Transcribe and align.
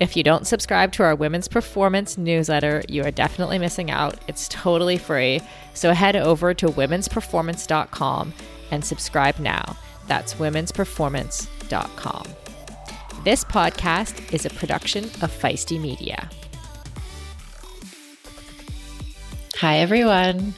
If 0.00 0.16
you 0.16 0.22
don't 0.22 0.46
subscribe 0.46 0.92
to 0.92 1.02
our 1.02 1.14
Women's 1.14 1.48
Performance 1.48 2.18
newsletter, 2.18 2.82
you 2.88 3.04
are 3.04 3.10
definitely 3.10 3.58
missing 3.58 3.90
out. 3.90 4.18
It's 4.28 4.48
totally 4.48 4.98
free. 4.98 5.40
So 5.74 5.92
head 5.92 6.16
over 6.16 6.54
to 6.54 6.66
womensperformance.com 6.66 8.32
and 8.70 8.84
subscribe 8.84 9.38
now. 9.38 9.76
That's 10.08 10.34
womensperformance.com. 10.34 12.24
This 13.24 13.44
podcast 13.44 14.32
is 14.32 14.44
a 14.44 14.50
production 14.50 15.04
of 15.04 15.30
Feisty 15.30 15.80
Media. 15.80 16.28
Hi, 19.56 19.78
everyone. 19.78 20.54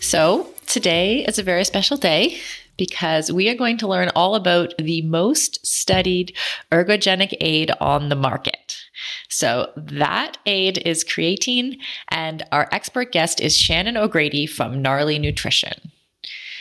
So, 0.00 0.52
today 0.66 1.24
is 1.24 1.38
a 1.38 1.44
very 1.44 1.64
special 1.64 1.96
day 1.96 2.40
because 2.78 3.30
we 3.30 3.50
are 3.50 3.54
going 3.54 3.76
to 3.78 3.88
learn 3.88 4.10
all 4.16 4.34
about 4.34 4.72
the 4.78 5.02
most 5.02 5.66
studied 5.66 6.34
ergogenic 6.72 7.36
aid 7.40 7.70
on 7.80 8.08
the 8.08 8.16
market. 8.16 8.76
So 9.28 9.70
that 9.76 10.38
aid 10.46 10.78
is 10.86 11.04
creatine, 11.04 11.76
and 12.08 12.42
our 12.50 12.68
expert 12.72 13.12
guest 13.12 13.40
is 13.40 13.56
Shannon 13.56 13.96
O'Grady 13.98 14.46
from 14.46 14.80
Gnarly 14.80 15.18
Nutrition. 15.18 15.92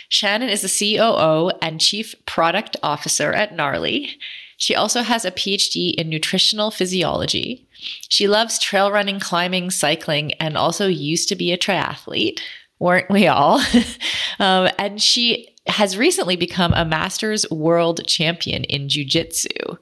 Shannon 0.09 0.49
is 0.49 0.61
the 0.61 0.97
COO 0.97 1.51
and 1.61 1.81
Chief 1.81 2.15
Product 2.25 2.75
Officer 2.81 3.33
at 3.33 3.55
Gnarly. 3.55 4.17
She 4.57 4.73
also 4.73 5.03
has 5.03 5.23
a 5.23 5.31
PhD 5.31 5.93
in 5.93 6.09
nutritional 6.09 6.71
physiology. 6.71 7.67
She 8.09 8.27
loves 8.27 8.57
trail 8.57 8.91
running, 8.91 9.19
climbing, 9.19 9.69
cycling, 9.69 10.33
and 10.33 10.57
also 10.57 10.87
used 10.87 11.29
to 11.29 11.35
be 11.35 11.51
a 11.51 11.57
triathlete. 11.57 12.39
Weren't 12.79 13.09
we 13.09 13.27
all? 13.27 13.61
um, 14.39 14.69
and 14.77 15.01
she 15.01 15.49
has 15.67 15.97
recently 15.97 16.35
become 16.35 16.73
a 16.73 16.85
Masters 16.85 17.49
World 17.49 18.05
Champion 18.07 18.63
in 18.65 18.87
Jiu 18.89 19.03
Jitsu. 19.03 19.77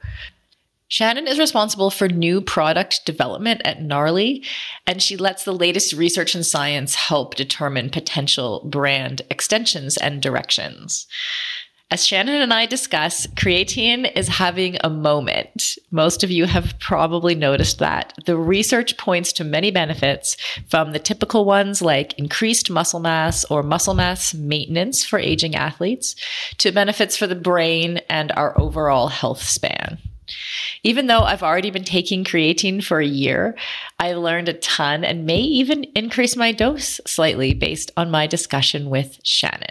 Shannon 0.87 1.27
is 1.27 1.39
responsible 1.39 1.89
for 1.89 2.07
new 2.07 2.41
product 2.41 3.05
development 3.05 3.61
at 3.65 3.81
Gnarly, 3.81 4.43
and 4.85 5.01
she 5.01 5.17
lets 5.17 5.43
the 5.43 5.53
latest 5.53 5.93
research 5.93 6.35
and 6.35 6.45
science 6.45 6.95
help 6.95 7.35
determine 7.35 7.89
potential 7.89 8.61
brand 8.65 9.23
extensions 9.31 9.97
and 9.97 10.21
directions. 10.21 11.07
As 11.91 12.05
Shannon 12.05 12.41
and 12.41 12.51
I 12.51 12.65
discuss, 12.65 13.27
creatine 13.27 14.11
is 14.17 14.27
having 14.27 14.75
a 14.83 14.89
moment. 14.89 15.77
Most 15.91 16.23
of 16.23 16.31
you 16.31 16.45
have 16.45 16.73
probably 16.79 17.35
noticed 17.35 17.77
that. 17.77 18.11
The 18.25 18.35
research 18.37 18.97
points 18.97 19.31
to 19.33 19.43
many 19.43 19.69
benefits 19.69 20.35
from 20.67 20.93
the 20.93 20.99
typical 20.99 21.45
ones 21.45 21.83
like 21.83 22.17
increased 22.17 22.71
muscle 22.71 22.99
mass 22.99 23.45
or 23.45 23.61
muscle 23.61 23.93
mass 23.93 24.33
maintenance 24.33 25.05
for 25.05 25.19
aging 25.19 25.53
athletes 25.53 26.15
to 26.57 26.71
benefits 26.71 27.15
for 27.15 27.27
the 27.27 27.35
brain 27.35 27.99
and 28.09 28.31
our 28.31 28.59
overall 28.59 29.09
health 29.09 29.43
span. 29.43 29.99
Even 30.83 31.05
though 31.05 31.21
I've 31.21 31.43
already 31.43 31.69
been 31.69 31.83
taking 31.83 32.23
creatine 32.23 32.83
for 32.83 32.99
a 32.99 33.05
year, 33.05 33.55
I 33.99 34.13
learned 34.13 34.49
a 34.49 34.53
ton 34.53 35.03
and 35.03 35.27
may 35.27 35.39
even 35.39 35.83
increase 35.95 36.35
my 36.35 36.51
dose 36.51 36.99
slightly 37.05 37.53
based 37.53 37.91
on 37.95 38.09
my 38.09 38.25
discussion 38.25 38.89
with 38.89 39.19
Shannon. 39.21 39.69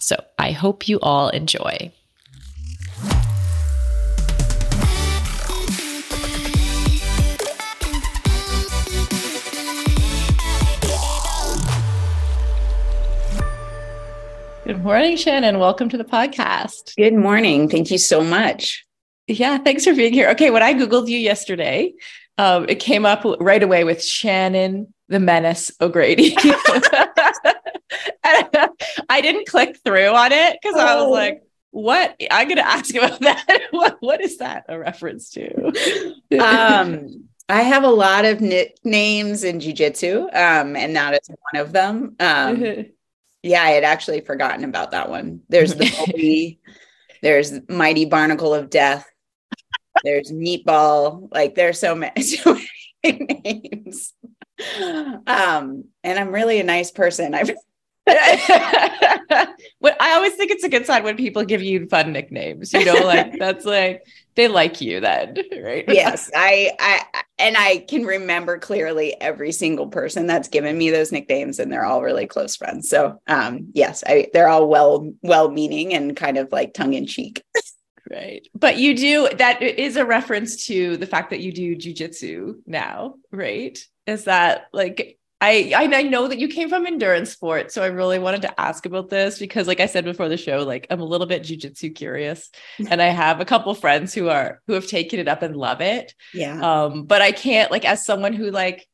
So 0.00 0.16
I 0.38 0.52
hope 0.52 0.88
you 0.88 1.00
all 1.00 1.30
enjoy. 1.30 1.90
Good 14.66 14.82
morning, 14.82 15.16
Shannon. 15.16 15.60
Welcome 15.60 15.88
to 15.90 15.96
the 15.96 16.04
podcast. 16.04 16.94
Good 16.96 17.14
morning. 17.14 17.68
Thank 17.68 17.90
you 17.90 17.98
so 17.98 18.22
much. 18.22 18.84
Yeah, 19.28 19.58
thanks 19.58 19.84
for 19.84 19.94
being 19.94 20.12
here. 20.12 20.28
Okay, 20.30 20.50
when 20.50 20.62
I 20.62 20.74
Googled 20.74 21.08
you 21.08 21.18
yesterday, 21.18 21.94
um, 22.36 22.66
it 22.68 22.80
came 22.80 23.06
up 23.06 23.24
right 23.40 23.62
away 23.62 23.84
with 23.84 24.04
Shannon 24.04 24.92
the 25.08 25.20
Menace 25.20 25.70
O'Grady. 25.80 26.36
I 29.08 29.20
didn't 29.20 29.46
click 29.48 29.78
through 29.84 30.08
on 30.08 30.32
it 30.32 30.58
because 30.60 30.76
oh. 30.78 30.86
I 30.86 30.94
was 31.02 31.10
like, 31.10 31.42
what? 31.70 32.16
I'm 32.30 32.48
going 32.48 32.56
to 32.56 32.66
ask 32.66 32.94
about 32.94 33.20
that. 33.20 33.62
what, 33.70 33.96
what 34.00 34.20
is 34.20 34.38
that 34.38 34.64
a 34.68 34.78
reference 34.78 35.30
to? 35.30 35.72
um, 36.40 37.28
I 37.48 37.62
have 37.62 37.84
a 37.84 37.90
lot 37.90 38.24
of 38.24 38.40
nicknames 38.40 39.44
in 39.44 39.60
jujitsu, 39.60 40.34
um, 40.34 40.74
and 40.74 40.96
that 40.96 41.14
is 41.14 41.28
one 41.52 41.62
of 41.62 41.72
them. 41.72 42.16
Um, 42.18 42.86
yeah, 43.42 43.62
I 43.62 43.70
had 43.70 43.84
actually 43.84 44.20
forgotten 44.22 44.64
about 44.64 44.90
that 44.90 45.10
one. 45.10 45.42
There's 45.48 45.74
the 45.74 45.88
bully, 46.06 46.60
there's 47.22 47.52
Mighty 47.68 48.04
Barnacle 48.06 48.52
of 48.52 48.68
Death, 48.68 49.08
there's 50.02 50.32
Meatball. 50.32 51.28
Like 51.30 51.54
there's 51.54 51.78
so 51.78 51.94
many, 51.94 52.22
so 52.22 52.58
many 53.04 53.40
names. 53.44 54.12
Um, 55.26 55.84
and 56.02 56.18
I'm 56.18 56.34
really 56.34 56.58
a 56.58 56.64
nice 56.64 56.90
person. 56.90 57.34
I've 57.34 57.50
what 59.80 59.96
I 60.00 60.14
always 60.14 60.34
think 60.34 60.52
it's 60.52 60.62
a 60.62 60.68
good 60.68 60.86
sign 60.86 61.02
when 61.02 61.16
people 61.16 61.44
give 61.44 61.60
you 61.60 61.88
fun 61.88 62.12
nicknames. 62.12 62.72
You 62.72 62.84
know, 62.84 62.94
like 63.04 63.36
that's 63.38 63.64
like 63.64 64.06
they 64.36 64.46
like 64.46 64.80
you 64.80 65.00
then, 65.00 65.34
right? 65.62 65.84
yes, 65.88 66.30
I, 66.32 66.70
I, 66.78 67.22
and 67.38 67.56
I 67.56 67.78
can 67.78 68.04
remember 68.04 68.58
clearly 68.58 69.20
every 69.20 69.50
single 69.50 69.88
person 69.88 70.28
that's 70.28 70.46
given 70.46 70.78
me 70.78 70.90
those 70.90 71.10
nicknames, 71.10 71.58
and 71.58 71.72
they're 71.72 71.84
all 71.84 72.00
really 72.00 72.28
close 72.28 72.54
friends. 72.54 72.88
So, 72.88 73.20
um, 73.26 73.70
yes, 73.72 74.04
I, 74.06 74.28
they're 74.32 74.48
all 74.48 74.68
well, 74.68 75.12
well-meaning 75.22 75.92
and 75.92 76.16
kind 76.16 76.38
of 76.38 76.52
like 76.52 76.74
tongue 76.74 76.94
in 76.94 77.06
cheek. 77.06 77.42
right, 78.08 78.46
but 78.54 78.76
you 78.78 78.96
do 78.96 79.28
that 79.36 79.60
is 79.62 79.96
a 79.96 80.06
reference 80.06 80.66
to 80.66 80.96
the 80.96 81.06
fact 81.08 81.30
that 81.30 81.40
you 81.40 81.50
do 81.50 81.74
jujitsu 81.74 82.60
now, 82.66 83.14
right? 83.32 83.76
Is 84.06 84.24
that 84.24 84.66
like 84.72 85.18
I, 85.40 85.72
I 85.74 86.02
know 86.02 86.28
that 86.28 86.38
you 86.38 86.48
came 86.48 86.70
from 86.70 86.86
endurance 86.86 87.30
sports, 87.30 87.74
so 87.74 87.82
I 87.82 87.88
really 87.88 88.18
wanted 88.18 88.42
to 88.42 88.60
ask 88.60 88.86
about 88.86 89.10
this 89.10 89.38
because, 89.38 89.66
like 89.66 89.80
I 89.80 89.86
said 89.86 90.04
before 90.04 90.30
the 90.30 90.36
show, 90.38 90.64
like 90.64 90.86
I'm 90.88 91.00
a 91.00 91.04
little 91.04 91.26
bit 91.26 91.42
jujitsu 91.42 91.94
curious, 91.94 92.50
and 92.90 93.02
I 93.02 93.08
have 93.08 93.40
a 93.40 93.44
couple 93.44 93.74
friends 93.74 94.14
who 94.14 94.28
are 94.30 94.62
who 94.66 94.72
have 94.72 94.86
taken 94.86 95.20
it 95.20 95.28
up 95.28 95.42
and 95.42 95.54
love 95.54 95.82
it. 95.82 96.14
Yeah. 96.32 96.60
Um, 96.60 97.04
but 97.04 97.20
I 97.20 97.32
can't 97.32 97.70
like 97.70 97.84
as 97.84 98.04
someone 98.04 98.32
who 98.32 98.50
like 98.50 98.88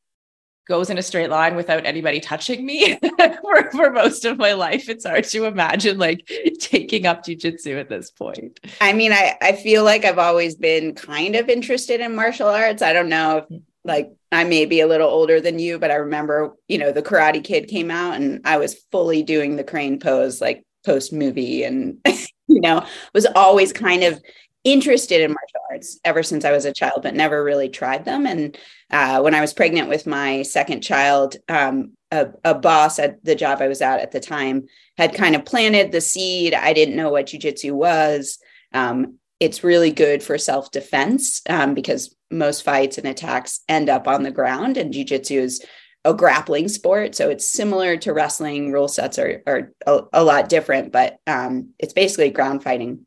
goes 0.67 0.89
in 0.89 0.97
a 0.97 1.01
straight 1.01 1.29
line 1.29 1.55
without 1.55 1.85
anybody 1.85 2.19
touching 2.19 2.65
me 2.65 2.97
for, 3.41 3.71
for 3.71 3.91
most 3.91 4.25
of 4.25 4.37
my 4.37 4.53
life. 4.53 4.87
It's 4.87 5.05
hard 5.05 5.25
to 5.25 5.45
imagine 5.45 5.97
like 5.97 6.29
taking 6.59 7.05
up 7.05 7.25
jujitsu 7.25 7.79
at 7.79 7.89
this 7.89 8.11
point. 8.11 8.59
I 8.79 8.93
mean, 8.93 9.11
I, 9.11 9.35
I 9.41 9.53
feel 9.53 9.83
like 9.83 10.05
I've 10.05 10.19
always 10.19 10.55
been 10.55 10.95
kind 10.95 11.35
of 11.35 11.49
interested 11.49 11.99
in 11.99 12.15
martial 12.15 12.47
arts. 12.47 12.81
I 12.81 12.93
don't 12.93 13.09
know 13.09 13.45
if 13.49 13.61
like 13.83 14.11
I 14.31 14.43
may 14.43 14.65
be 14.65 14.79
a 14.79 14.87
little 14.87 15.09
older 15.09 15.41
than 15.41 15.59
you, 15.59 15.79
but 15.79 15.91
I 15.91 15.95
remember, 15.95 16.55
you 16.67 16.77
know, 16.77 16.91
the 16.91 17.03
Karate 17.03 17.43
Kid 17.43 17.67
came 17.67 17.91
out 17.91 18.15
and 18.15 18.41
I 18.45 18.57
was 18.57 18.81
fully 18.91 19.23
doing 19.23 19.55
the 19.55 19.63
crane 19.63 19.99
pose 19.99 20.41
like 20.41 20.63
post 20.85 21.13
movie 21.13 21.63
and, 21.63 21.97
you 22.47 22.61
know, 22.61 22.85
was 23.13 23.25
always 23.35 23.73
kind 23.73 24.03
of 24.03 24.21
interested 24.63 25.21
in 25.21 25.31
martial 25.31 25.61
arts 25.69 25.99
ever 26.05 26.23
since 26.23 26.45
I 26.45 26.51
was 26.51 26.65
a 26.65 26.71
child, 26.73 27.01
but 27.03 27.13
never 27.13 27.43
really 27.43 27.69
tried 27.69 28.05
them. 28.05 28.25
And 28.25 28.57
uh, 28.91 29.19
when 29.21 29.35
I 29.35 29.41
was 29.41 29.53
pregnant 29.53 29.89
with 29.89 30.07
my 30.07 30.43
second 30.43 30.81
child, 30.81 31.35
um, 31.49 31.91
a, 32.11 32.29
a, 32.45 32.53
boss 32.53 32.99
at 32.99 33.23
the 33.25 33.35
job 33.35 33.61
I 33.61 33.67
was 33.67 33.81
at 33.81 33.99
at 33.99 34.11
the 34.11 34.19
time 34.19 34.67
had 34.97 35.15
kind 35.15 35.35
of 35.35 35.45
planted 35.45 35.91
the 35.91 35.99
seed. 35.99 36.53
I 36.53 36.71
didn't 36.73 36.95
know 36.95 37.09
what 37.09 37.25
jujitsu 37.25 37.71
was. 37.71 38.37
Um, 38.71 39.17
it's 39.39 39.63
really 39.63 39.91
good 39.91 40.23
for 40.23 40.37
self 40.37 40.71
defense 40.71 41.41
um, 41.49 41.73
because 41.73 42.15
most 42.33 42.63
fights 42.63 42.97
and 42.97 43.07
attacks 43.07 43.61
end 43.69 43.89
up 43.89 44.07
on 44.07 44.23
the 44.23 44.31
ground, 44.31 44.77
and 44.77 44.93
jujitsu 44.93 45.37
is 45.37 45.65
a 46.05 46.13
grappling 46.13 46.67
sport. 46.67 47.15
So 47.15 47.29
it's 47.29 47.47
similar 47.47 47.97
to 47.97 48.13
wrestling. 48.13 48.71
Rule 48.71 48.87
sets 48.87 49.17
are, 49.17 49.41
are 49.47 49.71
a, 49.87 50.01
a 50.13 50.23
lot 50.23 50.49
different, 50.49 50.91
but 50.91 51.17
um, 51.27 51.69
it's 51.79 51.93
basically 51.93 52.29
ground 52.29 52.63
fighting. 52.63 53.05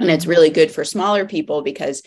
And 0.00 0.10
it's 0.10 0.26
really 0.26 0.50
good 0.50 0.70
for 0.70 0.84
smaller 0.84 1.26
people 1.26 1.62
because 1.62 2.02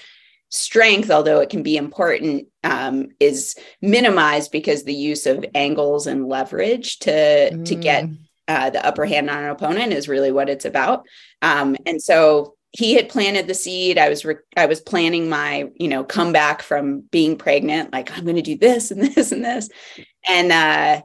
strength, 0.50 1.12
although 1.12 1.41
it 1.41 1.50
can 1.50 1.62
be 1.62 1.75
important, 1.75 2.47
um, 2.63 3.09
is 3.19 3.56
minimized 3.81 4.51
because 4.51 4.83
the 4.83 4.94
use 4.94 5.25
of 5.25 5.45
angles 5.53 6.07
and 6.07 6.27
leverage 6.27 7.00
to 7.00 7.12
mm. 7.12 7.65
to 7.65 7.75
get 7.75 8.06
mm. 8.06 8.17
uh, 8.47 8.69
the 8.69 8.85
upper 8.85 9.06
hand 9.06 9.29
on 9.29 9.44
an 9.44 9.50
opponent 9.50 9.91
is 9.91 10.07
really 10.07 10.31
what 10.31 10.50
it's 10.50 10.65
about. 10.65 11.06
Um, 11.41 11.75
and 11.85 12.01
so 12.01 12.56
he 12.71 12.94
had 12.94 13.09
planted 13.09 13.47
the 13.47 13.53
seed. 13.53 13.97
I 13.97 14.09
was 14.09 14.23
re- 14.23 14.35
I 14.56 14.65
was 14.65 14.79
planning 14.79 15.29
my 15.29 15.69
you 15.75 15.88
know 15.88 16.03
comeback 16.03 16.62
from 16.62 17.01
being 17.01 17.38
pregnant. 17.38 17.91
Like 17.91 18.15
I'm 18.18 18.23
going 18.23 18.38
to 18.38 18.41
do 18.41 18.57
this 18.57 18.91
and 18.91 19.01
this 19.15 19.31
and 19.31 19.44
this, 19.44 19.69
and 20.27 20.51
uh, 20.51 21.01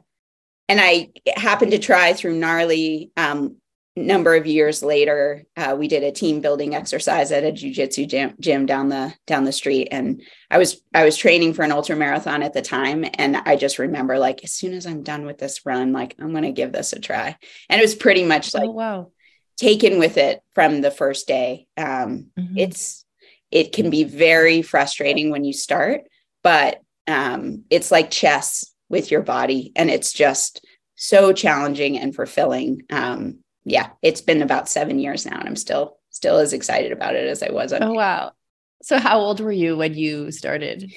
and 0.69 0.79
I 0.81 1.09
happened 1.35 1.71
to 1.71 1.79
try 1.79 2.13
through 2.13 2.37
gnarly. 2.37 3.11
Um, 3.17 3.57
number 3.97 4.35
of 4.35 4.45
years 4.45 4.83
later, 4.83 5.43
uh, 5.57 5.75
we 5.77 5.87
did 5.87 6.03
a 6.03 6.11
team 6.11 6.39
building 6.39 6.75
exercise 6.75 7.31
at 7.31 7.43
a 7.43 7.51
jujitsu 7.51 8.07
gym, 8.07 8.35
gym 8.39 8.67
down 8.67 8.89
the 8.89 9.13
down 9.25 9.43
the 9.43 9.51
street, 9.51 9.89
and 9.91 10.21
I 10.49 10.59
was 10.59 10.81
I 10.93 11.03
was 11.03 11.17
training 11.17 11.53
for 11.53 11.63
an 11.63 11.71
ultra 11.71 11.95
marathon 11.95 12.43
at 12.43 12.53
the 12.53 12.61
time, 12.61 13.05
and 13.15 13.35
I 13.35 13.55
just 13.55 13.79
remember 13.79 14.19
like 14.19 14.43
as 14.43 14.53
soon 14.53 14.73
as 14.73 14.85
I'm 14.85 15.03
done 15.03 15.25
with 15.25 15.39
this 15.39 15.65
run, 15.65 15.91
like 15.91 16.15
I'm 16.19 16.31
going 16.31 16.43
to 16.43 16.51
give 16.51 16.71
this 16.71 16.93
a 16.93 16.99
try, 16.99 17.35
and 17.69 17.79
it 17.79 17.83
was 17.83 17.95
pretty 17.95 18.23
much 18.23 18.53
like 18.53 18.69
oh, 18.69 18.71
wow 18.71 19.11
taken 19.57 19.99
with 19.99 20.17
it 20.17 20.41
from 20.53 20.81
the 20.81 20.91
first 20.91 21.27
day. 21.27 21.67
Um, 21.75 22.27
mm-hmm. 22.37 22.57
It's 22.57 23.05
it 23.51 23.73
can 23.73 23.89
be 23.89 24.03
very 24.03 24.61
frustrating 24.61 25.29
when 25.29 25.43
you 25.43 25.53
start, 25.53 26.01
but 26.43 26.81
um, 27.07 27.63
it's 27.69 27.91
like 27.91 28.11
chess 28.11 28.73
with 28.89 29.11
your 29.11 29.21
body, 29.21 29.71
and 29.75 29.89
it's 29.89 30.13
just 30.13 30.65
so 30.95 31.33
challenging 31.33 31.97
and 31.97 32.15
fulfilling. 32.15 32.83
Um, 32.89 33.39
yeah, 33.63 33.89
it's 34.01 34.21
been 34.21 34.41
about 34.41 34.69
seven 34.69 34.99
years 34.99 35.25
now, 35.25 35.39
and 35.39 35.47
I'm 35.47 35.55
still 35.55 35.97
still 36.09 36.37
as 36.37 36.53
excited 36.53 36.91
about 36.91 37.15
it 37.15 37.27
as 37.27 37.43
I 37.43 37.51
was. 37.51 37.73
oh 37.73 37.93
wow! 37.93 38.31
So 38.81 38.97
how 38.97 39.19
old 39.19 39.39
were 39.39 39.51
you 39.51 39.75
when 39.77 39.95
you 39.95 40.31
started? 40.31 40.91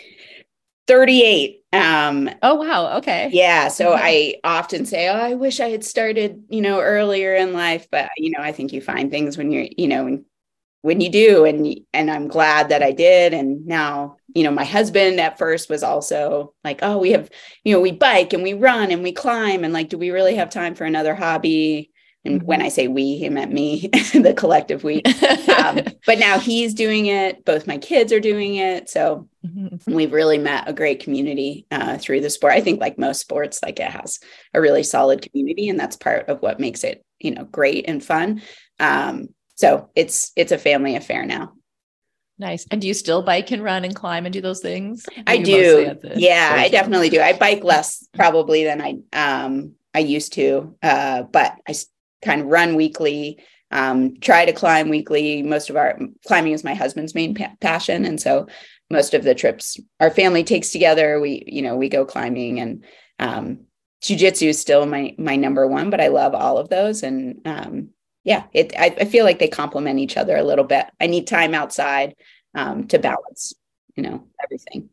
38 0.90 1.62
um 1.72 2.28
oh 2.42 2.56
wow. 2.56 2.96
Okay. 2.98 3.30
yeah 3.32 3.68
so 3.68 3.92
i 3.94 4.34
often 4.42 4.84
say 4.84 5.08
oh 5.08 5.14
i 5.14 5.34
wish 5.34 5.60
i 5.60 5.68
had 5.68 5.84
started 5.84 6.42
you 6.48 6.60
know 6.60 6.80
earlier 6.80 7.32
in 7.36 7.52
life 7.52 7.86
but 7.92 8.10
you 8.16 8.32
know 8.32 8.42
i 8.42 8.50
think 8.50 8.72
you 8.72 8.80
find 8.80 9.08
things 9.08 9.38
when 9.38 9.52
you're 9.52 9.68
you 9.78 9.86
know 9.86 10.02
when, 10.02 10.24
when 10.82 11.00
you 11.00 11.08
do 11.08 11.44
and 11.44 11.78
and 11.92 12.10
i'm 12.10 12.26
glad 12.26 12.70
that 12.70 12.82
i 12.82 12.90
did 12.90 13.32
and 13.32 13.64
now 13.66 14.16
you 14.34 14.42
know 14.42 14.50
my 14.50 14.64
husband 14.64 15.20
at 15.20 15.38
first 15.38 15.70
was 15.70 15.84
also 15.84 16.54
like 16.64 16.80
oh 16.82 16.98
we 16.98 17.12
have 17.12 17.30
you 17.62 17.72
know 17.72 17.80
we 17.80 17.92
bike 17.92 18.32
and 18.32 18.42
we 18.42 18.52
run 18.54 18.90
and 18.90 19.04
we 19.04 19.12
climb 19.12 19.62
and 19.62 19.72
like 19.72 19.90
do 19.90 19.96
we 19.96 20.10
really 20.10 20.34
have 20.34 20.50
time 20.50 20.74
for 20.74 20.84
another 20.84 21.14
hobby 21.14 21.89
and 22.24 22.40
mm-hmm. 22.40 22.46
when 22.46 22.62
I 22.62 22.68
say 22.68 22.86
we, 22.86 23.16
he 23.16 23.28
meant 23.28 23.52
me, 23.52 23.88
the 24.12 24.34
collective 24.36 24.84
we. 24.84 25.02
Um, 25.56 25.80
but 26.06 26.18
now 26.18 26.38
he's 26.38 26.74
doing 26.74 27.06
it. 27.06 27.44
Both 27.44 27.66
my 27.66 27.78
kids 27.78 28.12
are 28.12 28.20
doing 28.20 28.56
it. 28.56 28.90
So 28.90 29.28
mm-hmm. 29.44 29.92
we've 29.92 30.12
really 30.12 30.38
met 30.38 30.68
a 30.68 30.72
great 30.72 31.00
community 31.00 31.66
uh, 31.70 31.96
through 31.98 32.20
the 32.20 32.30
sport. 32.30 32.52
I 32.52 32.60
think, 32.60 32.80
like 32.80 32.98
most 32.98 33.20
sports, 33.20 33.60
like 33.62 33.80
it 33.80 33.90
has 33.90 34.18
a 34.52 34.60
really 34.60 34.82
solid 34.82 35.22
community, 35.22 35.68
and 35.68 35.80
that's 35.80 35.96
part 35.96 36.28
of 36.28 36.42
what 36.42 36.60
makes 36.60 36.84
it, 36.84 37.04
you 37.18 37.30
know, 37.30 37.44
great 37.44 37.86
and 37.88 38.04
fun. 38.04 38.42
Um, 38.78 39.28
so 39.54 39.90
it's 39.94 40.32
it's 40.36 40.52
a 40.52 40.58
family 40.58 40.96
affair 40.96 41.24
now. 41.24 41.52
Nice. 42.38 42.66
And 42.70 42.80
do 42.80 42.88
you 42.88 42.94
still 42.94 43.22
bike 43.22 43.50
and 43.50 43.62
run 43.62 43.84
and 43.84 43.94
climb 43.94 44.24
and 44.24 44.32
do 44.32 44.40
those 44.40 44.60
things? 44.60 45.04
I 45.26 45.36
do. 45.36 45.94
Yeah, 46.16 46.54
I 46.56 46.70
definitely 46.70 47.10
do. 47.10 47.20
I 47.20 47.34
bike 47.34 47.62
less 47.64 48.06
probably 48.14 48.64
than 48.64 48.80
I 48.80 48.96
um 49.12 49.74
I 49.94 49.98
used 49.98 50.34
to, 50.34 50.76
uh, 50.82 51.24
but 51.24 51.54
I 51.68 51.74
kind 52.22 52.42
of 52.42 52.46
run 52.48 52.74
weekly, 52.74 53.38
um, 53.70 54.18
try 54.20 54.44
to 54.44 54.52
climb 54.52 54.88
weekly. 54.88 55.42
Most 55.42 55.70
of 55.70 55.76
our 55.76 55.98
climbing 56.26 56.52
is 56.52 56.64
my 56.64 56.74
husband's 56.74 57.14
main 57.14 57.34
pa- 57.34 57.52
passion, 57.60 58.04
and 58.04 58.20
so 58.20 58.46
most 58.90 59.14
of 59.14 59.22
the 59.22 59.34
trips 59.34 59.78
our 60.00 60.10
family 60.10 60.44
takes 60.44 60.70
together. 60.70 61.20
We, 61.20 61.44
you 61.46 61.62
know, 61.62 61.76
we 61.76 61.88
go 61.88 62.04
climbing 62.04 62.60
and 62.60 62.84
um, 63.18 63.60
jujitsu 64.02 64.48
is 64.48 64.60
still 64.60 64.86
my 64.86 65.14
my 65.18 65.36
number 65.36 65.66
one, 65.66 65.90
but 65.90 66.00
I 66.00 66.08
love 66.08 66.34
all 66.34 66.58
of 66.58 66.68
those, 66.68 67.02
and 67.02 67.40
um, 67.46 67.90
yeah, 68.24 68.44
it. 68.52 68.72
I, 68.78 68.94
I, 69.00 69.04
feel 69.04 69.24
like 69.24 69.38
they 69.38 69.48
complement 69.48 69.98
each 69.98 70.16
other 70.16 70.36
a 70.36 70.44
little 70.44 70.64
bit. 70.64 70.86
I 71.00 71.06
need 71.06 71.26
time 71.26 71.54
outside 71.54 72.14
um, 72.54 72.86
to 72.88 72.98
balance, 72.98 73.54
you 73.96 74.02
know, 74.02 74.26
everything. 74.42 74.90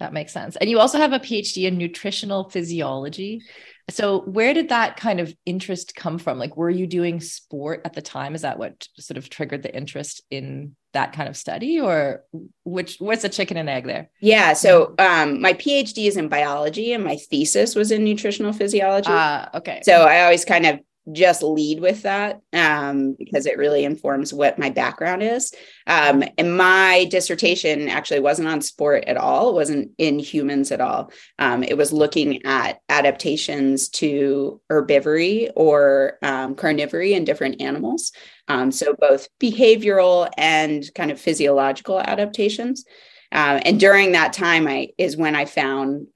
That 0.00 0.12
makes 0.12 0.32
sense. 0.32 0.56
And 0.56 0.68
you 0.68 0.80
also 0.80 0.98
have 0.98 1.12
a 1.12 1.20
PhD 1.20 1.68
in 1.68 1.78
nutritional 1.78 2.50
physiology. 2.50 3.42
So, 3.90 4.20
where 4.20 4.54
did 4.54 4.68
that 4.68 4.96
kind 4.96 5.20
of 5.20 5.34
interest 5.44 5.94
come 5.94 6.18
from? 6.18 6.38
Like, 6.38 6.56
were 6.56 6.70
you 6.70 6.86
doing 6.86 7.20
sport 7.20 7.82
at 7.84 7.94
the 7.94 8.02
time? 8.02 8.34
Is 8.34 8.42
that 8.42 8.58
what 8.58 8.86
sort 8.98 9.18
of 9.18 9.28
triggered 9.28 9.62
the 9.62 9.74
interest 9.74 10.22
in 10.30 10.76
that 10.92 11.12
kind 11.12 11.28
of 11.28 11.36
study, 11.36 11.80
or 11.80 12.24
which 12.64 12.96
what's 12.98 13.22
the 13.22 13.28
chicken 13.28 13.56
and 13.56 13.68
egg 13.68 13.86
there? 13.86 14.10
Yeah. 14.20 14.52
So, 14.52 14.94
um, 14.98 15.40
my 15.40 15.52
PhD 15.54 16.06
is 16.06 16.16
in 16.16 16.28
biology, 16.28 16.92
and 16.92 17.02
my 17.02 17.16
thesis 17.16 17.74
was 17.74 17.90
in 17.90 18.04
nutritional 18.04 18.52
physiology. 18.52 19.10
Uh, 19.10 19.46
okay. 19.54 19.80
So, 19.84 20.02
I 20.02 20.22
always 20.22 20.44
kind 20.44 20.66
of 20.66 20.80
just 21.10 21.42
lead 21.42 21.80
with 21.80 22.02
that 22.02 22.40
um, 22.52 23.14
because 23.18 23.46
it 23.46 23.58
really 23.58 23.84
informs 23.84 24.32
what 24.32 24.58
my 24.58 24.70
background 24.70 25.22
is. 25.22 25.52
Um, 25.86 26.22
and 26.38 26.56
my 26.56 27.06
dissertation 27.10 27.88
actually 27.88 28.20
wasn't 28.20 28.48
on 28.48 28.60
sport 28.60 29.04
at 29.04 29.16
all, 29.16 29.50
it 29.50 29.54
wasn't 29.54 29.90
in 29.98 30.20
humans 30.20 30.70
at 30.70 30.80
all. 30.80 31.10
Um, 31.38 31.64
it 31.64 31.76
was 31.76 31.92
looking 31.92 32.44
at 32.46 32.78
adaptations 32.88 33.88
to 33.90 34.60
herbivory 34.70 35.50
or 35.56 36.18
um, 36.22 36.54
carnivory 36.54 37.12
in 37.12 37.24
different 37.24 37.60
animals. 37.60 38.12
Um, 38.46 38.70
so, 38.70 38.94
both 38.98 39.28
behavioral 39.40 40.28
and 40.36 40.84
kind 40.94 41.10
of 41.10 41.20
physiological 41.20 42.00
adaptations. 42.00 42.84
Uh, 43.32 43.60
and 43.64 43.80
during 43.80 44.12
that 44.12 44.32
time, 44.32 44.68
I 44.68 44.90
is 44.98 45.16
when 45.16 45.34
I 45.34 45.46
found 45.46 46.06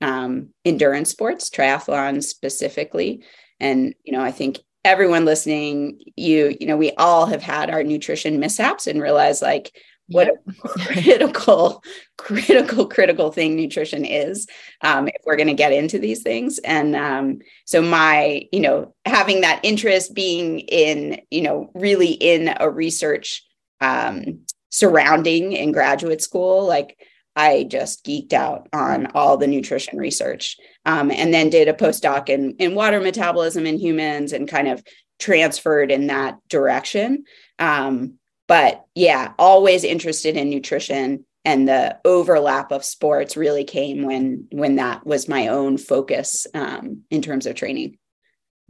endurance 0.65 1.11
sports, 1.11 1.49
triathlon 1.49 2.23
specifically, 2.23 3.25
and 3.61 3.95
you 4.05 4.13
know 4.13 4.23
i 4.23 4.31
think 4.31 4.59
everyone 4.87 5.25
listening, 5.25 6.01
you, 6.17 6.57
you 6.61 6.67
know, 6.67 6.77
we 6.77 6.93
all 6.93 7.27
have 7.27 7.43
had 7.43 7.71
our 7.71 7.83
nutrition 7.83 8.41
mishaps 8.41 8.87
and 8.87 9.03
realize 9.03 9.43
like 9.43 9.73
what 10.09 10.29
a 10.29 10.37
critical, 10.69 11.83
critical, 12.17 12.87
critical 12.87 13.33
thing 13.33 13.57
nutrition 13.57 14.05
is 14.05 14.47
um, 14.83 15.09
if 15.09 15.17
we're 15.25 15.37
going 15.37 15.49
to 15.49 15.55
get 15.55 15.73
into 15.73 15.99
these 15.99 16.23
things. 16.23 16.59
And 16.61 16.95
um, 16.95 17.39
so 17.65 17.83
my, 17.83 18.47
you 18.53 18.61
know, 18.61 18.95
having 19.05 19.41
that 19.41 19.61
interest 19.63 20.15
being 20.15 20.61
in, 20.61 21.21
you 21.31 21.43
know, 21.43 21.71
really 21.75 22.13
in 22.13 22.55
a 22.59 22.71
research 22.71 23.45
um, 23.81 24.41
surrounding 24.71 25.53
in 25.53 25.73
graduate 25.73 26.23
school, 26.23 26.67
like 26.67 26.97
I 27.37 27.65
just 27.65 28.05
geeked 28.05 28.33
out 28.33 28.69
on 28.73 29.09
all 29.15 29.37
the 29.37 29.47
nutrition 29.47 29.99
research 29.99 30.57
um, 30.87 31.11
and 31.11 31.33
then 31.33 31.51
did 31.51 31.69
a 31.69 31.75
postdoc 31.75 32.29
in, 32.29 32.57
in 32.59 32.75
water 32.75 33.01
metabolism 33.01 33.67
in 33.67 33.79
humans 33.79 34.33
and 34.33 34.49
kind 34.49 34.69
of 34.69 34.83
transferred 35.19 35.91
in 35.91 36.07
that 36.09 36.39
direction. 36.49 37.25
Um, 37.59 38.15
but 38.49 38.85
yeah, 38.95 39.33
always 39.39 39.85
interested 39.85 40.37
in 40.37 40.51
nutrition 40.51 41.25
and 41.45 41.69
the 41.69 41.97
overlap 42.05 42.73
of 42.73 42.85
sports 42.85 43.37
really 43.37 43.63
came 43.63 44.03
when 44.03 44.49
when 44.51 44.77
that 44.77 45.07
was 45.07 45.29
my 45.29 45.47
own 45.47 45.79
focus 45.79 46.47
um, 46.55 47.03
in 47.09 47.23
terms 47.23 47.47
of 47.47 47.55
training. 47.55 47.99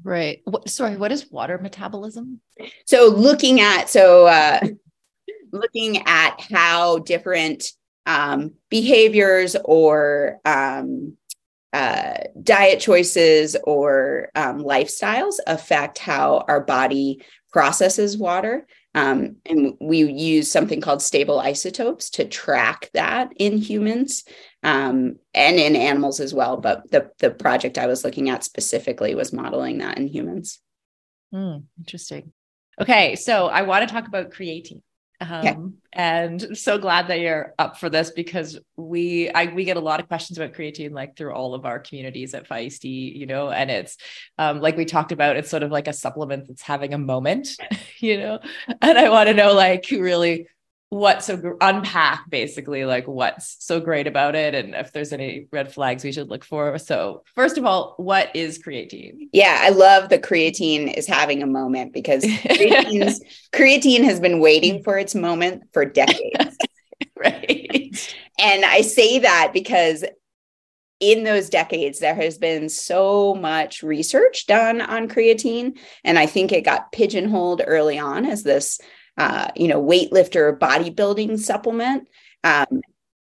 Right. 0.03 0.43
What, 0.45 0.69
sorry, 0.69 0.97
what 0.97 1.11
is 1.11 1.31
water 1.31 1.59
metabolism? 1.59 2.43
So 2.85 3.09
looking 3.09 3.61
at 3.61 3.89
so 3.89 4.27
uh, 4.27 4.61
looking 5.53 6.03
at 6.07 6.41
how 6.53 6.99
different 6.99 7.65
um, 8.07 8.55
behaviors 8.71 9.57
or 9.65 10.41
um, 10.45 11.17
uh, 11.73 12.15
diet 12.43 12.81
choices 12.81 13.57
or 13.65 14.31
um, 14.35 14.63
lifestyles 14.63 15.35
affect 15.47 15.99
how 15.99 16.45
our 16.49 16.61
body 16.61 17.23
processes 17.53 18.17
water. 18.17 18.67
Um, 18.95 19.37
and 19.45 19.75
we 19.79 20.11
use 20.11 20.51
something 20.51 20.81
called 20.81 21.03
stable 21.03 21.39
isotopes 21.39 22.09
to 22.11 22.25
track 22.25 22.89
that 22.95 23.33
in 23.37 23.59
humans 23.59 24.25
um, 24.63 25.17
and 25.35 25.59
in 25.59 25.77
animals 25.77 26.19
as 26.19 26.33
well. 26.33 26.57
But 26.57 26.91
the, 26.91 27.11
the 27.19 27.31
project 27.31 27.77
I 27.77 27.89
was 27.89 28.05
looking 28.05 28.31
at 28.31 28.43
specifically 28.43 29.15
was 29.15 29.35
modeling 29.35 29.79
that 29.79 29.99
in 29.99 30.07
humans. 30.09 30.61
Mm, 31.35 31.65
interesting. 31.79 32.33
Okay, 32.81 33.17
so 33.17 33.49
I 33.49 33.63
want 33.63 33.87
to 33.87 33.93
talk 33.93 34.07
about 34.07 34.31
creatine. 34.31 34.83
Um, 35.19 35.31
okay. 35.31 35.57
and 35.95 36.59
so 36.59 36.77
glad 36.77 37.09
that 37.09 37.21
you're 37.21 37.55
up 37.59 37.79
for 37.79 37.89
this 37.89 38.11
because 38.11 38.59
we 38.77 39.31
I 39.31 39.47
we 39.47 39.65
get 39.65 39.79
a 39.79 39.81
lot 39.81 39.99
of 39.99 40.09
questions 40.09 40.39
about 40.39 40.53
creatine 40.53 40.93
like 40.93 41.17
through 41.17 41.33
all 41.33 41.55
of 41.55 41.65
our 41.65 41.79
communities 41.79 42.35
at 42.35 42.49
Feisty, 42.49 43.17
you 43.17 43.25
know, 43.25 43.51
and 43.51 43.71
it's 43.71 43.97
um, 44.37 44.61
like 44.61 44.77
we 44.77 44.85
talked 44.85 45.13
about, 45.13 45.37
it's 45.37 45.49
sort 45.49 45.63
of 45.63 45.71
like 45.71 45.89
a 45.89 45.95
supplement 45.95 46.49
that's 46.49 46.63
having 46.63 46.93
a 46.93 46.99
moment, 46.99 47.49
you 47.99 48.19
know, 48.19 48.41
and 48.83 48.99
I 48.99 49.09
want 49.09 49.29
to 49.29 49.35
know 49.35 49.55
like 49.55 49.87
who 49.87 50.03
really 50.03 50.49
what's 50.89 51.27
so 51.27 51.57
unpack 51.61 52.31
basically 52.31 52.85
like 52.85 53.09
what's 53.09 53.57
so 53.59 53.81
great 53.81 54.07
about 54.07 54.37
it 54.37 54.55
and 54.55 54.75
if 54.75 54.93
there's 54.93 55.13
any 55.13 55.49
red 55.51 55.73
flags 55.73 56.05
we 56.05 56.13
should 56.13 56.29
look 56.29 56.45
for. 56.45 56.79
So 56.79 57.25
first 57.35 57.59
of 57.59 57.65
all 57.65 57.95
what 57.97 58.35
is 58.35 58.59
creatine? 58.59 59.29
Yeah 59.33 59.59
i 59.63 59.71
love 59.71 60.09
the 60.09 60.19
creatine 60.19 60.93
is 60.97 61.07
having 61.07 61.43
a 61.43 61.47
moment 61.47 61.93
because 61.93 62.25
creatine 63.53 64.05
has 64.05 64.21
been 64.21 64.41
waiting 64.41 64.83
for 64.83 64.99
its 64.99 65.15
moment 65.15 65.65
for 65.73 65.85
decades. 65.85 66.57
Right. 67.19 68.15
And 68.39 68.65
i 68.65 68.83
say 68.83 69.19
that 69.21 69.51
because 69.53 70.05
in 71.01 71.25
those 71.25 71.51
decades, 71.51 71.99
there 71.99 72.15
has 72.15 72.39
been 72.39 72.69
so 72.69 73.35
much 73.35 73.83
research 73.83 74.47
done 74.47 74.81
on 74.81 75.09
creatine. 75.09 75.79
And 76.05 76.19
I 76.19 76.27
think 76.27 76.53
it 76.53 76.65
got 76.65 76.93
pigeonholed 76.93 77.63
early 77.67 77.99
on 77.99 78.25
as 78.25 78.43
this, 78.43 78.81
uh, 79.17 79.49
you 79.57 79.69
know, 79.69 79.83
weightlifter 79.83 80.59
bodybuilding 80.59 81.39
supplement. 81.39 82.09
Um, 82.45 82.83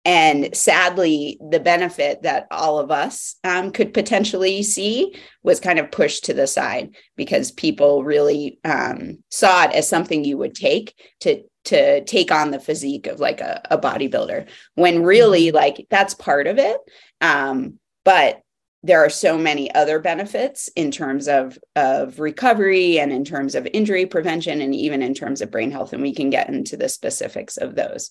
and 0.07 0.55
sadly, 0.55 1.39
the 1.51 1.61
benefit 1.61 2.23
that 2.23 2.47
all 2.51 2.79
of 2.79 2.91
us 2.91 3.37
um, 3.43 3.71
could 3.71 3.95
potentially 3.95 4.63
see 4.63 5.15
was 5.43 5.61
kind 5.61 5.79
of 5.79 5.91
pushed 5.91 6.27
to 6.27 6.35
the 6.35 6.47
side 6.47 6.95
because 7.17 7.51
people 7.51 8.05
really 8.05 8.59
um, 8.65 9.23
saw 9.31 9.65
it 9.65 9.73
as 9.73 9.89
something 9.89 10.25
you 10.25 10.37
would 10.37 10.55
take 10.55 10.95
to 11.21 11.43
to 11.65 12.05
take 12.05 12.31
on 12.31 12.51
the 12.51 12.61
physique 12.61 13.07
of 13.07 13.21
like 13.21 13.41
a, 13.41 13.63
a 13.71 13.79
bodybuilder 13.79 14.47
when 14.75 15.03
really 15.03 15.47
mm-hmm. 15.47 15.57
like 15.57 15.87
that's 15.89 16.13
part 16.13 16.47
of 16.47 16.59
it 16.59 16.79
um, 17.23 17.79
but 18.05 18.43
there 18.85 19.03
are 19.03 19.09
so 19.09 19.39
many 19.39 19.75
other 19.75 19.99
benefits 19.99 20.69
in 20.77 20.91
terms 20.91 21.27
of, 21.27 21.59
of 21.75 22.21
recovery 22.21 22.99
and 22.99 23.13
in 23.13 23.25
terms 23.25 23.55
of 23.55 23.67
injury 23.73 24.05
prevention 24.05 24.61
and 24.61 24.75
even 24.75 25.01
in 25.01 25.15
terms 25.15 25.41
of 25.41 25.51
brain 25.51 25.71
health. 25.71 25.95
And 25.95 26.03
we 26.03 26.15
can 26.15 26.29
get 26.29 26.51
into 26.51 26.77
the 26.77 26.91
specifics 26.91 27.57
of 27.57 27.77
those. 27.77 28.11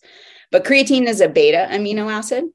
But 0.51 0.65
creatine 0.65 1.08
is 1.08 1.22
a 1.22 1.30
beta 1.30 1.68
amino 1.70 2.12
acid. 2.12 2.46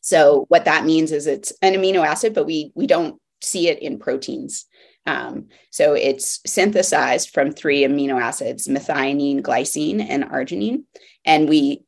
So 0.00 0.46
what 0.48 0.64
that 0.64 0.84
means 0.84 1.12
is 1.12 1.28
it's 1.28 1.52
an 1.62 1.74
amino 1.74 2.04
acid, 2.04 2.34
but 2.34 2.44
we 2.44 2.72
we 2.74 2.88
don't 2.88 3.20
see 3.40 3.68
it 3.68 3.78
in 3.78 4.00
proteins. 4.00 4.66
Um, 5.06 5.46
so 5.70 5.94
it's 5.94 6.40
synthesized 6.44 7.30
from 7.30 7.52
three 7.52 7.82
amino 7.82 8.20
acids, 8.20 8.66
methionine, 8.66 9.42
glycine, 9.42 10.04
and 10.08 10.24
arginine. 10.24 10.84
And 11.24 11.48
we 11.48 11.84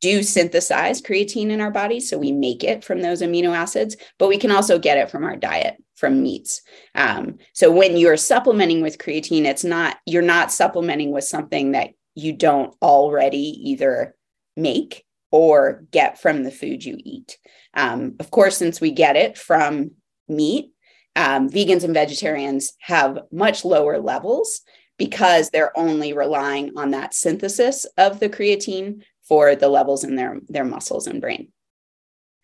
do 0.00 0.22
synthesize 0.22 1.02
creatine 1.02 1.50
in 1.50 1.60
our 1.60 1.70
bodies. 1.70 2.08
So 2.08 2.18
we 2.18 2.32
make 2.32 2.62
it 2.62 2.84
from 2.84 3.00
those 3.00 3.22
amino 3.22 3.56
acids, 3.56 3.96
but 4.18 4.28
we 4.28 4.38
can 4.38 4.50
also 4.50 4.78
get 4.78 4.98
it 4.98 5.10
from 5.10 5.24
our 5.24 5.36
diet, 5.36 5.76
from 5.96 6.22
meats. 6.22 6.62
Um, 6.94 7.38
so 7.52 7.70
when 7.70 7.96
you're 7.96 8.16
supplementing 8.16 8.80
with 8.80 8.98
creatine, 8.98 9.44
it's 9.44 9.64
not, 9.64 9.98
you're 10.06 10.22
not 10.22 10.52
supplementing 10.52 11.10
with 11.10 11.24
something 11.24 11.72
that 11.72 11.90
you 12.14 12.32
don't 12.32 12.74
already 12.80 13.70
either 13.70 14.14
make 14.56 15.04
or 15.30 15.84
get 15.90 16.20
from 16.20 16.42
the 16.42 16.50
food 16.50 16.84
you 16.84 16.96
eat. 16.98 17.38
Um, 17.74 18.16
of 18.18 18.30
course, 18.30 18.56
since 18.56 18.80
we 18.80 18.90
get 18.90 19.16
it 19.16 19.36
from 19.36 19.92
meat, 20.28 20.70
um, 21.16 21.48
vegans 21.50 21.84
and 21.84 21.94
vegetarians 21.94 22.72
have 22.80 23.18
much 23.32 23.64
lower 23.64 23.98
levels 23.98 24.62
because 24.98 25.50
they're 25.50 25.76
only 25.78 26.12
relying 26.12 26.72
on 26.76 26.90
that 26.90 27.14
synthesis 27.14 27.86
of 27.96 28.20
the 28.20 28.28
creatine 28.28 29.02
for 29.28 29.54
the 29.54 29.68
levels 29.68 30.04
in 30.04 30.16
their 30.16 30.38
their 30.48 30.64
muscles 30.64 31.06
and 31.06 31.20
brain. 31.20 31.52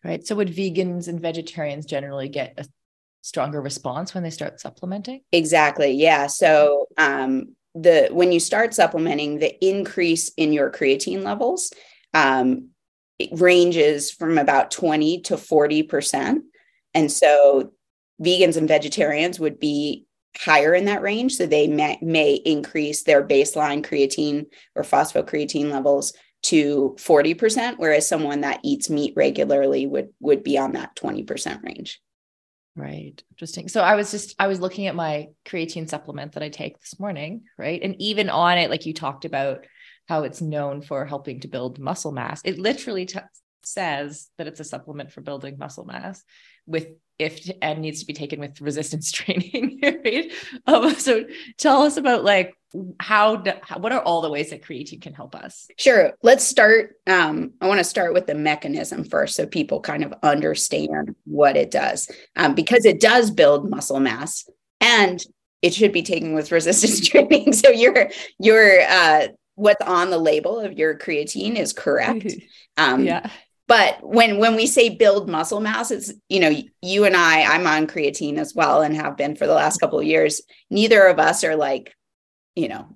Right. 0.04 0.26
So 0.26 0.36
would 0.36 0.48
vegans 0.48 1.08
and 1.08 1.20
vegetarians 1.20 1.86
generally 1.86 2.28
get 2.28 2.54
a 2.58 2.66
stronger 3.22 3.62
response 3.62 4.12
when 4.12 4.22
they 4.22 4.30
start 4.30 4.60
supplementing? 4.60 5.22
Exactly. 5.32 5.92
Yeah. 5.92 6.26
So 6.26 6.86
um, 6.98 7.54
the 7.74 8.08
when 8.12 8.30
you 8.30 8.38
start 8.38 8.74
supplementing, 8.74 9.38
the 9.38 9.66
increase 9.66 10.30
in 10.36 10.52
your 10.52 10.70
creatine 10.70 11.22
levels 11.22 11.72
um, 12.12 12.68
ranges 13.32 14.10
from 14.10 14.36
about 14.36 14.70
20 14.70 15.22
to 15.22 15.38
40 15.38 15.82
percent. 15.84 16.44
And 16.92 17.10
so 17.10 17.72
vegans 18.22 18.56
and 18.56 18.68
vegetarians 18.68 19.40
would 19.40 19.58
be 19.58 20.06
higher 20.36 20.74
in 20.74 20.84
that 20.84 21.02
range. 21.02 21.36
So 21.36 21.46
they 21.46 21.66
may, 21.66 21.98
may 22.02 22.34
increase 22.34 23.02
their 23.02 23.26
baseline 23.26 23.84
creatine 23.84 24.46
or 24.74 24.82
phosphocreatine 24.82 25.70
levels 25.70 26.12
to 26.44 26.94
40%, 26.98 27.76
whereas 27.78 28.06
someone 28.06 28.42
that 28.42 28.60
eats 28.62 28.90
meat 28.90 29.14
regularly 29.16 29.86
would 29.86 30.10
would 30.20 30.42
be 30.42 30.58
on 30.58 30.72
that 30.72 30.94
20% 30.96 31.62
range. 31.62 32.00
Right. 32.76 33.22
Interesting. 33.30 33.68
So 33.68 33.82
I 33.82 33.94
was 33.94 34.10
just 34.10 34.34
I 34.38 34.48
was 34.48 34.60
looking 34.60 34.86
at 34.86 34.94
my 34.94 35.28
creatine 35.46 35.88
supplement 35.88 36.32
that 36.32 36.42
I 36.42 36.48
take 36.48 36.78
this 36.80 36.98
morning, 36.98 37.44
right? 37.56 37.80
And 37.82 37.94
even 38.00 38.28
on 38.28 38.58
it 38.58 38.68
like 38.68 38.84
you 38.84 38.92
talked 38.92 39.24
about 39.24 39.64
how 40.06 40.24
it's 40.24 40.42
known 40.42 40.82
for 40.82 41.06
helping 41.06 41.40
to 41.40 41.48
build 41.48 41.78
muscle 41.78 42.12
mass. 42.12 42.42
It 42.44 42.58
literally 42.58 43.06
t- 43.06 43.20
says 43.62 44.28
that 44.36 44.46
it's 44.46 44.60
a 44.60 44.64
supplement 44.64 45.12
for 45.12 45.22
building 45.22 45.56
muscle 45.56 45.86
mass 45.86 46.22
with 46.66 46.88
if 47.18 47.48
and 47.62 47.80
needs 47.80 48.00
to 48.00 48.06
be 48.06 48.12
taken 48.12 48.40
with 48.40 48.60
resistance 48.60 49.12
training 49.12 49.80
right 50.04 50.32
um, 50.66 50.94
so 50.96 51.24
tell 51.58 51.82
us 51.82 51.96
about 51.96 52.24
like 52.24 52.54
how 52.98 53.36
do, 53.36 53.52
what 53.78 53.92
are 53.92 54.02
all 54.02 54.20
the 54.20 54.30
ways 54.30 54.50
that 54.50 54.62
creatine 54.62 55.00
can 55.00 55.14
help 55.14 55.34
us? 55.34 55.68
Sure. 55.78 56.12
Let's 56.22 56.44
start 56.44 56.96
um, 57.06 57.52
i 57.60 57.68
want 57.68 57.78
to 57.78 57.84
start 57.84 58.14
with 58.14 58.26
the 58.26 58.34
mechanism 58.34 59.04
first 59.04 59.36
so 59.36 59.46
people 59.46 59.80
kind 59.80 60.04
of 60.04 60.14
understand 60.22 61.14
what 61.24 61.56
it 61.56 61.70
does. 61.70 62.10
Um, 62.36 62.54
because 62.54 62.84
it 62.84 63.00
does 63.00 63.30
build 63.30 63.70
muscle 63.70 64.00
mass 64.00 64.48
and 64.80 65.22
it 65.62 65.72
should 65.72 65.92
be 65.92 66.02
taken 66.02 66.34
with 66.34 66.52
resistance 66.52 67.00
training. 67.08 67.52
So 67.52 67.70
your 67.70 68.10
your 68.38 68.80
uh, 68.82 69.28
what's 69.54 69.82
on 69.82 70.10
the 70.10 70.18
label 70.18 70.60
of 70.60 70.72
your 70.72 70.96
creatine 70.96 71.56
is 71.56 71.72
correct. 71.72 72.32
Um, 72.76 73.04
yeah. 73.04 73.30
but 73.68 73.98
when 74.02 74.38
when 74.38 74.56
we 74.56 74.66
say 74.66 74.88
build 74.88 75.28
muscle 75.30 75.60
mass 75.60 75.92
it's 75.92 76.12
you 76.28 76.40
know 76.40 76.50
you 76.82 77.04
and 77.04 77.14
i 77.14 77.42
i'm 77.44 77.68
on 77.68 77.86
creatine 77.86 78.38
as 78.38 78.52
well 78.52 78.82
and 78.82 78.96
have 78.96 79.16
been 79.16 79.36
for 79.36 79.46
the 79.46 79.54
last 79.54 79.78
couple 79.78 80.00
of 80.00 80.04
years. 80.04 80.42
Neither 80.70 81.06
of 81.06 81.20
us 81.20 81.44
are 81.44 81.54
like 81.54 81.94
you 82.54 82.68
know 82.68 82.88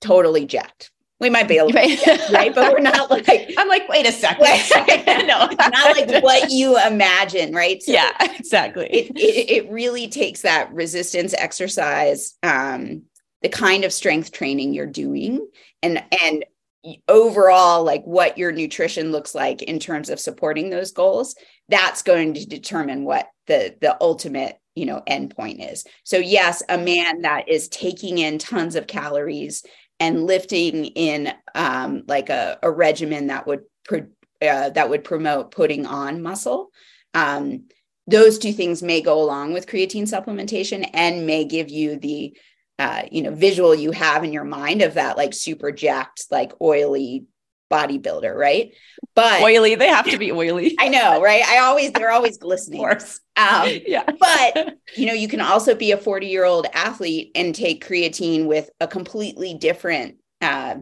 totally 0.00 0.46
jacked. 0.46 0.90
We 1.18 1.30
might 1.30 1.48
be 1.48 1.56
a 1.56 1.64
little 1.64 1.80
right, 1.80 2.30
right? 2.30 2.54
but 2.54 2.72
we're 2.74 2.80
not 2.80 3.10
like 3.26 3.26
i'm 3.56 3.68
like 3.68 3.88
wait 3.88 4.06
a 4.06 4.12
second 4.12 4.46
no 5.26 5.48
not 5.58 5.96
like 5.96 6.22
what 6.22 6.50
you 6.50 6.78
imagine 6.86 7.54
right? 7.54 7.82
So 7.82 7.92
yeah 7.92 8.12
exactly. 8.36 8.86
it, 8.86 9.16
it, 9.16 9.50
it 9.64 9.70
really 9.70 10.08
takes 10.08 10.42
that 10.42 10.72
resistance 10.72 11.34
exercise 11.34 12.34
um 12.42 13.02
the 13.42 13.48
kind 13.48 13.84
of 13.84 13.92
strength 13.92 14.32
training 14.32 14.74
you're 14.74 14.86
doing 14.86 15.46
and 15.82 16.04
and 16.22 16.44
overall 17.08 17.82
like 17.82 18.04
what 18.04 18.38
your 18.38 18.52
nutrition 18.52 19.10
looks 19.10 19.34
like 19.34 19.62
in 19.62 19.78
terms 19.78 20.10
of 20.10 20.20
supporting 20.20 20.70
those 20.70 20.92
goals 20.92 21.34
that's 21.68 22.02
going 22.02 22.34
to 22.34 22.46
determine 22.46 23.04
what 23.04 23.28
the 23.46 23.74
the 23.80 23.96
ultimate 24.00 24.58
you 24.76 24.86
know 24.86 25.02
endpoint 25.08 25.72
is. 25.72 25.84
So 26.04 26.18
yes 26.18 26.62
a 26.68 26.78
man 26.78 27.22
that 27.22 27.48
is 27.48 27.68
taking 27.68 28.18
in 28.18 28.38
tons 28.38 28.76
of 28.76 28.86
calories 28.86 29.64
and 29.98 30.26
lifting 30.26 30.84
in 30.84 31.32
um, 31.54 32.02
like 32.06 32.28
a, 32.28 32.58
a 32.62 32.70
regimen 32.70 33.28
that 33.28 33.46
would 33.46 33.62
pro- 33.84 34.06
uh, 34.42 34.70
that 34.70 34.90
would 34.90 35.02
promote 35.02 35.50
putting 35.50 35.86
on 35.86 36.22
muscle 36.22 36.70
um, 37.14 37.64
those 38.06 38.38
two 38.38 38.52
things 38.52 38.82
may 38.82 39.00
go 39.00 39.20
along 39.20 39.52
with 39.52 39.66
creatine 39.66 40.02
supplementation 40.02 40.88
and 40.92 41.26
may 41.26 41.44
give 41.44 41.70
you 41.70 41.98
the 41.98 42.36
uh, 42.78 43.02
you 43.10 43.22
know 43.22 43.34
visual 43.34 43.74
you 43.74 43.90
have 43.90 44.22
in 44.22 44.32
your 44.32 44.44
mind 44.44 44.82
of 44.82 44.94
that 44.94 45.16
like 45.16 45.32
super 45.32 45.72
jacked 45.72 46.26
like 46.30 46.52
oily 46.60 47.24
bodybuilder 47.70 48.34
right? 48.34 48.72
But 49.14 49.42
oily 49.42 49.74
they 49.74 49.88
have 49.88 50.08
to 50.10 50.18
be 50.18 50.30
oily. 50.32 50.76
I 50.78 50.88
know 50.88 51.22
right? 51.22 51.42
I 51.42 51.58
always 51.58 51.92
they're 51.92 52.12
always 52.12 52.38
glistening. 52.38 52.84
of 52.84 52.98
course. 52.98 53.20
Um, 53.36 53.68
yeah. 53.86 54.04
but 54.18 54.78
you 54.96 55.06
know 55.06 55.12
you 55.12 55.28
can 55.28 55.40
also 55.40 55.74
be 55.74 55.92
a 55.92 55.96
40 55.96 56.26
year 56.26 56.44
old 56.44 56.66
athlete 56.72 57.32
and 57.34 57.54
take 57.54 57.86
creatine 57.86 58.46
with 58.46 58.70
a 58.80 58.88
completely 58.88 59.54
different 59.54 60.16
uh, 60.40 60.76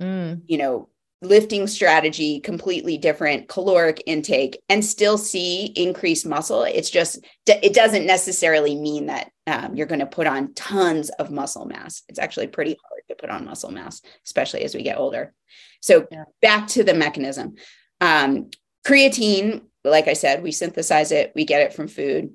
mm. 0.00 0.40
you 0.46 0.58
know 0.58 0.88
lifting 1.22 1.66
strategy 1.66 2.40
completely 2.40 2.96
different 2.96 3.46
caloric 3.46 4.02
intake 4.06 4.62
and 4.70 4.82
still 4.82 5.18
see 5.18 5.66
increased 5.76 6.26
muscle. 6.26 6.62
It's 6.62 6.88
just 6.88 7.18
it 7.46 7.74
doesn't 7.74 8.06
necessarily 8.06 8.74
mean 8.74 9.06
that 9.06 9.30
um, 9.46 9.74
you're 9.74 9.86
going 9.86 10.00
to 10.00 10.06
put 10.06 10.26
on 10.26 10.54
tons 10.54 11.10
of 11.10 11.30
muscle 11.30 11.66
mass. 11.66 12.02
It's 12.08 12.18
actually 12.18 12.46
pretty 12.46 12.70
hard 12.70 13.02
to 13.08 13.16
put 13.16 13.30
on 13.30 13.44
muscle 13.44 13.70
mass 13.70 14.00
especially 14.24 14.62
as 14.62 14.74
we 14.74 14.82
get 14.82 14.98
older. 14.98 15.34
So 15.80 16.06
yeah. 16.10 16.24
back 16.40 16.68
to 16.68 16.84
the 16.84 16.94
mechanism. 16.94 17.56
Um, 18.00 18.50
creatine 18.86 19.62
like 19.84 20.08
i 20.08 20.12
said 20.12 20.42
we 20.42 20.52
synthesize 20.52 21.12
it 21.12 21.32
we 21.34 21.44
get 21.44 21.62
it 21.62 21.72
from 21.72 21.88
food 21.88 22.30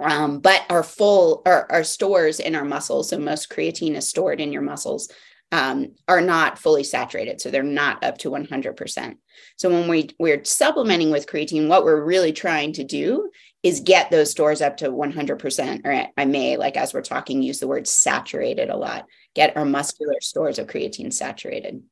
um, 0.00 0.40
but 0.40 0.64
our 0.68 0.82
full 0.82 1.42
our, 1.46 1.70
our 1.70 1.84
stores 1.84 2.40
in 2.40 2.54
our 2.54 2.64
muscles 2.64 3.10
so 3.10 3.18
most 3.18 3.50
creatine 3.50 3.94
is 3.94 4.08
stored 4.08 4.40
in 4.40 4.52
your 4.52 4.62
muscles 4.62 5.08
um, 5.52 5.94
are 6.08 6.22
not 6.22 6.58
fully 6.58 6.82
saturated. 6.82 7.40
So 7.40 7.50
they're 7.50 7.62
not 7.62 8.02
up 8.02 8.16
to 8.18 8.30
100%. 8.30 9.16
So 9.56 9.68
when 9.68 9.86
we, 9.86 10.08
we're 10.18 10.42
supplementing 10.44 11.10
with 11.10 11.26
creatine, 11.26 11.68
what 11.68 11.84
we're 11.84 12.02
really 12.02 12.32
trying 12.32 12.72
to 12.72 12.84
do 12.84 13.30
is 13.62 13.80
get 13.80 14.10
those 14.10 14.30
stores 14.30 14.62
up 14.62 14.78
to 14.78 14.90
100%, 14.90 15.82
or 15.84 16.08
I 16.16 16.24
may, 16.24 16.56
like 16.56 16.76
as 16.76 16.94
we're 16.94 17.02
talking, 17.02 17.42
use 17.42 17.60
the 17.60 17.68
word 17.68 17.86
saturated 17.86 18.70
a 18.70 18.76
lot, 18.76 19.06
get 19.34 19.56
our 19.56 19.66
muscular 19.66 20.20
stores 20.20 20.58
of 20.58 20.66
creatine 20.66 21.12
saturated. 21.12 21.82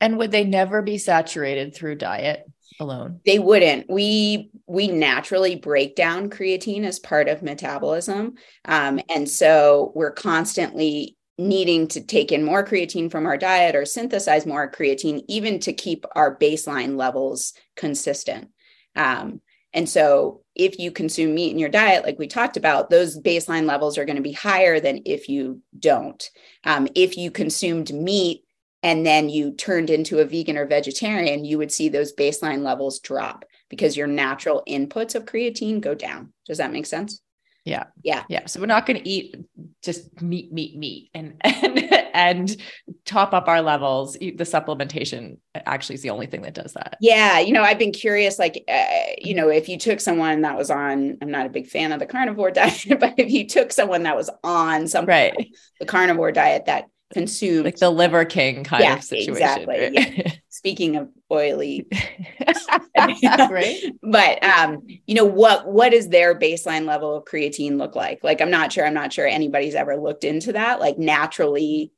And 0.00 0.16
would 0.16 0.30
they 0.30 0.44
never 0.44 0.80
be 0.80 0.96
saturated 0.96 1.74
through 1.74 1.96
diet 1.96 2.50
alone? 2.80 3.20
They 3.24 3.38
wouldn't. 3.38 3.88
We 3.88 4.50
we 4.66 4.88
naturally 4.88 5.56
break 5.56 5.96
down 5.96 6.30
creatine 6.30 6.84
as 6.84 6.98
part 6.98 7.28
of 7.28 7.42
metabolism, 7.42 8.34
um, 8.64 9.00
and 9.08 9.28
so 9.28 9.92
we're 9.94 10.12
constantly 10.12 11.16
needing 11.38 11.88
to 11.88 12.02
take 12.02 12.32
in 12.32 12.44
more 12.44 12.64
creatine 12.64 13.10
from 13.10 13.26
our 13.26 13.36
diet 13.36 13.74
or 13.74 13.86
synthesize 13.86 14.44
more 14.46 14.70
creatine, 14.70 15.22
even 15.26 15.58
to 15.58 15.72
keep 15.72 16.04
our 16.14 16.36
baseline 16.36 16.96
levels 16.96 17.54
consistent. 17.76 18.48
Um, 18.94 19.40
and 19.72 19.88
so, 19.88 20.42
if 20.54 20.78
you 20.78 20.90
consume 20.90 21.34
meat 21.34 21.52
in 21.52 21.58
your 21.58 21.68
diet, 21.68 22.04
like 22.04 22.18
we 22.18 22.26
talked 22.26 22.56
about, 22.56 22.90
those 22.90 23.18
baseline 23.18 23.66
levels 23.66 23.96
are 23.96 24.04
going 24.04 24.16
to 24.16 24.22
be 24.22 24.32
higher 24.32 24.80
than 24.80 25.02
if 25.06 25.28
you 25.28 25.62
don't. 25.78 26.28
Um, 26.64 26.88
if 26.94 27.16
you 27.16 27.30
consumed 27.30 27.92
meat 27.92 28.44
and 28.82 29.04
then 29.04 29.28
you 29.28 29.52
turned 29.52 29.90
into 29.90 30.20
a 30.20 30.24
vegan 30.24 30.56
or 30.56 30.66
vegetarian, 30.66 31.44
you 31.44 31.58
would 31.58 31.72
see 31.72 31.88
those 31.88 32.14
baseline 32.14 32.62
levels 32.62 33.00
drop 33.00 33.44
because 33.68 33.96
your 33.96 34.06
natural 34.06 34.62
inputs 34.68 35.14
of 35.14 35.26
creatine 35.26 35.80
go 35.80 35.94
down. 35.94 36.32
Does 36.46 36.58
that 36.58 36.72
make 36.72 36.86
sense? 36.86 37.20
Yeah. 37.64 37.84
Yeah. 38.02 38.24
Yeah. 38.28 38.46
So 38.46 38.58
we're 38.58 38.66
not 38.66 38.86
going 38.86 38.98
to 39.02 39.08
eat 39.08 39.36
just 39.82 40.20
meat, 40.22 40.50
meat, 40.50 40.78
meat 40.78 41.10
and, 41.12 41.34
and, 41.42 41.78
and 42.14 42.56
top 43.04 43.34
up 43.34 43.48
our 43.48 43.60
levels. 43.60 44.14
The 44.14 44.32
supplementation 44.32 45.36
actually 45.54 45.96
is 45.96 46.02
the 46.02 46.10
only 46.10 46.26
thing 46.26 46.42
that 46.42 46.54
does 46.54 46.72
that. 46.72 46.96
Yeah. 47.02 47.38
You 47.38 47.52
know, 47.52 47.62
I've 47.62 47.78
been 47.78 47.92
curious, 47.92 48.38
like, 48.38 48.64
uh, 48.66 49.12
you 49.18 49.34
know, 49.34 49.48
if 49.48 49.68
you 49.68 49.78
took 49.78 50.00
someone 50.00 50.40
that 50.40 50.56
was 50.56 50.70
on, 50.70 51.18
I'm 51.20 51.30
not 51.30 51.46
a 51.46 51.50
big 51.50 51.68
fan 51.68 51.92
of 51.92 52.00
the 52.00 52.06
carnivore 52.06 52.50
diet, 52.50 52.98
but 52.98 53.14
if 53.18 53.30
you 53.30 53.46
took 53.46 53.72
someone 53.72 54.04
that 54.04 54.16
was 54.16 54.30
on 54.42 54.88
something 54.88 55.08
right. 55.08 55.54
The 55.80 55.86
carnivore 55.86 56.32
diet 56.32 56.64
that 56.66 56.86
consumed 57.12 57.64
like 57.64 57.76
the 57.76 57.90
liver 57.90 58.24
king 58.24 58.64
kind 58.64 58.82
yeah, 58.82 58.96
of 58.96 59.04
situation. 59.04 59.32
Exactly. 59.32 59.90
Yeah. 59.92 60.32
Speaking 60.48 60.96
of 60.96 61.08
oily, 61.30 61.88
right? 62.98 63.82
But 64.02 64.44
um, 64.44 64.82
you 65.06 65.14
know 65.14 65.24
what? 65.24 65.66
what 65.66 65.92
is 65.92 66.08
their 66.08 66.38
baseline 66.38 66.86
level 66.86 67.16
of 67.16 67.24
creatine 67.24 67.78
look 67.78 67.96
like? 67.96 68.22
Like, 68.22 68.40
I'm 68.40 68.50
not 68.50 68.72
sure. 68.72 68.84
I'm 68.84 68.94
not 68.94 69.12
sure 69.12 69.26
anybody's 69.26 69.74
ever 69.74 69.96
looked 69.96 70.24
into 70.24 70.52
that. 70.52 70.80
Like, 70.80 70.98
naturally, 70.98 71.92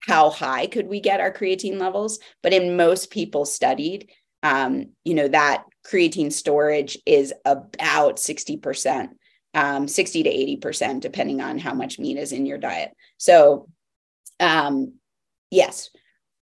how 0.00 0.30
high 0.30 0.66
could 0.66 0.88
we 0.88 1.00
get 1.00 1.20
our 1.20 1.32
creatine 1.32 1.78
levels? 1.78 2.18
But 2.42 2.52
in 2.52 2.76
most 2.76 3.10
people 3.10 3.46
studied, 3.46 4.10
um, 4.42 4.90
you 5.04 5.14
know, 5.14 5.28
that 5.28 5.64
creatine 5.86 6.32
storage 6.32 6.98
is 7.06 7.32
about 7.44 8.16
60%, 8.16 9.08
um, 9.54 9.88
60 9.88 10.22
to 10.22 10.30
80%, 10.30 11.00
depending 11.00 11.40
on 11.40 11.58
how 11.58 11.74
much 11.74 11.98
meat 11.98 12.18
is 12.18 12.32
in 12.32 12.46
your 12.46 12.58
diet. 12.58 12.90
So 13.18 13.68
um, 14.42 14.94
yes, 15.50 15.88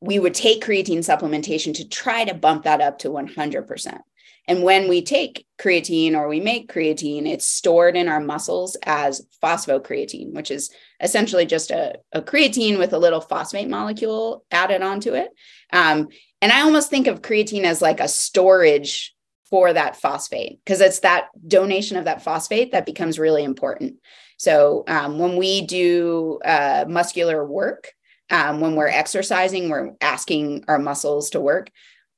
we 0.02 0.18
would 0.18 0.34
take 0.34 0.64
creatine 0.64 1.00
supplementation 1.00 1.74
to 1.76 1.88
try 1.88 2.24
to 2.24 2.34
bump 2.34 2.64
that 2.64 2.82
up 2.82 3.00
to 3.00 3.10
100%. 3.10 4.00
And 4.48 4.64
when 4.64 4.88
we 4.88 5.04
take 5.04 5.46
creatine 5.60 6.16
or 6.16 6.28
we 6.28 6.40
make 6.40 6.74
creatine, 6.74 7.28
it's 7.28 7.46
stored 7.46 7.96
in 7.96 8.08
our 8.08 8.20
muscles 8.20 8.76
as 8.84 9.28
phosphocreatine, 9.44 10.34
which 10.34 10.50
is 10.50 10.72
essentially 11.02 11.46
just 11.46 11.70
a, 11.70 12.00
a 12.14 12.22
creatine 12.22 12.80
with 12.80 12.94
a 12.94 12.98
little 12.98 13.22
phosphate 13.22 13.70
molecule 13.70 14.44
added 14.50 14.82
onto 14.82 15.14
it. 15.14 15.30
Um, 15.72 16.08
and 16.42 16.52
I 16.52 16.62
almost 16.62 16.90
think 16.90 17.06
of 17.06 17.22
creatine 17.22 17.64
as 17.64 17.82
like 17.82 18.00
a 18.00 18.08
storage 18.08 19.14
for 19.50 19.72
that 19.74 19.98
phosphate 19.98 20.60
because 20.64 20.82
it's 20.82 21.00
that 21.00 21.28
donation 21.48 21.98
of 21.98 22.06
that 22.06 22.24
phosphate 22.24 22.72
that 22.72 22.86
becomes 22.86 23.20
really 23.20 23.44
important. 23.44 23.98
So 24.40 24.86
um, 24.88 25.20
when 25.20 25.36
we 25.36 25.62
do 25.62 26.40
uh, 26.44 26.86
muscular 26.88 27.46
work, 27.46 27.92
um, 28.30 28.62
when 28.62 28.76
we're 28.76 28.88
exercising, 28.88 29.70
we're 29.70 29.92
asking 30.02 30.64
our 30.68 30.80
muscles 30.80 31.32
to 31.32 31.42
work. 31.42 31.70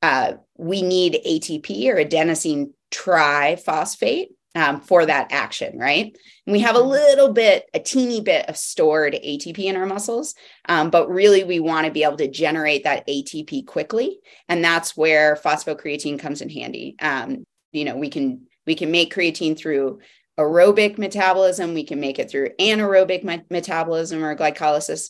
Uh, 0.02 0.34
we 0.58 0.82
need 0.82 1.20
ATP 1.26 1.88
or 1.88 1.96
adenosine 1.96 2.72
triphosphate 2.92 4.28
um, 4.54 4.82
for 4.82 5.06
that 5.06 5.32
action, 5.32 5.80
right? 5.80 6.16
And 6.46 6.54
we 6.54 6.60
have 6.60 6.76
a 6.76 6.80
mm-hmm. 6.80 6.90
little 6.90 7.34
bit, 7.34 7.66
a 7.74 7.80
teeny 7.80 8.22
bit 8.22 8.50
of 8.50 8.58
stored 8.58 9.14
ATP 9.14 9.60
in 9.60 9.78
our 9.78 9.86
muscles, 9.86 10.36
um, 10.68 10.90
but 10.90 11.10
really 11.10 11.44
we 11.44 11.60
want 11.60 11.86
to 11.86 11.92
be 11.92 12.04
able 12.04 12.18
to 12.18 12.30
generate 12.30 12.84
that 12.84 13.08
ATP 13.08 13.66
quickly, 13.66 14.20
and 14.48 14.64
that's 14.64 14.96
where 14.96 15.38
phosphocreatine 15.38 16.20
comes 16.20 16.42
in 16.42 16.50
handy. 16.50 16.96
Um, 17.02 17.46
you 17.72 17.86
know, 17.86 17.96
we 17.96 18.10
can 18.10 18.48
we 18.68 18.76
can 18.76 18.92
make 18.92 19.14
creatine 19.14 19.58
through 19.58 20.00
aerobic 20.40 20.98
metabolism, 20.98 21.74
we 21.74 21.84
can 21.84 22.00
make 22.00 22.20
it 22.20 22.30
through 22.30 22.50
anaerobic 22.60 23.24
me- 23.24 23.44
metabolism 23.50 24.24
or 24.24 24.36
glycolysis. 24.36 25.10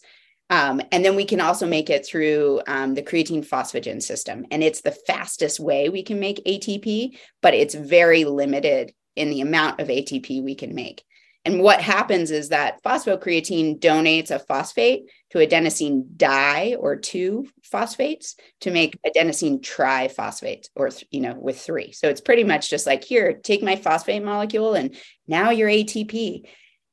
Um, 0.50 0.82
and 0.92 1.06
then 1.06 1.16
we 1.16 1.24
can 1.24 1.40
also 1.40 1.66
make 1.66 1.90
it 1.90 2.06
through 2.06 2.62
um, 2.68 2.94
the 2.94 3.02
creatine 3.02 3.48
phosphagen 3.48 4.02
system. 4.02 4.46
And 4.52 4.62
it's 4.62 4.82
the 4.82 4.92
fastest 4.92 5.60
way 5.60 5.88
we 5.88 6.04
can 6.04 6.20
make 6.20 6.44
ATP, 6.46 7.18
but 7.42 7.54
it's 7.54 7.74
very 7.74 8.26
limited 8.26 8.94
in 9.16 9.30
the 9.30 9.42
amount 9.42 9.80
of 9.80 9.88
ATP 9.88 10.44
we 10.44 10.56
can 10.56 10.76
make. 10.76 11.04
And 11.46 11.62
what 11.62 11.82
happens 11.82 12.32
is 12.32 12.50
that 12.50 12.84
phosphocreatine 12.84 13.80
donates 13.80 14.30
a 14.30 14.40
phosphate 14.40 15.10
to 15.32 15.38
adenosine 15.38 16.04
di 16.18 16.76
or 16.76 16.96
two 16.96 17.48
phosphates 17.64 18.36
to 18.60 18.72
make 18.72 19.00
adenosine 19.04 19.62
triphosphate 19.62 20.68
or, 20.76 20.90
you 21.10 21.22
know, 21.22 21.36
with 21.40 21.60
three. 21.60 21.92
So 21.94 22.10
it's 22.10 22.22
pretty 22.22 22.44
much 22.44 22.70
just 22.70 22.86
like, 22.86 23.04
here, 23.04 23.34
take 23.34 23.64
my 23.64 23.76
phosphate 23.76 24.24
molecule 24.24 24.74
and 24.74 24.96
now 25.28 25.50
you're 25.50 25.70
ATP. 25.70 26.44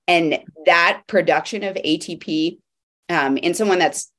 And 0.07 0.39
that 0.67 1.03
production 1.07 1.65
of 1.65 1.77
ATP 1.77 2.59
um, 3.09 3.37
in 3.37 3.55
someone 3.55 3.79
that's 3.79 4.11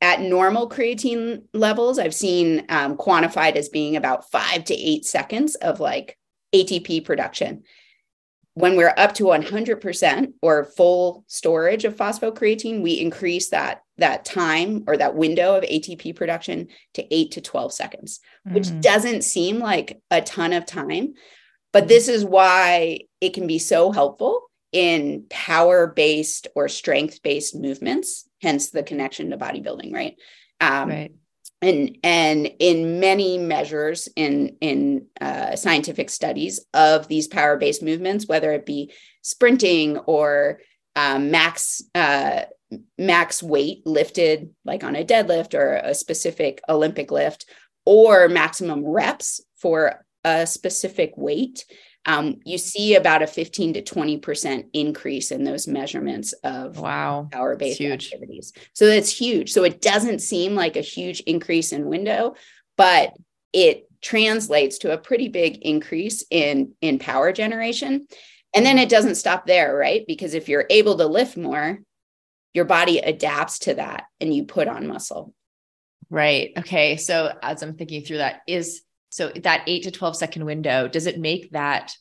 at 0.00 0.20
normal 0.20 0.68
creatine 0.68 1.42
levels, 1.52 1.98
I've 1.98 2.14
seen 2.14 2.64
um, 2.68 2.96
quantified 2.96 3.56
as 3.56 3.68
being 3.68 3.96
about 3.96 4.30
five 4.30 4.64
to 4.64 4.74
eight 4.74 5.04
seconds 5.04 5.54
of 5.54 5.80
like 5.80 6.18
ATP 6.54 7.04
production 7.04 7.62
when 8.56 8.74
we're 8.74 8.94
up 8.96 9.12
to 9.12 9.24
100% 9.24 10.32
or 10.40 10.64
full 10.64 11.24
storage 11.26 11.84
of 11.84 11.94
phosphocreatine, 11.94 12.82
we 12.82 12.98
increase 12.98 13.50
that 13.50 13.82
that 13.98 14.24
time 14.24 14.84
or 14.86 14.96
that 14.96 15.14
window 15.14 15.56
of 15.56 15.64
ATP 15.64 16.16
production 16.16 16.68
to 16.94 17.14
8 17.14 17.32
to 17.32 17.40
12 17.42 17.72
seconds, 17.74 18.20
mm-hmm. 18.46 18.54
which 18.54 18.80
doesn't 18.80 19.24
seem 19.24 19.58
like 19.58 20.00
a 20.10 20.22
ton 20.22 20.54
of 20.54 20.64
time, 20.64 21.14
but 21.72 21.86
this 21.86 22.08
is 22.08 22.24
why 22.24 23.00
it 23.20 23.34
can 23.34 23.46
be 23.46 23.58
so 23.58 23.92
helpful 23.92 24.42
in 24.72 25.26
power-based 25.28 26.48
or 26.54 26.68
strength-based 26.68 27.54
movements, 27.54 28.26
hence 28.40 28.70
the 28.70 28.82
connection 28.82 29.30
to 29.30 29.36
bodybuilding, 29.36 29.92
right? 29.92 30.16
Um, 30.62 30.88
right 30.88 31.12
and 31.62 31.98
and 32.02 32.50
in 32.58 33.00
many 33.00 33.38
measures 33.38 34.08
in 34.16 34.56
in 34.60 35.06
uh, 35.20 35.56
scientific 35.56 36.10
studies 36.10 36.64
of 36.74 37.08
these 37.08 37.28
power 37.28 37.56
based 37.56 37.82
movements, 37.82 38.26
whether 38.26 38.52
it 38.52 38.66
be 38.66 38.92
sprinting 39.22 39.98
or 39.98 40.60
um, 40.94 41.30
max 41.30 41.82
uh, 41.94 42.42
max 42.98 43.42
weight 43.42 43.86
lifted, 43.86 44.50
like 44.64 44.84
on 44.84 44.96
a 44.96 45.04
deadlift 45.04 45.54
or 45.54 45.74
a 45.74 45.94
specific 45.94 46.60
Olympic 46.68 47.10
lift, 47.10 47.46
or 47.84 48.28
maximum 48.28 48.84
reps 48.84 49.40
for 49.56 50.04
a 50.24 50.46
specific 50.46 51.12
weight, 51.16 51.64
um, 52.06 52.36
you 52.44 52.56
see 52.56 52.94
about 52.94 53.22
a 53.22 53.26
15 53.26 53.74
to 53.74 53.82
20% 53.82 54.68
increase 54.72 55.32
in 55.32 55.42
those 55.42 55.66
measurements 55.66 56.32
of 56.44 56.78
wow 56.78 57.28
power 57.30 57.56
based 57.56 57.80
activities. 57.80 58.52
So 58.72 58.86
that's 58.86 59.10
huge. 59.10 59.52
So 59.52 59.64
it 59.64 59.82
doesn't 59.82 60.20
seem 60.20 60.54
like 60.54 60.76
a 60.76 60.80
huge 60.80 61.20
increase 61.20 61.72
in 61.72 61.86
window, 61.86 62.36
but 62.76 63.12
it 63.52 63.88
translates 64.00 64.78
to 64.78 64.92
a 64.92 64.98
pretty 64.98 65.28
big 65.28 65.58
increase 65.62 66.24
in 66.30 66.72
in 66.80 67.00
power 67.00 67.32
generation. 67.32 68.06
And 68.54 68.64
then 68.64 68.78
it 68.78 68.88
doesn't 68.88 69.16
stop 69.16 69.46
there, 69.46 69.76
right? 69.76 70.04
Because 70.06 70.32
if 70.32 70.48
you're 70.48 70.66
able 70.70 70.96
to 70.98 71.06
lift 71.06 71.36
more, 71.36 71.80
your 72.54 72.64
body 72.64 73.00
adapts 73.00 73.58
to 73.60 73.74
that 73.74 74.04
and 74.20 74.32
you 74.32 74.44
put 74.44 74.68
on 74.68 74.86
muscle. 74.86 75.34
Right. 76.08 76.52
Okay. 76.56 76.96
So 76.96 77.36
as 77.42 77.62
I'm 77.62 77.74
thinking 77.74 78.02
through 78.02 78.18
that, 78.18 78.42
is 78.46 78.82
so 79.16 79.30
that 79.30 79.64
eight 79.66 79.84
to 79.84 79.90
12 79.90 80.14
second 80.14 80.44
window, 80.44 80.88
does 80.88 81.06
it 81.06 81.18
make 81.18 81.52
that 81.52 81.96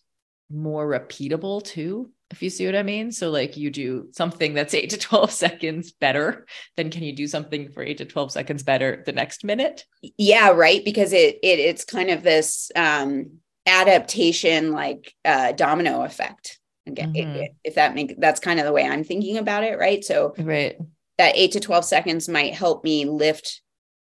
more 0.51 0.86
repeatable 0.86 1.63
too? 1.63 2.12
If 2.30 2.43
you 2.43 2.49
see 2.49 2.65
what 2.65 2.75
I 2.75 2.84
mean? 2.84 3.13
So, 3.13 3.32
like, 3.32 3.56
you 3.56 3.71
do 3.71 4.10
something 4.12 4.54
that's 4.54 4.73
eight 4.73 4.89
to 4.89 4.97
12 4.97 5.32
seconds 5.45 5.93
better, 5.93 6.45
then 6.75 6.91
can 6.91 7.04
you 7.04 7.15
do 7.15 7.25
something 7.25 7.71
for 7.71 7.82
eight 7.84 7.99
to 7.99 8.06
12 8.06 8.34
seconds 8.34 8.63
better 8.63 9.01
the 9.06 9.13
next 9.13 9.45
minute? 9.45 9.86
Yeah, 10.17 10.49
right. 10.49 10.84
Because 10.84 11.13
it, 11.13 11.39
it 11.41 11.60
it's 11.60 11.86
kind 11.86 12.10
of 12.10 12.21
this 12.21 12.69
um, 12.75 13.38
adaptation, 13.65 14.73
like 14.73 15.13
uh, 15.23 15.54
domino 15.54 16.04
effect. 16.04 16.60
Again, 16.86 17.13
mm-hmm. 17.13 17.43
if 17.63 17.75
that 17.75 17.95
makes 17.95 18.15
that's 18.17 18.41
kind 18.41 18.60
of 18.60 18.65
the 18.65 18.73
way 18.73 18.86
I'm 18.86 19.06
thinking 19.06 19.38
about 19.38 19.63
it, 19.63 19.80
right? 19.80 20.04
So, 20.04 20.34
right, 20.38 20.75
that 21.17 21.38
eight 21.38 21.54
to 21.54 21.62
12 21.62 21.86
seconds 21.86 22.28
might 22.28 22.56
help 22.56 22.84
me 22.84 23.06
lift 23.06 23.62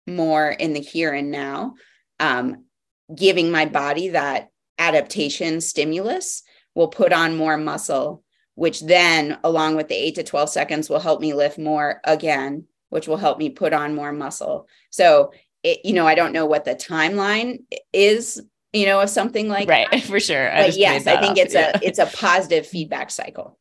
more 0.07 0.49
in 0.49 0.75
the 0.75 0.81
here 0.81 1.13
and 1.13 1.33
now. 1.33 1.75
Um, 2.21 2.67
giving 3.15 3.51
my 3.51 3.67
body 3.67 4.09
that 4.09 4.51
adaptation 4.79 5.61
stimulus 5.61 6.43
will 6.75 6.89
put 6.89 7.13
on 7.13 7.37
more 7.37 7.57
muscle, 7.57 8.25
which 8.55 8.81
then, 8.81 9.39
along 9.45 9.77
with 9.77 9.89
the 9.89 9.95
eight 9.95 10.15
to 10.17 10.23
12 10.23 10.51
seconds, 10.51 10.89
will 10.89 11.01
help 11.01 11.21
me 11.21 11.35
lift 11.35 11.59
more 11.59 12.01
again, 12.05 12.65
which 12.89 13.09
will 13.09 13.17
help 13.17 13.39
me 13.39 13.51
put 13.51 13.73
on 13.73 13.95
more 13.95 14.13
muscle. 14.13 14.69
So 14.91 15.33
it, 15.63 15.85
you 15.85 15.93
know, 15.93 16.07
I 16.07 16.15
don't 16.15 16.33
know 16.33 16.47
what 16.47 16.65
the 16.65 16.75
timeline 16.75 17.65
is, 17.93 18.43
you 18.73 18.87
know, 18.87 19.01
of 19.01 19.11
something 19.11 19.49
like 19.49 19.69
right 19.69 19.89
that. 19.91 20.03
for 20.05 20.21
sure. 20.21 20.51
I 20.51 20.69
but 20.69 20.77
yes, 20.77 21.07
I 21.07 21.21
think 21.21 21.33
up. 21.33 21.39
it's 21.39 21.55
yeah. 21.55 21.73
a 21.75 21.81
it's 21.83 21.99
a 21.99 22.07
positive 22.07 22.67
feedback 22.67 23.11
cycle. 23.11 23.59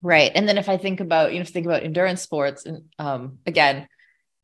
Right. 0.00 0.30
And 0.34 0.48
then 0.48 0.58
if 0.58 0.68
I 0.68 0.76
think 0.76 1.00
about, 1.00 1.32
you 1.32 1.40
know, 1.40 1.44
think 1.44 1.66
about 1.66 1.82
endurance 1.82 2.22
sports 2.22 2.64
and 2.64 2.84
um 2.98 3.38
again, 3.46 3.88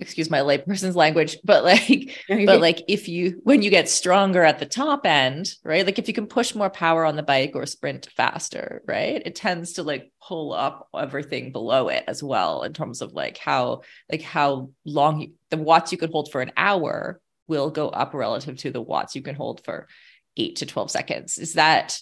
excuse 0.05 0.31
my 0.31 0.40
layperson's 0.40 0.95
language, 0.95 1.38
but 1.43 1.64
like, 1.64 2.11
but 2.29 2.61
like 2.61 2.83
if 2.87 3.09
you 3.09 3.40
when 3.43 3.62
you 3.62 3.71
get 3.71 3.88
stronger 3.88 4.43
at 4.43 4.59
the 4.59 4.67
top 4.67 5.07
end, 5.07 5.53
right? 5.64 5.85
Like 5.85 5.99
if 5.99 6.07
you 6.07 6.14
can 6.14 6.27
push 6.27 6.55
more 6.55 6.71
power 6.71 7.05
on 7.05 7.17
the 7.17 7.23
bike 7.23 7.53
or 7.55 7.67
sprint 7.67 8.09
faster, 8.17 8.83
right? 8.87 9.23
It 9.25 9.35
tends 9.35 9.75
to 9.75 9.83
like 9.83 10.12
pull 10.23 10.53
up 10.53 10.88
everything 10.97 11.53
below 11.53 11.88
it 11.88 12.05
as 12.07 12.23
well 12.23 12.62
in 12.62 12.73
terms 12.73 13.01
of 13.01 13.12
like 13.12 13.38
how 13.38 13.81
like 14.11 14.23
how 14.23 14.71
long 14.85 15.21
you, 15.21 15.33
the 15.51 15.57
watts 15.57 15.90
you 15.90 15.99
can 15.99 16.12
hold 16.12 16.31
for 16.31 16.43
an 16.43 16.53
hour 16.57 17.21
will 17.49 17.71
go 17.71 17.88
up 17.88 18.14
relative 18.14 18.59
to 18.59 18.71
the 18.71 18.83
watts 18.83 19.14
you 19.14 19.23
can 19.23 19.35
hold 19.35 19.64
for 19.64 19.88
eight 20.37 20.57
to 20.57 20.67
12 20.67 20.90
seconds. 20.90 21.38
Is 21.38 21.55
that 21.55 21.99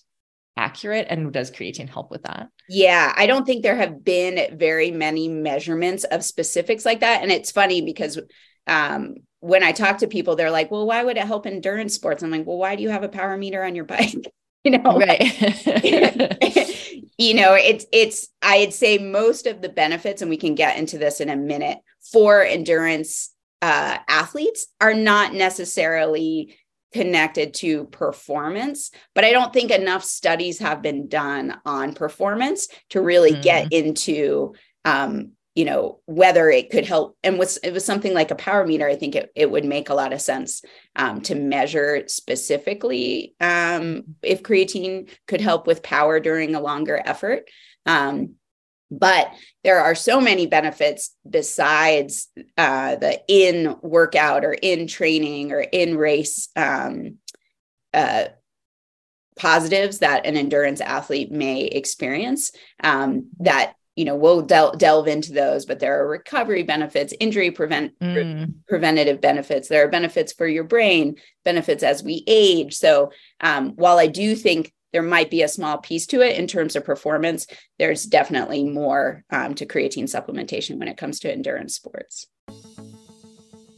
accurate 0.57 1.07
and 1.09 1.33
does 1.33 1.51
creatine 1.51 1.89
help 1.89 2.11
with 2.11 2.23
that? 2.25 2.49
Yeah 2.69 3.13
i 3.17 3.27
don't 3.27 3.47
think 3.47 3.63
there 3.63 3.77
have 3.77 4.05
been 4.05 4.57
very 4.57 4.91
many 4.91 5.29
measurements 5.29 6.05
of 6.05 6.25
specifics 6.25 6.85
like 6.85 7.01
that. 7.01 7.23
And 7.23 7.33
it's 7.33 7.51
funny 7.51 7.83
because 7.83 8.19
um, 8.67 9.17
when 9.41 9.63
i 9.63 9.73
talk 9.73 9.99
to 9.99 10.07
people 10.07 10.37
they're 10.37 10.51
like 10.51 10.71
well 10.71 10.87
why 10.87 11.03
would 11.03 11.17
it 11.17 11.25
help 11.27 11.47
endurance 11.47 11.95
sports? 11.95 12.23
I'm 12.23 12.31
like 12.31 12.47
well 12.47 12.59
why 12.59 12.77
do 12.77 12.83
you 12.83 12.91
have 12.91 13.03
a 13.03 13.09
power 13.09 13.37
meter 13.37 13.63
on 13.65 13.75
your 13.75 13.85
bike? 13.95 14.15
You 14.65 14.79
know? 14.79 14.99
Right. 14.99 16.39
You 17.19 17.35
know 17.35 17.55
it's 17.55 17.87
it's 17.93 18.29
i'd 18.43 18.73
say 18.73 18.99
most 18.99 19.47
of 19.47 19.61
the 19.63 19.69
benefits 19.69 20.23
and 20.23 20.31
we 20.31 20.37
can 20.37 20.57
get 20.57 20.79
into 20.79 20.99
this 20.99 21.21
in 21.21 21.29
a 21.29 21.37
minute 21.37 21.79
for 22.11 22.43
endurance 22.43 23.31
uh, 23.61 23.99
athletes 24.09 24.67
are 24.81 24.95
not 24.95 25.33
necessarily 25.33 26.57
connected 26.93 27.55
to 27.55 27.85
performance 27.87 28.91
but 29.15 29.25
i 29.25 29.31
don't 29.31 29.53
think 29.53 29.71
enough 29.71 30.05
studies 30.05 30.59
have 30.59 30.83
been 30.83 31.09
done 31.09 31.59
on 31.65 31.95
performance 31.95 32.69
to 32.91 33.01
really 33.01 33.33
mm. 33.33 33.43
get 33.43 33.73
into 33.73 34.55
um, 34.85 35.33
you 35.55 35.65
know 35.65 36.01
whether 36.07 36.49
it 36.51 36.71
could 36.71 36.87
help 36.87 37.17
and 37.23 37.39
was 37.39 37.59
it 37.59 37.73
was 37.73 37.85
something 37.85 38.15
like 38.15 38.31
a 38.31 38.37
power 38.37 38.67
meter 38.67 38.89
i 38.89 38.97
think 38.97 39.15
it, 39.15 39.31
it 39.35 39.51
would 39.51 39.65
make 39.65 39.91
a 39.91 39.95
lot 39.95 40.13
of 40.13 40.21
sense 40.21 40.63
um, 40.97 41.21
to 41.21 41.35
measure 41.35 42.05
specifically 42.07 43.35
um, 43.41 44.03
if 44.23 44.43
creatine 44.43 45.11
could 45.27 45.41
help 45.41 45.67
with 45.67 45.83
power 45.83 46.21
during 46.21 46.55
a 46.55 46.61
longer 46.61 47.01
effort 47.05 47.49
um, 47.85 48.35
but 48.93 49.33
there 49.65 49.81
are 49.81 49.95
so 49.95 50.21
many 50.21 50.47
benefits 50.47 51.17
besides 51.29 52.29
uh, 52.59 52.97
the 52.97 53.21
in 53.27 53.75
workout 53.83 54.45
or 54.45 54.53
in 54.53 54.87
training 54.87 55.51
or 55.53 55.61
in 55.61 55.97
race 55.97 56.49
um, 56.57 57.17
uh, 57.95 58.25
positives 59.37 60.01
that 60.01 60.27
an 60.27 60.37
endurance 60.37 60.81
athlete 60.81 61.33
may 61.33 61.63
experience 61.63 62.53
um, 62.85 63.29
that 63.41 63.75
you 63.97 64.05
know 64.05 64.15
we'll 64.15 64.43
del- 64.43 64.73
delve 64.73 65.09
into 65.09 65.33
those 65.33 65.65
but 65.65 65.79
there 65.81 66.03
are 66.03 66.09
recovery 66.09 66.63
benefits 66.63 67.15
injury 67.19 67.51
prevent 67.51 67.99
mm. 67.99 68.15
pre- 68.15 68.55
preventative 68.69 69.21
benefits 69.21 69.69
there 69.69 69.85
are 69.85 69.91
benefits 69.91 70.33
for 70.33 70.47
your 70.47 70.65
brain 70.65 71.17
benefits 71.45 71.83
as 71.83 72.03
we 72.03 72.25
age 72.27 72.75
so 72.75 73.11
um, 73.41 73.71
while 73.77 73.99
i 73.99 74.07
do 74.07 74.35
think 74.35 74.73
there 74.93 75.03
might 75.03 75.31
be 75.31 75.43
a 75.43 75.49
small 75.49 75.79
piece 75.79 76.07
to 76.09 76.21
it 76.21 76.37
in 76.37 76.47
terms 76.47 76.77
of 76.77 76.85
performance. 76.85 77.47
There's 77.79 78.05
definitely 78.05 78.65
more 78.65 79.25
um, 79.31 79.55
to 79.55 79.67
creatine 79.67 80.05
supplementation 80.05 80.79
when 80.79 80.89
it 80.89 80.97
comes 80.97 81.19
to 81.21 81.33
endurance 81.33 81.75
sports. 81.75 82.27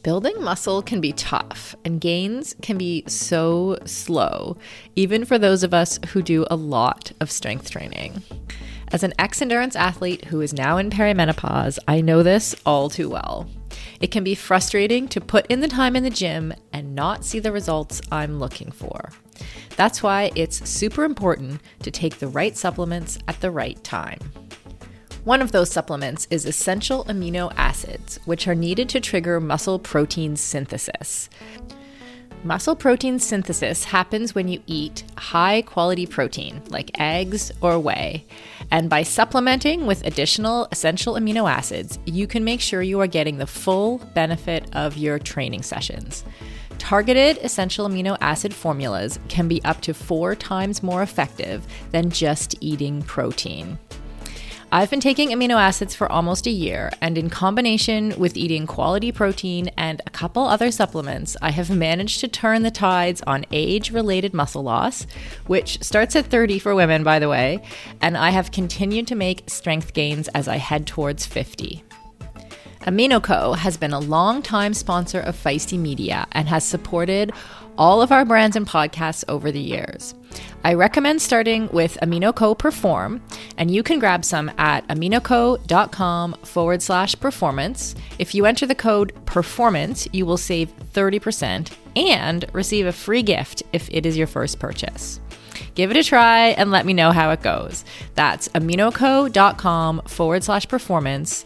Building 0.03 0.39
muscle 0.39 0.83
can 0.83 1.01
be 1.01 1.13
tough, 1.13 1.75
and 1.83 1.99
gains 1.99 2.55
can 2.61 2.77
be 2.77 3.03
so 3.07 3.79
slow, 3.85 4.55
even 4.95 5.25
for 5.25 5.39
those 5.39 5.63
of 5.63 5.73
us 5.73 5.99
who 6.09 6.21
do 6.21 6.45
a 6.51 6.55
lot 6.55 7.11
of 7.19 7.31
strength 7.31 7.71
training. 7.71 8.21
As 8.91 9.01
an 9.01 9.13
ex 9.17 9.41
endurance 9.41 9.75
athlete 9.75 10.25
who 10.25 10.41
is 10.41 10.53
now 10.53 10.77
in 10.77 10.91
perimenopause, 10.91 11.79
I 11.87 12.01
know 12.01 12.21
this 12.21 12.55
all 12.67 12.87
too 12.87 13.09
well. 13.09 13.49
It 13.99 14.11
can 14.11 14.23
be 14.23 14.35
frustrating 14.35 15.07
to 15.07 15.19
put 15.19 15.47
in 15.47 15.61
the 15.61 15.67
time 15.67 15.95
in 15.95 16.03
the 16.03 16.11
gym 16.11 16.53
and 16.71 16.93
not 16.93 17.25
see 17.25 17.39
the 17.39 17.51
results 17.51 17.99
I'm 18.11 18.39
looking 18.39 18.71
for. 18.71 19.09
That's 19.75 20.01
why 20.01 20.31
it's 20.35 20.67
super 20.69 21.03
important 21.03 21.61
to 21.83 21.91
take 21.91 22.19
the 22.19 22.27
right 22.27 22.55
supplements 22.55 23.19
at 23.27 23.39
the 23.41 23.51
right 23.51 23.81
time. 23.83 24.19
One 25.23 25.41
of 25.41 25.51
those 25.51 25.71
supplements 25.71 26.27
is 26.29 26.45
essential 26.45 27.03
amino 27.05 27.51
acids, 27.57 28.19
which 28.25 28.47
are 28.47 28.53
needed 28.53 28.89
to 28.89 28.99
trigger 28.99 29.39
muscle 29.39 29.79
protein 29.79 30.35
synthesis. 30.35 31.29
Muscle 32.43 32.75
protein 32.75 33.17
synthesis 33.17 33.85
happens 33.85 34.35
when 34.35 34.47
you 34.47 34.61
eat 34.67 35.03
high 35.17 35.63
quality 35.63 36.05
protein, 36.05 36.61
like 36.69 36.91
eggs 36.99 37.51
or 37.59 37.79
whey. 37.79 38.23
And 38.69 38.87
by 38.87 39.01
supplementing 39.01 39.87
with 39.87 40.05
additional 40.05 40.67
essential 40.71 41.15
amino 41.15 41.49
acids, 41.49 41.97
you 42.05 42.27
can 42.27 42.43
make 42.43 42.61
sure 42.61 42.83
you 42.83 42.99
are 42.99 43.07
getting 43.07 43.39
the 43.39 43.47
full 43.47 43.97
benefit 44.13 44.63
of 44.75 44.95
your 44.95 45.17
training 45.17 45.63
sessions. 45.63 46.23
Targeted 46.77 47.37
essential 47.39 47.87
amino 47.87 48.17
acid 48.21 48.53
formulas 48.53 49.19
can 49.27 49.47
be 49.47 49.63
up 49.63 49.81
to 49.81 49.93
four 49.93 50.35
times 50.35 50.83
more 50.83 51.01
effective 51.01 51.65
than 51.91 52.09
just 52.09 52.55
eating 52.61 53.01
protein. 53.01 53.79
I've 54.71 54.89
been 54.89 54.99
taking 54.99 55.29
amino 55.29 55.55
acids 55.55 55.95
for 55.95 56.11
almost 56.11 56.47
a 56.47 56.51
year, 56.51 56.91
and 56.99 57.17
in 57.17 57.29
combination 57.29 58.13
with 58.19 58.35
eating 58.35 58.67
quality 58.67 59.09
protein 59.11 59.69
and 59.77 60.01
a 60.05 60.09
couple 60.09 60.43
other 60.43 60.69
supplements, 60.69 61.37
I 61.41 61.51
have 61.51 61.69
managed 61.69 62.19
to 62.19 62.27
turn 62.27 62.63
the 62.63 62.71
tides 62.71 63.21
on 63.25 63.45
age 63.53 63.91
related 63.91 64.33
muscle 64.33 64.63
loss, 64.63 65.07
which 65.47 65.81
starts 65.81 66.13
at 66.17 66.25
30 66.25 66.59
for 66.59 66.75
women, 66.75 67.05
by 67.05 67.19
the 67.19 67.29
way, 67.29 67.61
and 68.01 68.17
I 68.17 68.31
have 68.31 68.51
continued 68.51 69.07
to 69.07 69.15
make 69.15 69.49
strength 69.49 69.93
gains 69.93 70.27
as 70.29 70.49
I 70.49 70.57
head 70.57 70.85
towards 70.85 71.25
50. 71.25 71.84
AminoCo 72.85 73.57
has 73.57 73.77
been 73.77 73.93
a 73.93 73.99
long-time 73.99 74.75
sponsor 74.75 75.19
of 75.19 75.35
Feisty 75.35 75.77
Media 75.77 76.27
and 76.33 76.47
has 76.47 76.63
supported 76.63 77.31
all 77.79 77.99
of 77.99 78.11
our 78.11 78.23
brands 78.23 78.55
and 78.55 78.67
podcasts 78.67 79.23
over 79.27 79.51
the 79.51 79.59
years. 79.59 80.13
I 80.63 80.75
recommend 80.75 81.21
starting 81.21 81.67
with 81.69 81.97
AminoCo 82.03 82.55
Perform, 82.57 83.23
and 83.57 83.71
you 83.71 83.81
can 83.81 83.97
grab 83.97 84.23
some 84.23 84.51
at 84.59 84.87
aminoco.com 84.87 86.33
forward 86.43 86.83
slash 86.83 87.19
performance. 87.19 87.95
If 88.19 88.35
you 88.35 88.45
enter 88.45 88.67
the 88.67 88.75
code 88.75 89.13
performance, 89.25 90.07
you 90.13 90.27
will 90.27 90.37
save 90.37 90.71
30% 90.93 91.71
and 91.95 92.45
receive 92.53 92.85
a 92.85 92.91
free 92.91 93.23
gift 93.23 93.63
if 93.73 93.89
it 93.89 94.05
is 94.05 94.15
your 94.15 94.27
first 94.27 94.59
purchase. 94.59 95.19
Give 95.75 95.91
it 95.91 95.97
a 95.97 96.03
try 96.03 96.47
and 96.49 96.71
let 96.71 96.85
me 96.85 96.93
know 96.93 97.11
how 97.11 97.31
it 97.31 97.41
goes. 97.41 97.83
That's 98.15 98.47
aminoco.com 98.49 100.03
forward 100.07 100.43
slash 100.43 100.67
performance 100.67 101.45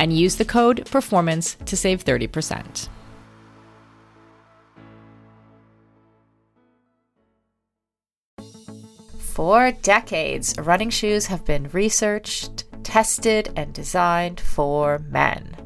and 0.00 0.16
use 0.16 0.36
the 0.36 0.44
code 0.46 0.86
performance 0.86 1.56
to 1.66 1.76
save 1.76 2.04
30%. 2.04 2.88
For 9.18 9.72
decades, 9.72 10.54
running 10.58 10.90
shoes 10.90 11.26
have 11.26 11.44
been 11.44 11.68
researched, 11.68 12.64
tested, 12.82 13.52
and 13.54 13.74
designed 13.74 14.40
for 14.40 14.98
men. 15.00 15.59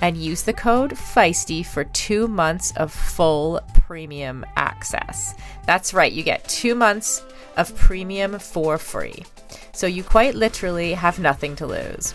and 0.00 0.16
use 0.16 0.42
the 0.42 0.52
code 0.52 0.96
FEISTY 0.96 1.62
for 1.62 1.84
two 1.84 2.28
months 2.28 2.72
of 2.76 2.92
full 2.92 3.60
premium 3.74 4.44
access. 4.56 5.34
That's 5.66 5.94
right, 5.94 6.12
you 6.12 6.22
get 6.22 6.48
two 6.48 6.74
months 6.74 7.24
of 7.56 7.74
premium 7.76 8.38
for 8.38 8.78
free. 8.78 9.24
So 9.72 9.86
you 9.86 10.02
quite 10.02 10.34
literally 10.34 10.94
have 10.94 11.18
nothing 11.18 11.56
to 11.56 11.66
lose. 11.66 12.14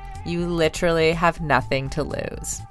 You 0.25 0.47
literally 0.47 1.13
have 1.13 1.41
nothing 1.41 1.89
to 1.91 2.03
lose. 2.03 2.61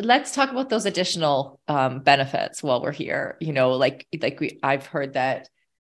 Let's 0.00 0.34
talk 0.34 0.50
about 0.50 0.70
those 0.70 0.86
additional 0.86 1.60
um, 1.68 2.00
benefits 2.00 2.62
while 2.62 2.80
we're 2.80 2.92
here. 2.92 3.36
You 3.40 3.52
know, 3.52 3.72
like 3.72 4.06
like 4.20 4.40
we 4.40 4.58
I've 4.62 4.86
heard 4.86 5.14
that 5.14 5.48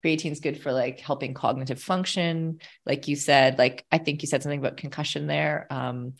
creatine 0.04 0.32
is 0.32 0.40
good 0.40 0.60
for 0.60 0.72
like 0.72 1.00
helping 1.00 1.34
cognitive 1.34 1.82
function. 1.82 2.60
Like 2.84 3.08
you 3.08 3.16
said, 3.16 3.58
like 3.58 3.86
I 3.90 3.98
think 3.98 4.22
you 4.22 4.28
said 4.28 4.42
something 4.42 4.60
about 4.60 4.76
concussion 4.76 5.26
there. 5.26 5.66
Um, 5.70 6.14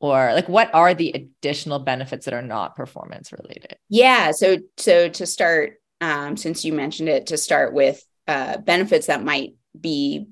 or 0.00 0.32
like 0.32 0.48
what 0.48 0.72
are 0.74 0.94
the 0.94 1.10
additional 1.12 1.78
benefits 1.78 2.24
that 2.24 2.34
are 2.34 2.42
not 2.42 2.76
performance 2.76 3.32
related 3.32 3.76
yeah 3.88 4.30
so 4.30 4.58
so 4.76 5.08
to 5.08 5.26
start 5.26 5.77
um, 6.00 6.36
since 6.36 6.64
you 6.64 6.72
mentioned 6.72 7.08
it, 7.08 7.26
to 7.26 7.36
start 7.36 7.72
with 7.72 8.02
uh, 8.26 8.58
benefits 8.58 9.06
that 9.06 9.24
might 9.24 9.54
be 9.78 10.28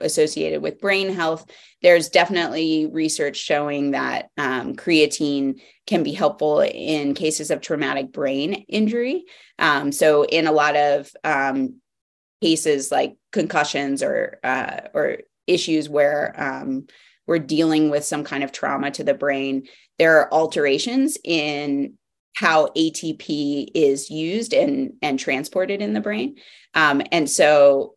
associated 0.00 0.62
with 0.62 0.80
brain 0.80 1.12
health. 1.12 1.48
There's 1.82 2.08
definitely 2.08 2.86
research 2.86 3.36
showing 3.36 3.92
that 3.92 4.28
um, 4.36 4.74
creatine 4.74 5.60
can 5.86 6.02
be 6.02 6.12
helpful 6.12 6.60
in 6.60 7.14
cases 7.14 7.50
of 7.50 7.60
traumatic 7.60 8.12
brain 8.12 8.64
injury. 8.68 9.24
Um, 9.58 9.92
so, 9.92 10.24
in 10.24 10.46
a 10.46 10.52
lot 10.52 10.76
of 10.76 11.10
um, 11.24 11.80
cases 12.42 12.90
like 12.90 13.16
concussions 13.32 14.02
or 14.02 14.38
uh, 14.44 14.80
or 14.92 15.18
issues 15.46 15.88
where 15.88 16.34
um, 16.36 16.86
we're 17.26 17.38
dealing 17.38 17.90
with 17.90 18.04
some 18.04 18.24
kind 18.24 18.44
of 18.44 18.52
trauma 18.52 18.90
to 18.92 19.04
the 19.04 19.14
brain, 19.14 19.68
there 19.98 20.20
are 20.20 20.32
alterations 20.32 21.16
in 21.24 21.94
how 22.36 22.66
ATP 22.76 23.68
is 23.74 24.10
used 24.10 24.52
and 24.52 24.92
and 25.02 25.18
transported 25.18 25.80
in 25.80 25.94
the 25.94 26.00
brain. 26.00 26.36
Um, 26.74 27.02
and 27.10 27.28
so, 27.28 27.94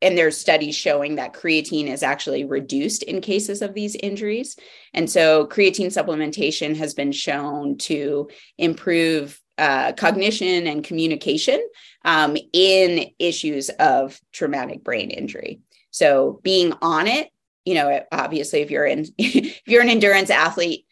and 0.00 0.16
there's 0.16 0.36
studies 0.36 0.76
showing 0.76 1.16
that 1.16 1.32
creatine 1.32 1.88
is 1.88 2.04
actually 2.04 2.44
reduced 2.44 3.02
in 3.02 3.20
cases 3.20 3.60
of 3.60 3.74
these 3.74 3.96
injuries. 3.96 4.56
And 4.94 5.10
so, 5.10 5.46
creatine 5.48 5.88
supplementation 5.88 6.76
has 6.76 6.94
been 6.94 7.12
shown 7.12 7.76
to 7.78 8.30
improve 8.56 9.40
uh, 9.58 9.92
cognition 9.94 10.66
and 10.68 10.84
communication 10.84 11.60
um, 12.04 12.36
in 12.52 13.10
issues 13.18 13.68
of 13.68 14.20
traumatic 14.32 14.84
brain 14.84 15.10
injury. 15.10 15.60
So, 15.90 16.40
being 16.44 16.72
on 16.80 17.08
it, 17.08 17.30
you 17.64 17.74
know, 17.74 18.04
obviously, 18.12 18.60
if 18.60 18.70
you're 18.70 18.86
in 18.86 19.06
if 19.18 19.60
you're 19.66 19.82
an 19.82 19.88
endurance 19.88 20.30
athlete, 20.30 20.86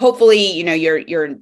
hopefully, 0.00 0.52
you 0.52 0.64
know, 0.64 0.72
you're 0.72 0.98
you're 0.98 1.36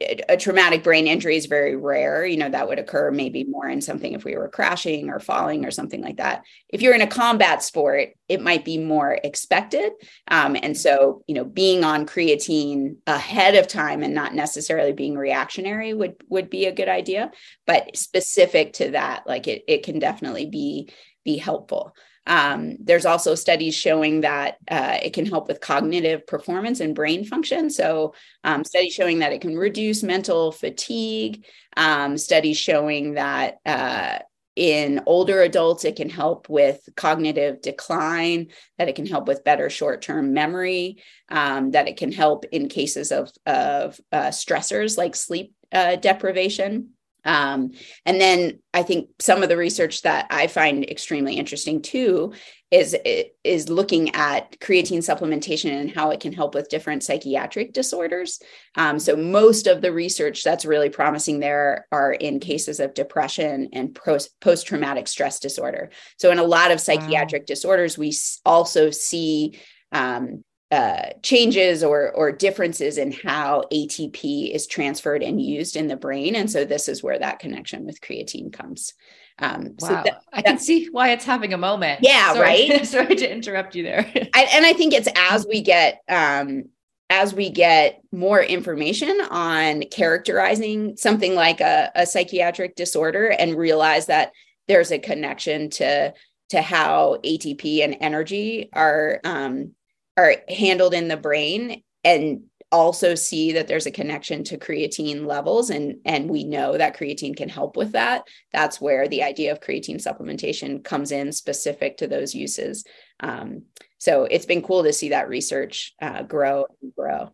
a 0.00 0.36
traumatic 0.36 0.82
brain 0.82 1.06
injury 1.06 1.36
is 1.36 1.46
very 1.46 1.76
rare. 1.76 2.24
You 2.24 2.38
know, 2.38 2.48
that 2.48 2.68
would 2.68 2.78
occur 2.78 3.10
maybe 3.10 3.44
more 3.44 3.68
in 3.68 3.82
something 3.82 4.14
if 4.14 4.24
we 4.24 4.34
were 4.34 4.48
crashing 4.48 5.10
or 5.10 5.20
falling 5.20 5.66
or 5.66 5.70
something 5.70 6.00
like 6.00 6.16
that. 6.16 6.42
If 6.70 6.80
you're 6.80 6.94
in 6.94 7.02
a 7.02 7.06
combat 7.06 7.62
sport, 7.62 8.10
it 8.28 8.40
might 8.40 8.64
be 8.64 8.78
more 8.78 9.18
expected. 9.22 9.92
Um, 10.28 10.56
and 10.60 10.76
so, 10.76 11.22
you 11.26 11.34
know, 11.34 11.44
being 11.44 11.84
on 11.84 12.06
creatine 12.06 12.96
ahead 13.06 13.56
of 13.56 13.68
time 13.68 14.02
and 14.02 14.14
not 14.14 14.34
necessarily 14.34 14.92
being 14.92 15.18
reactionary 15.18 15.92
would 15.92 16.16
would 16.28 16.48
be 16.48 16.64
a 16.64 16.74
good 16.74 16.88
idea. 16.88 17.30
But 17.66 17.96
specific 17.96 18.74
to 18.74 18.92
that, 18.92 19.24
like 19.26 19.48
it, 19.48 19.64
it 19.68 19.82
can 19.82 19.98
definitely 19.98 20.46
be 20.46 20.88
be 21.24 21.36
helpful. 21.36 21.94
Um, 22.26 22.76
there's 22.80 23.06
also 23.06 23.34
studies 23.34 23.74
showing 23.74 24.20
that 24.20 24.58
uh, 24.70 24.98
it 25.02 25.12
can 25.12 25.26
help 25.26 25.48
with 25.48 25.60
cognitive 25.60 26.26
performance 26.26 26.80
and 26.80 26.94
brain 26.94 27.24
function. 27.24 27.70
So, 27.70 28.14
um, 28.44 28.64
studies 28.64 28.94
showing 28.94 29.20
that 29.20 29.32
it 29.32 29.40
can 29.40 29.56
reduce 29.56 30.02
mental 30.02 30.52
fatigue, 30.52 31.44
um, 31.76 32.18
studies 32.18 32.58
showing 32.58 33.14
that 33.14 33.58
uh, 33.64 34.18
in 34.56 35.00
older 35.06 35.40
adults, 35.40 35.84
it 35.84 35.96
can 35.96 36.10
help 36.10 36.48
with 36.48 36.86
cognitive 36.96 37.62
decline, 37.62 38.48
that 38.78 38.88
it 38.88 38.94
can 38.94 39.06
help 39.06 39.26
with 39.26 39.44
better 39.44 39.70
short 39.70 40.02
term 40.02 40.34
memory, 40.34 41.02
um, 41.30 41.70
that 41.70 41.88
it 41.88 41.96
can 41.96 42.12
help 42.12 42.44
in 42.52 42.68
cases 42.68 43.12
of, 43.12 43.30
of 43.46 43.98
uh, 44.12 44.28
stressors 44.28 44.98
like 44.98 45.16
sleep 45.16 45.54
uh, 45.72 45.96
deprivation. 45.96 46.90
Um, 47.24 47.72
and 48.06 48.20
then 48.20 48.60
I 48.72 48.82
think 48.82 49.10
some 49.18 49.42
of 49.42 49.48
the 49.48 49.56
research 49.56 50.02
that 50.02 50.26
I 50.30 50.46
find 50.46 50.88
extremely 50.88 51.34
interesting 51.34 51.82
too 51.82 52.32
is 52.70 52.96
is 53.42 53.68
looking 53.68 54.14
at 54.14 54.58
creatine 54.60 54.98
supplementation 54.98 55.72
and 55.72 55.90
how 55.90 56.10
it 56.10 56.20
can 56.20 56.32
help 56.32 56.54
with 56.54 56.68
different 56.68 57.02
psychiatric 57.02 57.72
disorders. 57.72 58.40
Um, 58.76 58.98
so 59.00 59.16
most 59.16 59.66
of 59.66 59.82
the 59.82 59.92
research 59.92 60.44
that's 60.44 60.64
really 60.64 60.88
promising 60.88 61.40
there 61.40 61.86
are 61.90 62.12
in 62.12 62.38
cases 62.38 62.78
of 62.78 62.94
depression 62.94 63.70
and 63.72 63.94
post 63.94 64.66
traumatic 64.66 65.08
stress 65.08 65.40
disorder. 65.40 65.90
So 66.18 66.30
in 66.30 66.38
a 66.38 66.44
lot 66.44 66.70
of 66.70 66.80
psychiatric 66.80 67.42
wow. 67.42 67.46
disorders, 67.46 67.98
we 67.98 68.12
also 68.44 68.90
see 68.90 69.58
um, 69.90 70.44
uh, 70.70 71.10
changes 71.22 71.82
or 71.82 72.12
or 72.12 72.30
differences 72.30 72.96
in 72.96 73.10
how 73.10 73.64
ATP 73.72 74.54
is 74.54 74.66
transferred 74.66 75.22
and 75.22 75.42
used 75.42 75.74
in 75.74 75.88
the 75.88 75.96
brain, 75.96 76.36
and 76.36 76.50
so 76.50 76.64
this 76.64 76.88
is 76.88 77.02
where 77.02 77.18
that 77.18 77.40
connection 77.40 77.84
with 77.84 78.00
creatine 78.00 78.52
comes. 78.52 78.94
Um, 79.40 79.74
wow. 79.80 79.88
So 79.88 79.88
that, 79.88 80.22
I 80.32 80.42
can 80.42 80.58
see 80.58 80.88
why 80.90 81.10
it's 81.10 81.24
having 81.24 81.52
a 81.52 81.58
moment. 81.58 82.00
Yeah, 82.02 82.32
sorry, 82.34 82.68
right. 82.70 82.86
sorry 82.86 83.16
to 83.16 83.32
interrupt 83.32 83.74
you 83.74 83.82
there. 83.82 84.06
I, 84.34 84.48
and 84.52 84.64
I 84.64 84.72
think 84.72 84.92
it's 84.92 85.08
as 85.16 85.46
we 85.46 85.60
get 85.60 86.02
um, 86.08 86.66
as 87.08 87.34
we 87.34 87.50
get 87.50 88.00
more 88.12 88.40
information 88.40 89.20
on 89.30 89.82
characterizing 89.90 90.96
something 90.96 91.34
like 91.34 91.60
a, 91.60 91.90
a 91.96 92.06
psychiatric 92.06 92.76
disorder 92.76 93.26
and 93.26 93.56
realize 93.56 94.06
that 94.06 94.30
there's 94.68 94.92
a 94.92 94.98
connection 94.98 95.68
to 95.70 96.14
to 96.50 96.62
how 96.62 97.18
ATP 97.24 97.82
and 97.82 97.96
energy 98.00 98.68
are 98.72 99.20
um, 99.24 99.72
are 100.20 100.36
handled 100.48 100.94
in 100.94 101.08
the 101.08 101.16
brain 101.16 101.82
and 102.04 102.42
also 102.72 103.14
see 103.14 103.52
that 103.52 103.66
there's 103.66 103.86
a 103.86 103.90
connection 103.90 104.44
to 104.44 104.56
creatine 104.56 105.26
levels 105.26 105.70
and 105.70 105.96
and 106.04 106.30
we 106.30 106.44
know 106.44 106.78
that 106.78 106.96
creatine 106.96 107.36
can 107.36 107.48
help 107.48 107.76
with 107.76 107.92
that. 107.92 108.22
That's 108.52 108.80
where 108.80 109.08
the 109.08 109.24
idea 109.24 109.50
of 109.50 109.60
creatine 109.60 109.96
supplementation 109.96 110.84
comes 110.84 111.10
in 111.10 111.32
specific 111.32 111.96
to 111.96 112.06
those 112.06 112.34
uses. 112.34 112.84
Um, 113.18 113.62
so 113.98 114.24
it's 114.24 114.46
been 114.46 114.62
cool 114.62 114.84
to 114.84 114.92
see 114.92 115.08
that 115.08 115.28
research 115.28 115.94
uh, 116.00 116.22
grow 116.22 116.66
and 116.80 116.94
grow. 116.94 117.30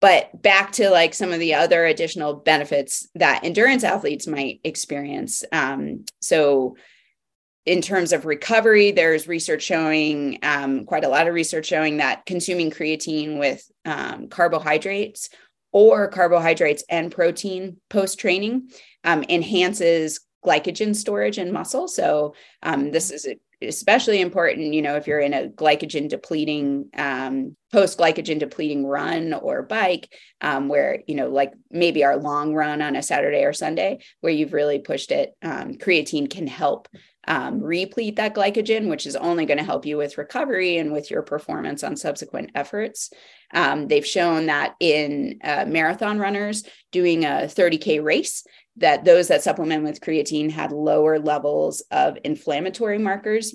But 0.00 0.40
back 0.40 0.72
to 0.72 0.90
like 0.90 1.14
some 1.14 1.32
of 1.32 1.38
the 1.38 1.54
other 1.54 1.84
additional 1.84 2.34
benefits 2.34 3.06
that 3.14 3.44
endurance 3.44 3.84
athletes 3.84 4.26
might 4.26 4.60
experience. 4.64 5.44
Um, 5.52 6.06
so 6.20 6.76
in 7.64 7.80
terms 7.80 8.12
of 8.12 8.24
recovery, 8.24 8.90
there's 8.90 9.28
research 9.28 9.62
showing, 9.62 10.38
um, 10.42 10.84
quite 10.84 11.04
a 11.04 11.08
lot 11.08 11.28
of 11.28 11.34
research 11.34 11.66
showing 11.66 11.98
that 11.98 12.26
consuming 12.26 12.70
creatine 12.70 13.38
with 13.38 13.64
um, 13.84 14.28
carbohydrates 14.28 15.28
or 15.70 16.08
carbohydrates 16.08 16.84
and 16.88 17.12
protein 17.12 17.76
post 17.88 18.18
training 18.18 18.68
um, 19.04 19.24
enhances 19.28 20.20
glycogen 20.44 20.94
storage 20.94 21.38
in 21.38 21.52
muscle. 21.52 21.86
So, 21.86 22.34
um, 22.64 22.90
this 22.90 23.12
is 23.12 23.28
especially 23.62 24.20
important, 24.20 24.74
you 24.74 24.82
know, 24.82 24.96
if 24.96 25.06
you're 25.06 25.20
in 25.20 25.32
a 25.32 25.48
glycogen 25.48 26.08
depleting, 26.08 26.88
um, 26.96 27.56
post 27.70 27.96
glycogen 27.96 28.40
depleting 28.40 28.84
run 28.84 29.32
or 29.32 29.62
bike, 29.62 30.12
um, 30.40 30.66
where, 30.68 31.00
you 31.06 31.14
know, 31.14 31.28
like 31.28 31.52
maybe 31.70 32.02
our 32.02 32.16
long 32.16 32.54
run 32.54 32.82
on 32.82 32.96
a 32.96 33.02
Saturday 33.02 33.44
or 33.44 33.52
Sunday, 33.52 34.00
where 34.20 34.32
you've 34.32 34.52
really 34.52 34.80
pushed 34.80 35.12
it, 35.12 35.32
creatine 35.44 36.28
can 36.28 36.48
help 36.48 36.88
um, 37.28 37.62
replete 37.62 38.16
that 38.16 38.34
glycogen, 38.34 38.88
which 38.88 39.06
is 39.06 39.16
only 39.16 39.46
going 39.46 39.58
to 39.58 39.64
help 39.64 39.86
you 39.86 39.96
with 39.96 40.18
recovery 40.18 40.78
and 40.78 40.92
with 40.92 41.10
your 41.10 41.22
performance 41.22 41.84
on 41.84 41.96
subsequent 41.96 42.50
efforts. 42.54 43.10
Um, 43.54 43.86
they've 43.86 44.06
shown 44.06 44.46
that 44.46 44.74
in 44.80 45.38
uh, 45.44 45.64
marathon 45.66 46.18
runners 46.18 46.64
doing 46.90 47.24
a 47.24 47.42
30K 47.46 48.02
race, 48.02 48.44
that 48.76 49.04
those 49.04 49.28
that 49.28 49.42
supplement 49.42 49.84
with 49.84 50.00
creatine 50.00 50.50
had 50.50 50.72
lower 50.72 51.18
levels 51.18 51.82
of 51.90 52.18
inflammatory 52.24 52.98
markers 52.98 53.54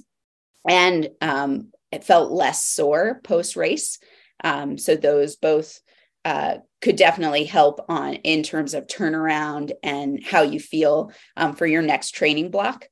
and 0.68 1.10
um, 1.22 1.72
it 1.92 2.04
felt 2.04 2.32
less 2.32 2.64
sore 2.64 3.22
post 3.24 3.56
race. 3.56 4.00
Um, 4.44 4.78
so 4.78 4.96
those 4.96 5.36
both 5.36 5.80
uh, 6.26 6.58
could 6.82 6.98
definitely 6.98 7.46
help 7.46 7.86
on 7.90 8.16
in 8.16 8.44
terms 8.44 8.74
of 8.74 8.88
turnaround 8.88 9.72
and 9.82 10.24
how 10.24 10.42
you 10.42 10.60
feel 10.60 11.12
um, 11.38 11.56
for 11.56 11.66
your 11.66 11.82
next 11.82 12.12
training 12.12 12.52
block. 12.52 12.88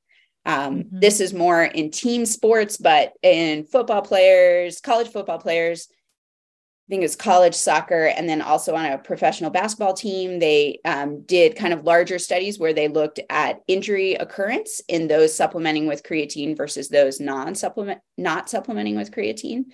Um, 0.46 0.76
mm-hmm. 0.76 1.00
This 1.00 1.20
is 1.20 1.34
more 1.34 1.64
in 1.64 1.90
team 1.90 2.24
sports, 2.24 2.76
but 2.76 3.12
in 3.22 3.64
football 3.64 4.00
players, 4.00 4.80
college 4.80 5.08
football 5.08 5.38
players, 5.38 5.88
I 5.90 6.88
think 6.88 7.02
it's 7.02 7.16
college 7.16 7.56
soccer, 7.56 8.04
and 8.04 8.28
then 8.28 8.40
also 8.40 8.76
on 8.76 8.86
a 8.86 8.96
professional 8.96 9.50
basketball 9.50 9.92
team, 9.92 10.38
they 10.38 10.78
um, 10.84 11.22
did 11.22 11.56
kind 11.56 11.74
of 11.74 11.82
larger 11.82 12.20
studies 12.20 12.60
where 12.60 12.72
they 12.72 12.86
looked 12.86 13.18
at 13.28 13.60
injury 13.66 14.14
occurrence 14.14 14.80
in 14.86 15.08
those 15.08 15.34
supplementing 15.34 15.88
with 15.88 16.04
creatine 16.04 16.56
versus 16.56 16.88
those 16.88 17.18
non-supplement 17.18 18.00
not 18.16 18.48
supplementing 18.48 18.94
with 18.94 19.10
creatine, 19.10 19.64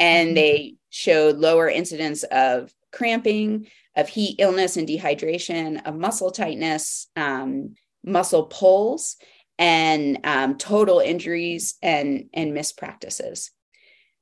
and 0.00 0.28
mm-hmm. 0.30 0.34
they 0.34 0.74
showed 0.90 1.36
lower 1.36 1.68
incidence 1.68 2.24
of 2.24 2.74
cramping, 2.92 3.68
of 3.94 4.08
heat 4.08 4.34
illness 4.40 4.76
and 4.76 4.88
dehydration, 4.88 5.86
of 5.86 5.94
muscle 5.94 6.32
tightness, 6.32 7.06
um, 7.14 7.76
muscle 8.02 8.44
pulls, 8.46 9.16
and 9.58 10.18
um, 10.24 10.56
total 10.56 11.00
injuries 11.00 11.76
and 11.82 12.28
and 12.34 12.52
mispractices 12.52 13.50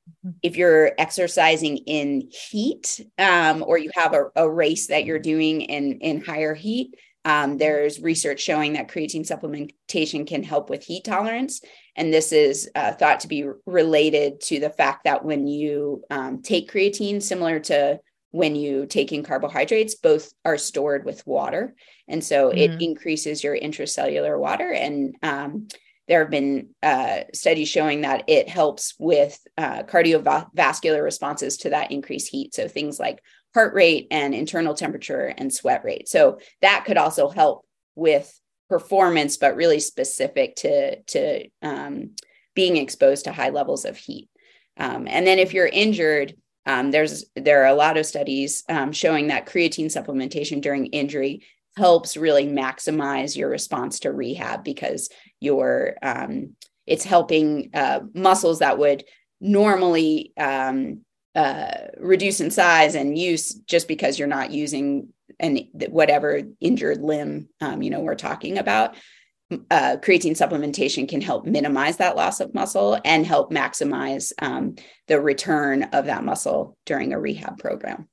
mm-hmm. 0.09 0.31
if 0.41 0.55
you're 0.55 0.91
exercising 0.97 1.77
in 1.77 2.29
heat 2.49 3.05
um, 3.17 3.63
or 3.65 3.77
you 3.77 3.89
have 3.93 4.13
a, 4.13 4.25
a, 4.35 4.49
race 4.49 4.87
that 4.87 5.05
you're 5.05 5.19
doing 5.19 5.61
in 5.61 5.99
in 5.99 6.23
higher 6.23 6.53
heat 6.53 6.95
um, 7.25 7.57
there's 7.57 7.99
research 8.01 8.39
showing 8.39 8.73
that 8.73 8.87
creatine 8.87 9.27
supplementation 9.27 10.27
can 10.27 10.43
help 10.43 10.69
with 10.69 10.83
heat 10.83 11.03
tolerance 11.03 11.61
and 11.95 12.13
this 12.13 12.31
is 12.31 12.69
uh, 12.75 12.91
thought 12.93 13.21
to 13.21 13.27
be 13.27 13.45
related 13.65 14.39
to 14.41 14.59
the 14.59 14.69
fact 14.69 15.05
that 15.05 15.23
when 15.23 15.47
you 15.47 16.03
um, 16.09 16.41
take 16.41 16.71
creatine 16.71 17.21
similar 17.21 17.59
to 17.59 17.99
when 18.35 18.53
you 18.53 18.85
take 18.85 19.13
in 19.13 19.23
carbohydrates, 19.23 19.95
both 19.95 20.33
are 20.43 20.57
stored 20.57 21.05
with 21.05 21.25
water. 21.25 21.73
And 22.05 22.21
so 22.21 22.49
mm-hmm. 22.49 22.57
it 22.57 22.81
increases 22.81 23.41
your 23.41 23.57
intracellular 23.57 24.37
water. 24.37 24.73
And 24.73 25.15
um, 25.23 25.69
there 26.09 26.19
have 26.19 26.29
been 26.29 26.71
uh, 26.83 27.21
studies 27.33 27.69
showing 27.69 28.01
that 28.01 28.25
it 28.27 28.49
helps 28.49 28.93
with 28.99 29.39
uh, 29.57 29.83
cardiovascular 29.83 31.01
responses 31.01 31.55
to 31.59 31.69
that 31.69 31.91
increased 31.91 32.29
heat. 32.29 32.53
So 32.53 32.67
things 32.67 32.99
like 32.99 33.23
heart 33.53 33.73
rate 33.73 34.07
and 34.11 34.35
internal 34.35 34.73
temperature 34.73 35.33
and 35.37 35.53
sweat 35.53 35.85
rate. 35.85 36.09
So 36.09 36.39
that 36.61 36.83
could 36.85 36.97
also 36.97 37.29
help 37.29 37.65
with 37.95 38.37
performance, 38.67 39.37
but 39.37 39.55
really 39.55 39.79
specific 39.79 40.57
to, 40.57 41.01
to 41.03 41.47
um, 41.61 42.11
being 42.53 42.75
exposed 42.75 43.25
to 43.25 43.31
high 43.31 43.51
levels 43.51 43.85
of 43.85 43.95
heat. 43.95 44.27
Um, 44.75 45.07
and 45.07 45.25
then 45.25 45.39
if 45.39 45.53
you're 45.53 45.65
injured, 45.67 46.35
um, 46.65 46.91
there's 46.91 47.25
there 47.35 47.63
are 47.63 47.67
a 47.67 47.75
lot 47.75 47.97
of 47.97 48.05
studies 48.05 48.63
um, 48.69 48.91
showing 48.91 49.27
that 49.27 49.45
creatine 49.45 49.85
supplementation 49.85 50.61
during 50.61 50.87
injury 50.87 51.43
helps 51.77 52.15
really 52.15 52.47
maximize 52.47 53.35
your 53.35 53.49
response 53.49 53.99
to 53.99 54.11
rehab 54.11 54.63
because 54.63 55.09
you're 55.39 55.95
um, 56.01 56.55
it's 56.87 57.03
helping 57.03 57.69
uh, 57.73 57.99
muscles 58.13 58.59
that 58.59 58.77
would 58.77 59.03
normally 59.41 60.31
um, 60.37 61.01
uh, 61.35 61.71
reduce 61.97 62.39
in 62.39 62.49
size 62.49 62.95
and 62.95 63.17
use 63.17 63.53
just 63.53 63.87
because 63.87 64.17
you're 64.17 64.27
not 64.27 64.51
using 64.51 65.09
an 65.39 65.57
whatever 65.89 66.41
injured 66.61 67.01
limb 67.01 67.49
um, 67.61 67.81
you 67.81 67.89
know 67.89 67.99
we're 67.99 68.15
talking 68.15 68.57
about 68.57 68.95
uh, 69.71 69.97
creatine 69.97 70.31
supplementation 70.31 71.07
can 71.07 71.21
help 71.21 71.45
minimize 71.45 71.97
that 71.97 72.15
loss 72.15 72.39
of 72.39 72.53
muscle 72.53 72.99
and 73.05 73.25
help 73.25 73.51
maximize 73.51 74.31
um, 74.41 74.75
the 75.07 75.19
return 75.19 75.83
of 75.93 76.05
that 76.05 76.23
muscle 76.23 76.77
during 76.85 77.13
a 77.13 77.19
rehab 77.19 77.57
program. 77.57 78.07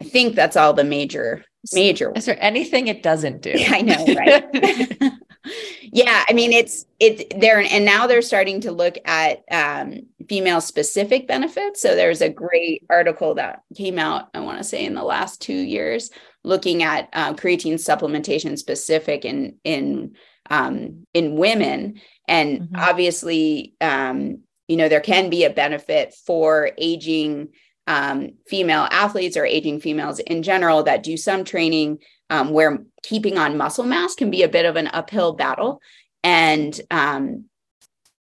I 0.00 0.04
think 0.04 0.34
that's 0.34 0.56
all 0.56 0.72
the 0.72 0.84
major 0.84 1.44
major. 1.72 2.12
Is 2.16 2.24
there 2.24 2.38
anything 2.40 2.88
it 2.88 3.02
doesn't 3.02 3.42
do? 3.42 3.54
I 3.54 3.82
know, 3.82 4.04
right? 4.14 5.12
yeah, 5.92 6.24
I 6.28 6.32
mean 6.32 6.52
it's 6.52 6.86
it's 6.98 7.22
there, 7.36 7.60
and 7.60 7.84
now 7.84 8.06
they're 8.06 8.22
starting 8.22 8.60
to 8.62 8.72
look 8.72 8.96
at 9.04 9.42
um, 9.50 10.00
female 10.28 10.60
specific 10.60 11.26
benefits. 11.26 11.82
So 11.82 11.94
there's 11.94 12.22
a 12.22 12.30
great 12.30 12.84
article 12.88 13.34
that 13.34 13.62
came 13.76 13.98
out, 13.98 14.28
I 14.34 14.40
want 14.40 14.58
to 14.58 14.64
say, 14.64 14.84
in 14.84 14.94
the 14.94 15.04
last 15.04 15.40
two 15.40 15.52
years, 15.52 16.10
looking 16.44 16.82
at 16.82 17.08
uh, 17.12 17.34
creatine 17.34 17.74
supplementation 17.74 18.58
specific 18.58 19.24
in 19.24 19.56
in 19.64 20.14
um, 20.50 21.06
in 21.14 21.36
women. 21.36 22.00
And 22.28 22.60
mm-hmm. 22.60 22.76
obviously, 22.76 23.74
um, 23.80 24.40
you 24.68 24.76
know, 24.76 24.88
there 24.88 25.00
can 25.00 25.30
be 25.30 25.44
a 25.44 25.50
benefit 25.50 26.14
for 26.26 26.70
aging 26.76 27.48
um, 27.86 28.32
female 28.46 28.86
athletes 28.90 29.36
or 29.36 29.44
aging 29.44 29.80
females 29.80 30.18
in 30.20 30.42
general 30.42 30.82
that 30.84 31.02
do 31.02 31.16
some 31.16 31.44
training 31.44 31.98
um, 32.28 32.50
where 32.50 32.84
keeping 33.02 33.38
on 33.38 33.56
muscle 33.56 33.84
mass 33.84 34.14
can 34.14 34.30
be 34.30 34.42
a 34.42 34.48
bit 34.48 34.66
of 34.66 34.76
an 34.76 34.88
uphill 34.88 35.32
battle. 35.32 35.80
And 36.22 36.78
um, 36.90 37.46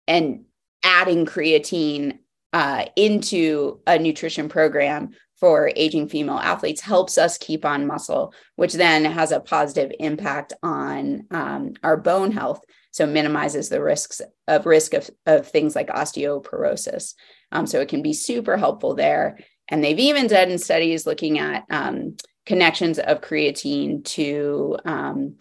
and 0.07 0.45
adding 0.83 1.25
creatine 1.25 2.19
uh, 2.53 2.85
into 2.95 3.79
a 3.85 3.99
nutrition 3.99 4.49
program 4.49 5.11
for 5.41 5.71
aging 5.75 6.07
female 6.07 6.37
athletes 6.37 6.81
helps 6.81 7.17
us 7.17 7.39
keep 7.39 7.65
on 7.65 7.87
muscle, 7.87 8.31
which 8.55 8.73
then 8.73 9.03
has 9.03 9.31
a 9.31 9.39
positive 9.39 9.91
impact 9.99 10.53
on 10.61 11.25
um, 11.31 11.73
our 11.83 11.97
bone 11.97 12.31
health. 12.31 12.63
So 12.91 13.07
minimizes 13.07 13.67
the 13.67 13.81
risks 13.81 14.21
of 14.47 14.65
risk 14.65 14.93
of, 14.93 15.09
of 15.25 15.47
things 15.47 15.75
like 15.75 15.87
osteoporosis. 15.87 17.15
Um, 17.51 17.65
so 17.65 17.81
it 17.81 17.89
can 17.89 18.03
be 18.03 18.13
super 18.13 18.55
helpful 18.55 18.93
there. 18.93 19.39
And 19.67 19.83
they've 19.83 19.97
even 19.99 20.27
done 20.27 20.57
studies 20.59 21.07
looking 21.07 21.39
at 21.39 21.65
um, 21.71 22.17
connections 22.45 22.99
of 22.99 23.21
creatine 23.21 24.05
to 24.05 24.77
um, 24.85 25.37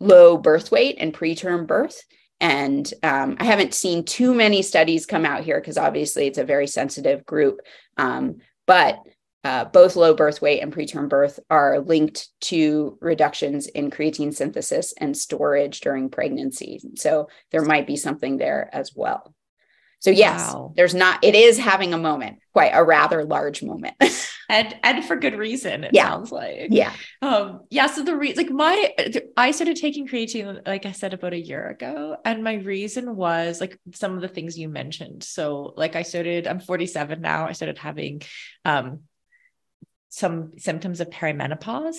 low 0.00 0.36
birth 0.36 0.72
weight 0.72 0.96
and 0.98 1.14
preterm 1.14 1.66
birth. 1.66 2.02
And 2.40 2.92
um, 3.04 3.36
I 3.38 3.44
haven't 3.44 3.74
seen 3.74 4.04
too 4.04 4.34
many 4.34 4.62
studies 4.62 5.06
come 5.06 5.24
out 5.24 5.44
here 5.44 5.60
because 5.60 5.78
obviously 5.78 6.26
it's 6.26 6.38
a 6.38 6.44
very 6.44 6.66
sensitive 6.66 7.24
group. 7.24 7.60
Um, 7.96 8.38
but 8.66 8.98
uh, 9.44 9.64
both 9.66 9.96
low 9.96 10.14
birth 10.14 10.42
weight 10.42 10.60
and 10.60 10.74
preterm 10.74 11.08
birth 11.08 11.38
are 11.48 11.80
linked 11.80 12.28
to 12.40 12.98
reductions 13.00 13.66
in 13.66 13.90
creatine 13.90 14.34
synthesis 14.34 14.92
and 14.98 15.16
storage 15.16 15.80
during 15.80 16.10
pregnancy. 16.10 16.80
So 16.96 17.28
there 17.50 17.62
might 17.62 17.86
be 17.86 17.96
something 17.96 18.36
there 18.36 18.68
as 18.72 18.92
well. 18.94 19.34
So 20.00 20.10
yes, 20.10 20.52
wow. 20.52 20.72
there's 20.76 20.94
not. 20.94 21.24
It 21.24 21.34
is 21.34 21.58
having 21.58 21.92
a 21.92 21.98
moment, 21.98 22.38
quite 22.52 22.70
a 22.72 22.84
rather 22.84 23.24
large 23.24 23.64
moment, 23.64 23.96
and 24.48 24.76
and 24.84 25.04
for 25.04 25.16
good 25.16 25.36
reason. 25.36 25.82
It 25.82 25.90
yeah. 25.92 26.08
sounds 26.08 26.30
like 26.30 26.68
yeah, 26.70 26.92
um, 27.20 27.62
yeah. 27.68 27.88
So 27.88 28.04
the 28.04 28.14
reason, 28.14 28.44
like 28.44 28.52
my, 28.52 28.94
I 29.36 29.50
started 29.50 29.76
taking 29.76 30.06
creatine, 30.06 30.64
like 30.66 30.86
I 30.86 30.92
said, 30.92 31.14
about 31.14 31.32
a 31.32 31.40
year 31.40 31.68
ago, 31.68 32.16
and 32.24 32.44
my 32.44 32.54
reason 32.54 33.16
was 33.16 33.60
like 33.60 33.76
some 33.92 34.14
of 34.14 34.20
the 34.20 34.28
things 34.28 34.56
you 34.56 34.68
mentioned. 34.68 35.24
So 35.24 35.74
like 35.76 35.96
I 35.96 36.02
started, 36.02 36.46
I'm 36.46 36.60
47 36.60 37.20
now. 37.20 37.48
I 37.48 37.52
started 37.52 37.78
having, 37.78 38.22
um, 38.64 39.00
some 40.08 40.52
symptoms 40.58 41.00
of 41.00 41.10
perimenopause. 41.10 41.96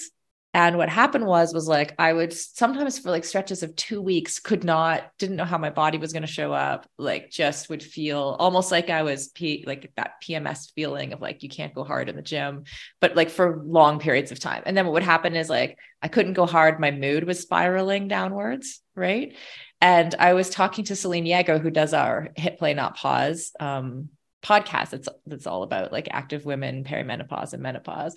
And 0.53 0.77
what 0.77 0.89
happened 0.89 1.27
was 1.27 1.53
was 1.53 1.67
like 1.67 1.93
i 1.99 2.11
would 2.11 2.33
sometimes 2.33 2.97
for 2.97 3.11
like 3.11 3.23
stretches 3.23 3.61
of 3.61 3.75
two 3.75 4.01
weeks 4.01 4.39
could 4.39 4.63
not 4.63 5.11
didn't 5.19 5.35
know 5.35 5.45
how 5.45 5.59
my 5.59 5.69
body 5.69 5.99
was 5.99 6.11
going 6.11 6.23
to 6.23 6.27
show 6.27 6.51
up 6.51 6.87
like 6.97 7.29
just 7.29 7.69
would 7.69 7.83
feel 7.83 8.35
almost 8.39 8.71
like 8.71 8.89
i 8.89 9.03
was 9.03 9.27
P, 9.27 9.63
like 9.67 9.91
that 9.95 10.13
pms 10.23 10.71
feeling 10.73 11.13
of 11.13 11.21
like 11.21 11.43
you 11.43 11.49
can't 11.49 11.75
go 11.75 11.83
hard 11.83 12.09
in 12.09 12.15
the 12.15 12.23
gym 12.23 12.63
but 12.99 13.15
like 13.15 13.29
for 13.29 13.61
long 13.63 13.99
periods 13.99 14.31
of 14.31 14.39
time. 14.39 14.63
And 14.65 14.75
then 14.75 14.85
what 14.85 14.93
would 14.93 15.03
happen 15.03 15.35
is 15.35 15.49
like 15.49 15.77
i 16.01 16.07
couldn't 16.07 16.33
go 16.33 16.47
hard. 16.47 16.79
My 16.79 16.91
mood 16.91 17.25
was 17.25 17.39
spiraling 17.41 18.07
downwards 18.07 18.81
right? 18.95 19.35
And 19.81 20.15
i 20.17 20.33
was 20.33 20.49
talking 20.49 20.85
to 20.85 20.95
Selene 20.95 21.25
Yeager, 21.25 21.61
who 21.61 21.69
does 21.69 21.93
our 21.93 22.29
hit 22.35 22.57
play 22.57 22.73
not 22.73 22.97
pause 22.97 23.51
um, 23.59 24.09
podcast 24.43 24.91
that's 24.91 25.09
that's 25.25 25.47
all 25.47 25.63
about 25.63 25.91
like 25.91 26.07
active 26.11 26.45
women 26.45 26.83
perimenopause 26.83 27.53
and 27.53 27.63
menopause. 27.63 28.15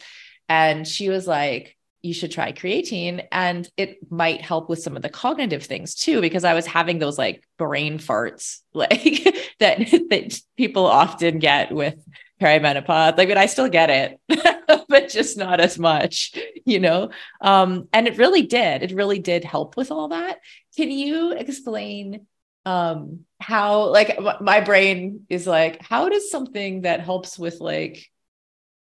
And 0.48 0.86
she 0.86 1.08
was 1.08 1.26
like 1.26 1.76
you 2.02 2.12
should 2.12 2.32
try 2.32 2.52
creatine. 2.52 3.24
And 3.30 3.68
it 3.76 3.98
might 4.10 4.42
help 4.42 4.68
with 4.68 4.80
some 4.80 4.96
of 4.96 5.02
the 5.02 5.08
cognitive 5.08 5.62
things 5.62 5.94
too 5.94 6.20
because 6.20 6.44
i 6.44 6.54
was 6.54 6.66
having 6.66 6.98
those 6.98 7.16
like 7.16 7.44
brain 7.58 7.98
farts 7.98 8.58
like 8.74 9.24
that 9.60 9.78
that 10.10 10.40
people 10.56 10.86
often 10.86 11.38
get 11.38 11.72
with 11.72 11.94
perimenopause. 12.40 13.16
Like 13.16 13.28
but 13.28 13.38
i 13.38 13.46
still 13.46 13.68
get 13.68 13.88
it 13.88 14.20
but 14.88 15.08
just 15.08 15.36
not 15.36 15.60
as 15.60 15.78
much 15.78 16.34
you 16.64 16.80
know? 16.80 17.10
Um 17.40 17.88
and 17.92 18.06
it 18.06 18.18
really 18.18 18.42
did. 18.42 18.82
It 18.82 18.92
really 18.92 19.18
did 19.18 19.44
help 19.44 19.76
with 19.76 19.90
all 19.90 20.08
that. 20.08 20.38
Can 20.76 20.90
you 20.90 21.32
explain 21.32 22.26
um 22.64 23.20
how 23.40 23.88
like 23.88 24.18
my 24.40 24.60
brain 24.60 25.26
is 25.28 25.46
like 25.46 25.82
how 25.82 26.08
does 26.08 26.30
something 26.30 26.82
that 26.82 27.00
helps 27.00 27.38
with 27.38 27.60
like 27.60 28.06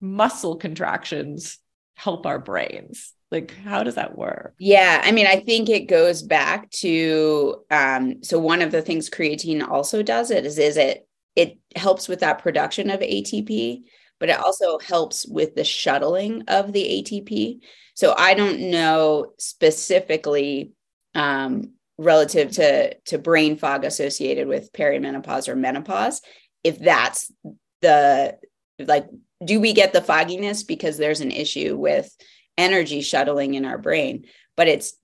muscle 0.00 0.56
contractions 0.56 1.58
help 1.94 2.26
our 2.26 2.38
brains? 2.38 3.12
Like 3.30 3.52
how 3.64 3.82
does 3.82 3.96
that 3.96 4.16
work? 4.16 4.54
Yeah 4.58 5.00
i 5.04 5.10
mean 5.10 5.26
i 5.26 5.40
think 5.40 5.68
it 5.68 5.88
goes 5.88 6.22
back 6.22 6.70
to 6.70 7.64
um 7.70 8.22
so 8.22 8.38
one 8.38 8.62
of 8.62 8.70
the 8.70 8.82
things 8.82 9.10
creatine 9.10 9.66
also 9.66 10.02
does 10.02 10.30
it 10.30 10.46
is 10.46 10.58
is 10.58 10.76
it 10.76 11.08
it 11.34 11.58
helps 11.74 12.08
with 12.08 12.20
that 12.20 12.38
production 12.38 12.88
of 12.88 13.00
atp 13.00 13.82
but 14.18 14.28
it 14.30 14.38
also 14.38 14.78
helps 14.78 15.26
with 15.26 15.54
the 15.54 15.64
shuttling 15.64 16.42
of 16.48 16.72
the 16.72 17.02
atp 17.02 17.58
so 17.94 18.14
i 18.16 18.32
don't 18.34 18.60
know 18.60 19.32
specifically 19.38 20.72
um 21.14 21.72
relative 21.98 22.50
to 22.52 22.94
to 23.06 23.18
brain 23.18 23.56
fog 23.56 23.84
associated 23.84 24.46
with 24.48 24.72
perimenopause 24.72 25.48
or 25.48 25.56
menopause 25.56 26.20
if 26.62 26.78
that's 26.78 27.32
the 27.80 28.36
like 28.78 29.06
do 29.44 29.60
we 29.60 29.72
get 29.72 29.92
the 29.92 30.00
fogginess 30.00 30.62
because 30.62 30.96
there's 30.96 31.20
an 31.20 31.30
issue 31.30 31.76
with 31.76 32.14
energy 32.58 33.00
shuttling 33.00 33.54
in 33.54 33.64
our 33.64 33.78
brain. 33.78 34.26
But 34.56 34.68
it's 34.68 34.94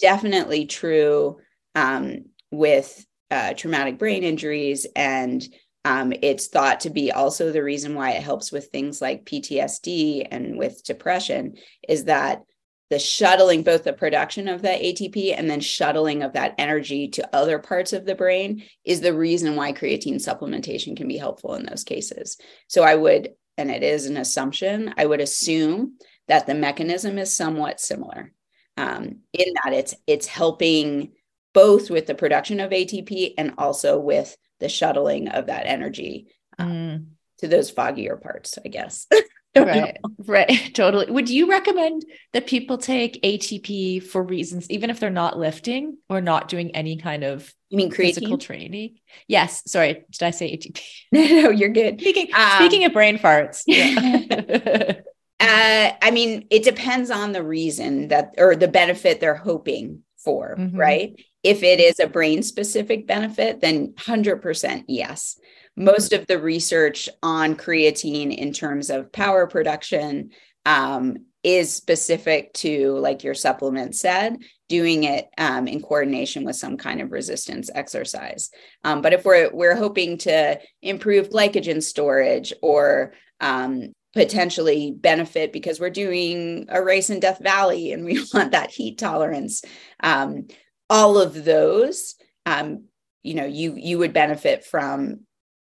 definitely 0.00 0.66
true 0.66 1.38
um, 1.74 2.26
with 2.50 3.04
uh, 3.30 3.54
traumatic 3.54 3.98
brain 3.98 4.22
injuries. 4.22 4.86
And 4.94 5.42
um, 5.84 6.12
it's 6.22 6.48
thought 6.48 6.80
to 6.80 6.90
be 6.90 7.10
also 7.10 7.52
the 7.52 7.62
reason 7.62 7.94
why 7.94 8.12
it 8.12 8.22
helps 8.22 8.52
with 8.52 8.66
things 8.66 9.00
like 9.00 9.24
PTSD 9.24 10.26
and 10.30 10.58
with 10.58 10.84
depression 10.84 11.54
is 11.88 12.04
that 12.04 12.42
the 12.90 12.98
shuttling, 12.98 13.62
both 13.62 13.84
the 13.84 13.92
production 13.92 14.48
of 14.48 14.62
that 14.62 14.80
ATP 14.80 15.34
and 15.36 15.48
then 15.48 15.60
shuttling 15.60 16.22
of 16.22 16.32
that 16.32 16.54
energy 16.58 17.08
to 17.08 17.34
other 17.34 17.58
parts 17.58 17.92
of 17.92 18.04
the 18.04 18.16
brain, 18.16 18.64
is 18.84 19.00
the 19.00 19.14
reason 19.14 19.56
why 19.56 19.72
creatine 19.72 20.16
supplementation 20.16 20.96
can 20.96 21.06
be 21.06 21.16
helpful 21.16 21.54
in 21.54 21.64
those 21.64 21.84
cases. 21.84 22.36
So 22.66 22.82
I 22.82 22.96
would, 22.96 23.30
and 23.56 23.70
it 23.70 23.84
is 23.84 24.06
an 24.06 24.16
assumption, 24.16 24.92
I 24.98 25.06
would 25.06 25.20
assume 25.20 25.98
that 26.26 26.46
the 26.46 26.54
mechanism 26.54 27.16
is 27.18 27.32
somewhat 27.32 27.80
similar 27.80 28.32
um, 28.76 29.18
in 29.32 29.54
that 29.64 29.72
it's 29.72 29.94
it's 30.06 30.26
helping 30.26 31.12
both 31.52 31.90
with 31.90 32.06
the 32.06 32.14
production 32.14 32.60
of 32.60 32.70
ATP 32.70 33.34
and 33.36 33.54
also 33.58 33.98
with 33.98 34.36
the 34.60 34.68
shuttling 34.68 35.28
of 35.28 35.46
that 35.46 35.66
energy 35.66 36.28
um, 36.58 36.68
mm. 36.68 37.06
to 37.38 37.48
those 37.48 37.72
foggier 37.72 38.20
parts, 38.20 38.58
I 38.64 38.68
guess. 38.68 39.06
right, 39.56 39.96
right, 40.26 40.70
totally. 40.74 41.10
Would 41.10 41.28
you 41.28 41.50
recommend 41.50 42.04
that 42.32 42.46
people 42.46 42.78
take 42.78 43.22
ATP 43.22 44.02
for 44.02 44.22
reasons, 44.22 44.70
even 44.70 44.90
if 44.90 45.00
they're 45.00 45.10
not 45.10 45.38
lifting 45.38 45.98
or 46.08 46.20
not 46.20 46.48
doing 46.48 46.74
any 46.76 46.96
kind 46.96 47.24
of 47.24 47.52
you 47.68 47.76
mean 47.76 47.90
creatine? 47.90 48.14
physical 48.14 48.38
training? 48.38 48.98
Yes. 49.26 49.62
Sorry, 49.66 50.04
did 50.10 50.22
I 50.22 50.30
say 50.30 50.56
ATP? 50.56 50.80
no, 51.12 51.42
no, 51.42 51.50
you're 51.50 51.70
good. 51.70 52.00
Speaking, 52.00 52.28
um, 52.34 52.52
speaking 52.56 52.84
of 52.84 52.92
brain 52.92 53.18
farts. 53.18 53.62
Yeah. 53.66 55.00
Uh, 55.40 55.92
I 56.02 56.10
mean, 56.10 56.46
it 56.50 56.64
depends 56.64 57.10
on 57.10 57.32
the 57.32 57.42
reason 57.42 58.08
that 58.08 58.34
or 58.36 58.54
the 58.54 58.68
benefit 58.68 59.20
they're 59.20 59.34
hoping 59.34 60.02
for, 60.18 60.54
mm-hmm. 60.58 60.76
right? 60.76 61.18
If 61.42 61.62
it 61.62 61.80
is 61.80 61.98
a 61.98 62.06
brain 62.06 62.42
specific 62.42 63.06
benefit, 63.06 63.62
then 63.62 63.94
100% 63.94 64.84
yes. 64.86 65.40
Most 65.80 66.12
of 66.12 66.26
the 66.26 66.38
research 66.38 67.08
on 67.22 67.56
creatine 67.56 68.36
in 68.36 68.52
terms 68.52 68.90
of 68.90 69.10
power 69.12 69.46
production 69.46 70.28
um, 70.66 71.24
is 71.42 71.74
specific 71.74 72.52
to, 72.52 72.98
like 72.98 73.24
your 73.24 73.32
supplement 73.32 73.94
said, 73.94 74.36
doing 74.68 75.04
it 75.04 75.30
um, 75.38 75.66
in 75.66 75.80
coordination 75.80 76.44
with 76.44 76.56
some 76.56 76.76
kind 76.76 77.00
of 77.00 77.12
resistance 77.12 77.70
exercise. 77.74 78.50
Um, 78.84 79.00
but 79.00 79.14
if 79.14 79.24
we're 79.24 79.48
we're 79.54 79.74
hoping 79.74 80.18
to 80.18 80.60
improve 80.82 81.30
glycogen 81.30 81.82
storage 81.82 82.52
or 82.60 83.14
um, 83.40 83.94
potentially 84.12 84.92
benefit 84.94 85.50
because 85.50 85.80
we're 85.80 85.88
doing 85.88 86.66
a 86.68 86.82
race 86.82 87.08
in 87.08 87.20
Death 87.20 87.38
Valley 87.40 87.92
and 87.92 88.04
we 88.04 88.22
want 88.34 88.52
that 88.52 88.70
heat 88.70 88.98
tolerance. 88.98 89.62
Um, 90.02 90.48
all 90.90 91.16
of 91.16 91.42
those, 91.42 92.16
um, 92.44 92.84
you 93.22 93.32
know, 93.32 93.46
you 93.46 93.76
you 93.78 93.96
would 93.96 94.12
benefit 94.12 94.62
from 94.66 95.20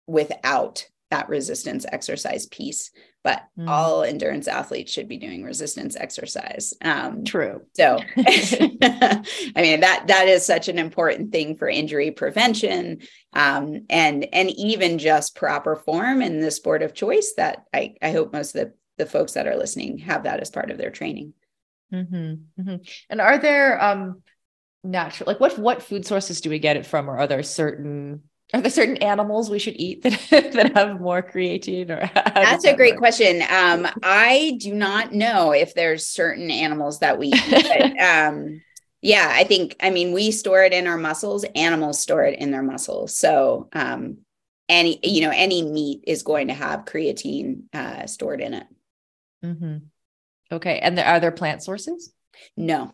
without 0.09 0.89
that 1.11 1.29
resistance 1.29 1.87
exercise 1.91 2.47
piece 2.47 2.91
but 3.25 3.43
mm. 3.59 3.69
all 3.69 4.03
endurance 4.03 4.47
athletes 4.47 4.93
should 4.93 5.09
be 5.09 5.17
doing 5.17 5.43
resistance 5.43 5.97
exercise 5.97 6.75
um, 6.83 7.25
true 7.25 7.63
so 7.75 7.99
i 8.17 9.23
mean 9.57 9.81
that 9.81 10.05
that 10.07 10.27
is 10.29 10.45
such 10.45 10.69
an 10.69 10.79
important 10.79 11.33
thing 11.33 11.57
for 11.57 11.69
injury 11.69 12.11
prevention 12.11 12.99
um, 13.33 13.85
and 13.89 14.27
and 14.33 14.51
even 14.51 14.99
just 14.99 15.35
proper 15.35 15.77
form 15.77 16.21
in 16.23 16.41
the 16.41 16.51
sport 16.51 16.83
of 16.83 16.95
choice 16.95 17.35
that 17.37 17.65
i 17.73 17.95
i 18.03 18.11
hope 18.11 18.33
most 18.33 18.55
of 18.55 18.67
the 18.67 18.75
the 18.99 19.07
folks 19.07 19.33
that 19.33 19.47
are 19.47 19.57
listening 19.57 19.99
have 19.99 20.25
that 20.25 20.41
as 20.41 20.51
part 20.51 20.71
of 20.71 20.79
their 20.79 20.91
training 20.91 21.33
mm-hmm, 21.93 22.35
mm-hmm. 22.61 22.77
and 23.09 23.21
are 23.21 23.39
there 23.39 23.83
um 23.83 24.23
natural 24.85 25.27
like 25.27 25.41
what 25.41 25.59
what 25.59 25.83
food 25.83 26.07
sources 26.07 26.41
do 26.41 26.51
we 26.51 26.59
get 26.59 26.77
it 26.77 26.87
from 26.87 27.09
or 27.09 27.19
are 27.19 27.27
there 27.27 27.43
certain 27.43 28.23
are 28.55 28.61
there 28.63 28.71
certain 28.71 28.97
animals 28.99 29.51
we 29.51 29.59
should 29.59 29.77
eat 29.77 30.03
that, 30.03 30.19
that 30.55 30.77
have 30.77 31.01
more 31.01 31.23
creatine 31.23 31.91
or 31.91 32.11
that's 32.15 32.65
a 32.65 32.75
great 32.75 32.95
work? 32.95 32.99
question 32.99 33.43
um, 33.51 33.87
i 34.03 34.57
do 34.61 34.75
not 34.75 35.13
know 35.13 35.53
if 35.53 35.75
there's 35.75 36.07
certain 36.07 36.51
animals 36.51 37.01
that 37.01 37.19
we 37.19 37.29
eat 37.29 37.67
but, 37.69 38.01
um, 38.03 38.61
yeah 39.03 39.31
i 39.33 39.45
think 39.45 39.77
i 39.81 39.91
mean 39.91 40.13
we 40.13 40.31
store 40.31 40.63
it 40.63 40.73
in 40.73 40.87
our 40.87 40.99
muscles 40.99 41.45
animals 41.55 42.01
store 42.01 42.25
it 42.25 42.39
in 42.39 42.51
their 42.51 42.63
muscles 42.63 43.15
so 43.17 43.69
um, 43.73 44.19
any 44.69 44.99
you 45.03 45.21
know 45.21 45.33
any 45.35 45.63
meat 45.63 46.03
is 46.07 46.23
going 46.23 46.49
to 46.49 46.55
have 46.55 46.85
creatine 46.85 47.63
uh, 47.75 48.07
stored 48.07 48.41
in 48.41 48.55
it 48.55 48.67
Mm-hmm. 49.45 49.77
Okay. 50.53 50.79
And 50.81 50.97
there, 50.97 51.07
are 51.07 51.21
there 51.21 51.33
plant 51.33 51.63
sources? 51.63 52.13
No. 52.57 52.93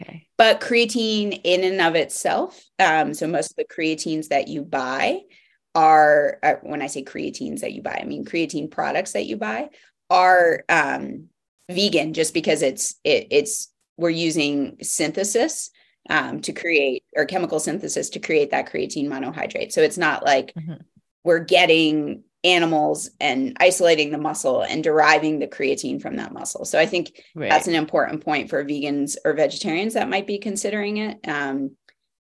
Okay. 0.00 0.26
But 0.38 0.60
creatine 0.60 1.40
in 1.44 1.64
and 1.64 1.80
of 1.80 1.94
itself, 1.94 2.62
um, 2.78 3.14
so 3.14 3.26
most 3.26 3.50
of 3.50 3.56
the 3.56 3.64
creatines 3.64 4.28
that 4.28 4.48
you 4.48 4.62
buy 4.62 5.20
are, 5.74 6.38
uh, 6.42 6.54
when 6.62 6.82
I 6.82 6.86
say 6.86 7.04
creatines 7.04 7.60
that 7.60 7.72
you 7.72 7.82
buy, 7.82 7.98
I 8.00 8.04
mean 8.04 8.24
creatine 8.24 8.70
products 8.70 9.12
that 9.12 9.26
you 9.26 9.36
buy 9.36 9.68
are 10.08 10.64
um, 10.68 11.28
vegan 11.70 12.12
just 12.12 12.34
because 12.34 12.62
it's 12.62 12.96
it, 13.04 13.28
it's 13.30 13.72
we're 13.96 14.10
using 14.10 14.78
synthesis 14.82 15.70
um, 16.08 16.40
to 16.40 16.52
create 16.52 17.04
or 17.14 17.26
chemical 17.26 17.60
synthesis 17.60 18.10
to 18.10 18.18
create 18.18 18.50
that 18.50 18.70
creatine 18.70 19.08
monohydrate. 19.08 19.72
So 19.72 19.82
it's 19.82 19.98
not 19.98 20.24
like 20.24 20.54
mm-hmm. 20.54 20.80
we're 21.22 21.40
getting 21.40 22.24
animals 22.42 23.10
and 23.20 23.56
isolating 23.60 24.10
the 24.10 24.18
muscle 24.18 24.62
and 24.62 24.82
deriving 24.82 25.38
the 25.38 25.46
creatine 25.46 26.00
from 26.00 26.16
that 26.16 26.32
muscle. 26.32 26.64
So 26.64 26.78
I 26.78 26.86
think 26.86 27.22
right. 27.34 27.50
that's 27.50 27.68
an 27.68 27.74
important 27.74 28.24
point 28.24 28.48
for 28.48 28.64
vegans 28.64 29.16
or 29.24 29.34
vegetarians 29.34 29.94
that 29.94 30.08
might 30.08 30.26
be 30.26 30.38
considering 30.38 30.96
it. 30.96 31.18
Um, 31.28 31.76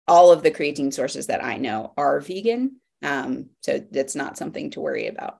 all 0.07 0.31
of 0.31 0.43
the 0.43 0.51
creatine 0.51 0.93
sources 0.93 1.27
that 1.27 1.43
I 1.43 1.57
know 1.57 1.93
are 1.97 2.19
vegan. 2.19 2.79
Um, 3.01 3.47
so 3.61 3.79
that's 3.79 4.15
not 4.15 4.37
something 4.37 4.71
to 4.71 4.79
worry 4.79 5.07
about. 5.07 5.39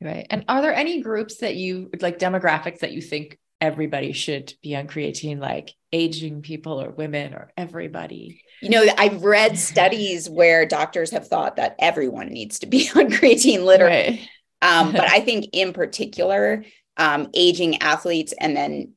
Right. 0.00 0.26
And 0.30 0.44
are 0.48 0.62
there 0.62 0.74
any 0.74 1.00
groups 1.00 1.38
that 1.38 1.56
you 1.56 1.90
like 2.00 2.18
demographics 2.18 2.80
that 2.80 2.92
you 2.92 3.00
think 3.00 3.38
everybody 3.60 4.12
should 4.12 4.54
be 4.62 4.76
on 4.76 4.88
creatine, 4.88 5.40
like 5.40 5.72
aging 5.92 6.42
people 6.42 6.80
or 6.80 6.90
women 6.90 7.34
or 7.34 7.52
everybody? 7.56 8.42
You 8.62 8.70
know, 8.70 8.86
I've 8.96 9.24
read 9.24 9.58
studies 9.58 10.30
where 10.30 10.64
doctors 10.64 11.10
have 11.10 11.26
thought 11.26 11.56
that 11.56 11.76
everyone 11.78 12.28
needs 12.28 12.60
to 12.60 12.66
be 12.66 12.88
on 12.94 13.10
creatine, 13.10 13.64
literally. 13.64 13.92
Right. 13.92 14.28
um, 14.62 14.92
but 14.92 15.00
I 15.10 15.20
think 15.20 15.50
in 15.52 15.72
particular, 15.72 16.64
um, 16.96 17.28
aging 17.34 17.82
athletes 17.82 18.32
and 18.38 18.56
then 18.56 18.92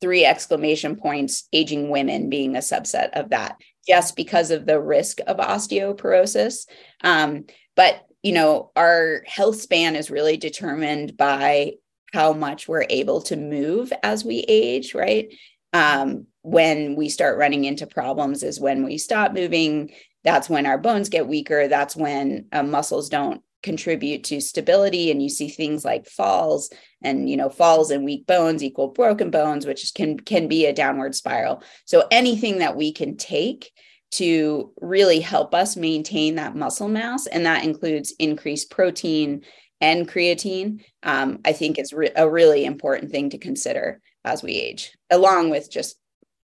three 0.00 0.24
exclamation 0.24 0.96
points, 0.96 1.46
aging 1.52 1.90
women 1.90 2.30
being 2.30 2.56
a 2.56 2.60
subset 2.60 3.10
of 3.10 3.30
that, 3.30 3.56
just 3.86 4.16
because 4.16 4.50
of 4.50 4.64
the 4.64 4.80
risk 4.80 5.18
of 5.26 5.36
osteoporosis. 5.36 6.66
Um, 7.02 7.44
but 7.76 8.06
you 8.22 8.32
know, 8.32 8.70
our 8.76 9.22
health 9.26 9.60
span 9.60 9.96
is 9.96 10.10
really 10.10 10.36
determined 10.36 11.16
by 11.16 11.74
how 12.12 12.32
much 12.32 12.68
we're 12.68 12.86
able 12.90 13.22
to 13.22 13.36
move 13.36 13.92
as 14.02 14.24
we 14.24 14.44
age, 14.48 14.94
right? 14.94 15.32
Um, 15.72 16.26
when 16.42 16.96
we 16.96 17.08
start 17.08 17.38
running 17.38 17.64
into 17.64 17.86
problems 17.86 18.42
is 18.42 18.60
when 18.60 18.84
we 18.84 18.98
stop 18.98 19.32
moving. 19.32 19.92
That's 20.24 20.48
when 20.48 20.66
our 20.66 20.78
bones 20.78 21.08
get 21.08 21.28
weaker. 21.28 21.68
That's 21.68 21.96
when 21.96 22.46
uh, 22.52 22.62
muscles 22.62 23.08
don't 23.08 23.42
contribute 23.62 24.24
to 24.24 24.40
stability 24.40 25.10
and 25.10 25.22
you 25.22 25.28
see 25.28 25.48
things 25.48 25.84
like 25.84 26.06
falls 26.06 26.70
and 27.02 27.28
you 27.28 27.36
know 27.36 27.50
falls 27.50 27.90
and 27.90 28.06
weak 28.06 28.26
bones 28.26 28.64
equal 28.64 28.88
broken 28.88 29.30
bones 29.30 29.66
which 29.66 29.92
can 29.92 30.18
can 30.18 30.48
be 30.48 30.64
a 30.64 30.72
downward 30.72 31.14
spiral 31.14 31.62
so 31.84 32.06
anything 32.10 32.60
that 32.60 32.74
we 32.74 32.90
can 32.90 33.18
take 33.18 33.70
to 34.10 34.72
really 34.80 35.20
help 35.20 35.54
us 35.54 35.76
maintain 35.76 36.36
that 36.36 36.56
muscle 36.56 36.88
mass 36.88 37.26
and 37.26 37.44
that 37.44 37.62
includes 37.62 38.14
increased 38.18 38.70
protein 38.70 39.42
and 39.80 40.08
creatine, 40.08 40.84
um, 41.02 41.40
I 41.44 41.52
think 41.52 41.78
is 41.78 41.92
re- 41.92 42.10
a 42.14 42.28
really 42.28 42.64
important 42.64 43.10
thing 43.10 43.30
to 43.30 43.38
consider 43.38 44.00
as 44.24 44.42
we 44.42 44.52
age, 44.52 44.96
along 45.10 45.50
with 45.50 45.70
just 45.70 45.96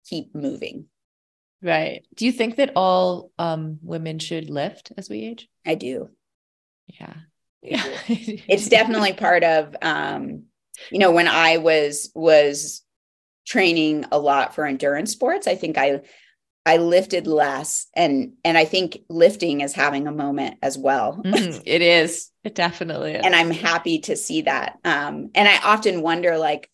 keep 0.06 0.34
moving. 0.34 0.86
Right. 1.62 2.06
Do 2.14 2.24
you 2.24 2.32
think 2.32 2.56
that 2.56 2.72
all 2.76 3.32
um, 3.38 3.78
women 3.82 4.18
should 4.18 4.48
lift 4.48 4.92
as 4.96 5.08
we 5.08 5.24
age? 5.24 5.48
I 5.66 5.74
do. 5.74 6.10
Yeah. 6.86 7.14
Yeah. 7.62 7.84
it's 8.08 8.68
definitely 8.68 9.12
part 9.12 9.42
of 9.42 9.74
um, 9.82 10.44
you 10.90 10.98
know, 10.98 11.10
when 11.10 11.28
I 11.28 11.58
was 11.58 12.10
was 12.14 12.82
training 13.46 14.04
a 14.12 14.18
lot 14.18 14.54
for 14.54 14.66
endurance 14.66 15.10
sports, 15.10 15.46
I 15.46 15.56
think 15.56 15.76
I 15.78 16.02
I 16.64 16.76
lifted 16.76 17.26
less 17.26 17.86
and 17.96 18.34
and 18.44 18.56
I 18.58 18.64
think 18.64 18.98
lifting 19.08 19.62
is 19.62 19.72
having 19.72 20.06
a 20.06 20.12
moment 20.12 20.58
as 20.62 20.76
well. 20.78 21.20
Mm, 21.24 21.62
it 21.64 21.82
is. 21.82 22.30
It 22.44 22.54
definitely 22.54 23.14
is. 23.14 23.24
And 23.24 23.34
I'm 23.34 23.50
happy 23.50 24.00
to 24.00 24.16
see 24.16 24.42
that. 24.42 24.78
Um 24.84 25.30
and 25.34 25.48
I 25.48 25.58
often 25.64 26.02
wonder 26.02 26.38
like 26.38 26.70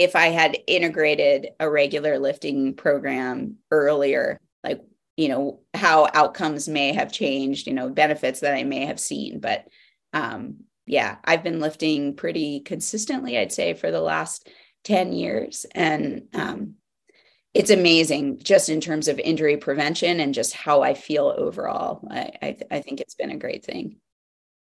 if 0.00 0.16
I 0.16 0.28
had 0.28 0.56
integrated 0.66 1.48
a 1.60 1.68
regular 1.68 2.18
lifting 2.18 2.72
program 2.72 3.56
earlier, 3.70 4.40
like 4.64 4.80
you 5.18 5.28
know, 5.28 5.60
how 5.74 6.08
outcomes 6.14 6.66
may 6.66 6.94
have 6.94 7.12
changed, 7.12 7.66
you 7.66 7.74
know, 7.74 7.90
benefits 7.90 8.40
that 8.40 8.54
I 8.54 8.64
may 8.64 8.86
have 8.86 8.98
seen, 8.98 9.40
but 9.40 9.66
um 10.14 10.64
yeah, 10.86 11.18
I've 11.22 11.44
been 11.44 11.60
lifting 11.60 12.16
pretty 12.16 12.60
consistently 12.60 13.36
I'd 13.36 13.52
say 13.52 13.74
for 13.74 13.90
the 13.90 14.00
last 14.00 14.48
10 14.84 15.12
years 15.12 15.66
and 15.74 16.28
um 16.32 16.76
it's 17.52 17.70
amazing 17.70 18.38
just 18.38 18.70
in 18.70 18.80
terms 18.80 19.06
of 19.06 19.18
injury 19.18 19.58
prevention 19.58 20.18
and 20.20 20.32
just 20.32 20.54
how 20.54 20.80
I 20.80 20.94
feel 20.94 21.26
overall. 21.26 22.08
I 22.10 22.32
I, 22.40 22.52
th- 22.52 22.70
I, 22.70 22.80
think 22.80 23.00
it's 23.00 23.16
been 23.16 23.32
a 23.32 23.36
great 23.36 23.64
thing. 23.64 23.96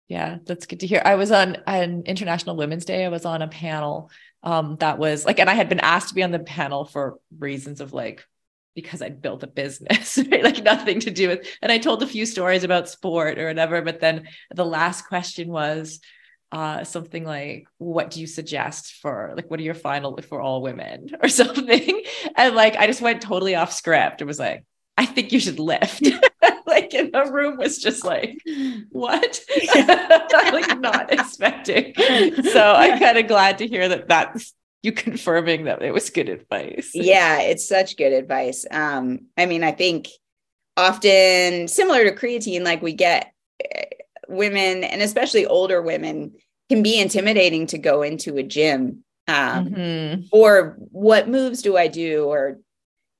Yeah, 0.09 0.39
that's 0.47 0.67
good 0.67 0.81
to 0.81 0.87
hear. 0.87 1.03
I 1.05 1.17
was 1.17 1.33
on 1.33 1.59
an 1.67 2.05
International 2.07 2.57
Women's 2.57 2.85
Day. 2.85 3.05
I 3.05 3.09
was 3.09 3.25
on 3.25 3.43
a 3.43 3.49
panel 3.49 4.11
um, 4.47 4.77
that 4.79 4.97
was 4.97 5.27
like, 5.27 5.41
and 5.41 5.51
I 5.51 5.55
had 5.55 5.69
been 5.69 5.81
asked 5.81 6.09
to 6.09 6.15
be 6.15 6.23
on 6.23 6.31
the 6.31 6.39
panel 6.39 6.85
for 6.85 7.19
reasons 7.37 7.81
of 7.81 7.93
like 7.93 8.25
because 8.77 9.03
I'd 9.03 9.21
built 9.21 9.43
a 9.43 9.49
business, 9.49 10.19
right? 10.31 10.45
like 10.45 10.63
nothing 10.63 11.01
to 11.01 11.11
do 11.11 11.29
with. 11.29 11.49
And 11.61 11.73
I 11.73 11.79
told 11.79 12.03
a 12.03 12.07
few 12.07 12.25
stories 12.27 12.63
about 12.63 12.89
sport 12.89 13.39
or 13.39 13.47
whatever. 13.49 13.83
But 13.83 14.01
then 14.01 14.29
the 14.55 14.67
last 14.67 15.09
question 15.09 15.49
was, 15.49 15.99
uh, 16.53 16.85
something 16.85 17.25
like, 17.25 17.67
what 17.79 18.11
do 18.11 18.21
you 18.21 18.27
suggest 18.29 18.95
for 19.03 19.33
like, 19.35 19.51
what 19.51 19.59
are 19.59 19.65
your 19.65 19.75
final 19.75 20.17
for 20.23 20.41
all 20.41 20.63
women 20.63 21.09
or 21.23 21.29
something? 21.29 22.03
And 22.37 22.55
like, 22.55 22.77
I 22.77 22.87
just 22.87 23.03
went 23.03 23.23
totally 23.23 23.57
off 23.57 23.73
script. 23.73 24.23
It 24.23 24.27
was 24.27 24.39
like, 24.39 24.65
I 24.97 25.07
think 25.07 25.33
you 25.33 25.41
should 25.41 25.59
lift. 25.59 26.07
like, 26.71 26.95
in 26.95 27.11
the 27.11 27.31
room 27.31 27.57
was 27.57 27.79
just 27.79 28.05
like, 28.05 28.39
what? 28.91 29.41
like, 29.75 30.81
not 30.81 31.13
expecting. 31.13 31.95
So 31.97 32.75
I'm 32.77 32.99
kind 32.99 33.19
of 33.19 33.27
glad 33.27 33.59
to 33.59 33.67
hear 33.67 33.89
that 33.89 34.09
that's 34.09 34.55
you 34.83 34.93
confirming 34.93 35.65
that 35.65 35.83
it 35.83 35.93
was 35.93 36.11
good 36.11 36.29
advice. 36.29 36.91
Yeah, 36.95 37.41
it's 37.41 37.69
such 37.69 37.97
good 37.97 38.13
advice. 38.13 38.65
Um, 38.71 39.27
I 39.37 39.47
mean, 39.47 39.65
I 39.65 39.73
think 39.73 40.09
often 40.77 41.67
similar 41.67 42.05
to 42.05 42.13
creatine, 42.13 42.63
like 42.63 42.83
we 42.83 42.93
get 42.93 43.33
women 44.29 44.85
and 44.85 45.03
especially 45.03 45.47
older 45.47 45.83
women 45.83 46.33
can 46.69 46.83
be 46.83 47.01
intimidating 47.01 47.67
to 47.69 47.79
go 47.79 48.03
into 48.03 48.37
a 48.37 48.43
gym 48.43 49.05
um, 49.29 49.67
mm-hmm. 49.69 50.23
or 50.33 50.77
what 50.79 51.29
moves 51.29 51.63
do 51.63 51.77
i 51.77 51.87
do 51.89 52.25
or 52.25 52.59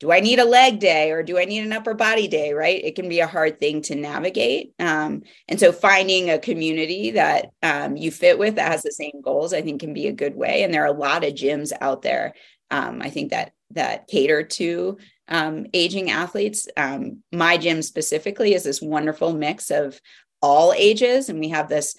do 0.01 0.13
i 0.13 0.21
need 0.21 0.39
a 0.39 0.45
leg 0.45 0.79
day 0.79 1.11
or 1.11 1.23
do 1.23 1.39
i 1.39 1.45
need 1.45 1.65
an 1.65 1.73
upper 1.73 1.95
body 1.95 2.29
day 2.29 2.53
right? 2.53 2.85
It 2.85 2.95
can 2.95 3.09
be 3.09 3.21
a 3.21 3.27
hard 3.27 3.59
thing 3.59 3.83
to 3.83 3.95
navigate. 3.95 4.73
Um, 4.79 5.23
and 5.49 5.59
so 5.59 5.73
finding 5.73 6.31
a 6.31 6.39
community 6.39 7.13
that 7.13 7.51
um, 7.63 7.97
you 7.97 8.11
fit 8.11 8.39
with 8.39 8.57
that 8.57 8.71
has 8.71 8.83
the 8.83 8.93
same 8.93 9.21
goals 9.23 9.53
i 9.53 9.63
think 9.63 9.81
can 9.81 9.95
be 9.95 10.09
a 10.09 10.13
good 10.13 10.35
way. 10.35 10.63
And 10.63 10.73
there 10.73 10.83
are 10.83 10.95
a 10.95 10.99
lot 10.99 11.25
of 11.25 11.35
gyms 11.35 11.73
out 11.81 12.03
there 12.03 12.35
um, 12.71 13.01
i 13.03 13.11
think 13.11 13.31
that 13.31 13.53
that 13.71 14.07
cater 14.07 14.43
to 14.45 14.97
um, 15.29 15.67
aging 15.75 16.11
athletes. 16.11 16.69
Um, 16.77 17.23
my 17.33 17.57
gym 17.57 17.83
specifically 17.83 18.55
is 18.55 18.65
this 18.65 18.81
wonderful 18.81 19.33
mix 19.33 19.71
of 19.71 20.01
all 20.43 20.73
ages. 20.73 21.29
And 21.29 21.41
we 21.41 21.49
have 21.49 21.69
this 21.69 21.97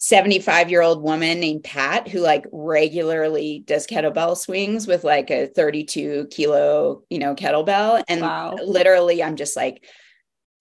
75 0.00 0.70
year 0.70 0.80
old 0.80 1.02
woman 1.02 1.40
named 1.40 1.62
Pat 1.62 2.08
who 2.08 2.20
like 2.20 2.46
regularly 2.50 3.62
does 3.66 3.86
kettlebell 3.86 4.34
swings 4.34 4.86
with 4.86 5.04
like 5.04 5.30
a 5.30 5.46
32 5.46 6.28
kilo, 6.30 7.02
you 7.10 7.18
know, 7.18 7.34
kettlebell. 7.34 8.02
And 8.08 8.22
wow. 8.22 8.56
literally, 8.64 9.22
I'm 9.22 9.36
just 9.36 9.56
like, 9.56 9.84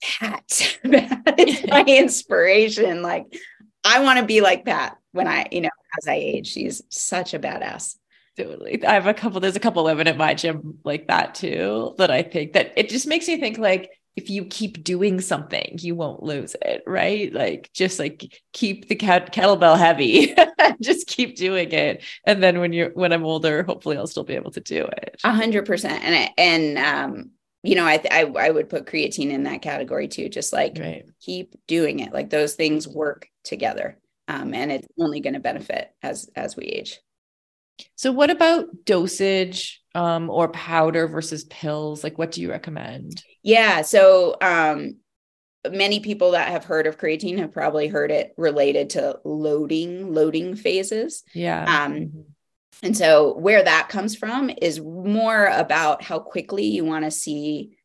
Pat, 0.03 0.77
Pat 0.91 1.39
is 1.39 1.65
my 1.69 1.85
inspiration. 1.85 3.01
Like, 3.01 3.33
I 3.85 4.01
want 4.01 4.19
to 4.19 4.25
be 4.25 4.41
like 4.41 4.65
Pat 4.65 4.97
when 5.13 5.27
I, 5.27 5.47
you 5.51 5.61
know, 5.61 5.69
as 6.01 6.07
I 6.07 6.15
age. 6.15 6.47
She's 6.47 6.83
such 6.89 7.33
a 7.33 7.39
badass. 7.39 7.95
Totally. 8.35 8.85
I 8.85 8.93
have 8.93 9.07
a 9.07 9.13
couple, 9.13 9.39
there's 9.39 9.55
a 9.55 9.61
couple 9.61 9.85
women 9.85 10.07
at 10.07 10.17
my 10.17 10.33
gym 10.33 10.79
like 10.83 11.07
that 11.07 11.35
too, 11.35 11.95
that 11.97 12.11
I 12.11 12.23
think 12.23 12.53
that 12.53 12.73
it 12.75 12.89
just 12.89 13.07
makes 13.07 13.27
me 13.27 13.39
think 13.39 13.57
like, 13.57 13.89
if 14.15 14.29
you 14.29 14.45
keep 14.45 14.83
doing 14.83 15.21
something, 15.21 15.77
you 15.79 15.95
won't 15.95 16.23
lose 16.23 16.55
it, 16.61 16.83
right? 16.85 17.33
Like 17.33 17.69
just 17.73 17.99
like 17.99 18.41
keep 18.53 18.87
the 18.87 18.95
cat- 18.95 19.33
kettlebell 19.33 19.77
heavy, 19.77 20.35
just 20.81 21.07
keep 21.07 21.35
doing 21.37 21.71
it, 21.71 22.03
and 22.25 22.43
then 22.43 22.59
when 22.59 22.73
you're 22.73 22.89
when 22.91 23.13
I'm 23.13 23.25
older, 23.25 23.63
hopefully 23.63 23.97
I'll 23.97 24.07
still 24.07 24.23
be 24.23 24.35
able 24.35 24.51
to 24.51 24.61
do 24.61 24.85
it. 24.85 25.19
A 25.23 25.33
hundred 25.33 25.65
percent, 25.65 26.03
and 26.03 26.29
and 26.37 26.77
um, 26.77 27.31
you 27.63 27.75
know, 27.75 27.85
I, 27.85 28.01
I 28.11 28.25
I 28.25 28.49
would 28.49 28.69
put 28.69 28.85
creatine 28.85 29.31
in 29.31 29.43
that 29.43 29.61
category 29.61 30.07
too. 30.07 30.29
Just 30.29 30.53
like 30.53 30.77
right. 30.79 31.05
keep 31.21 31.55
doing 31.67 31.99
it, 31.99 32.13
like 32.13 32.29
those 32.29 32.55
things 32.55 32.87
work 32.87 33.27
together, 33.43 33.97
um, 34.27 34.53
and 34.53 34.71
it's 34.71 34.87
only 34.99 35.21
going 35.21 35.33
to 35.35 35.39
benefit 35.39 35.91
as 36.01 36.29
as 36.35 36.55
we 36.55 36.65
age. 36.65 36.99
So, 37.95 38.11
what 38.11 38.29
about 38.29 38.85
dosage 38.85 39.81
um, 39.95 40.29
or 40.29 40.49
powder 40.49 41.07
versus 41.07 41.43
pills? 41.45 42.03
Like, 42.03 42.17
what 42.17 42.31
do 42.31 42.41
you 42.41 42.49
recommend? 42.49 43.23
Yeah. 43.49 43.81
So, 43.81 44.35
um, 44.41 44.97
many 45.69 45.99
people 45.99 46.31
that 46.31 46.49
have 46.49 46.65
heard 46.65 46.87
of 46.87 46.97
creatine 46.97 47.39
have 47.39 47.51
probably 47.51 47.87
heard 47.87 48.11
it 48.11 48.33
related 48.37 48.91
to 48.91 49.19
loading, 49.25 50.13
loading 50.13 50.55
phases. 50.55 51.23
Yeah. 51.33 51.63
Um, 51.63 51.93
mm-hmm. 51.93 52.21
And 52.83 52.95
so, 52.95 53.35
where 53.35 53.63
that 53.63 53.89
comes 53.89 54.15
from 54.15 54.51
is 54.61 54.79
more 54.79 55.47
about 55.47 56.03
how 56.03 56.19
quickly 56.19 56.65
you 56.65 56.85
want 56.85 57.05
to 57.05 57.11
see 57.11 57.75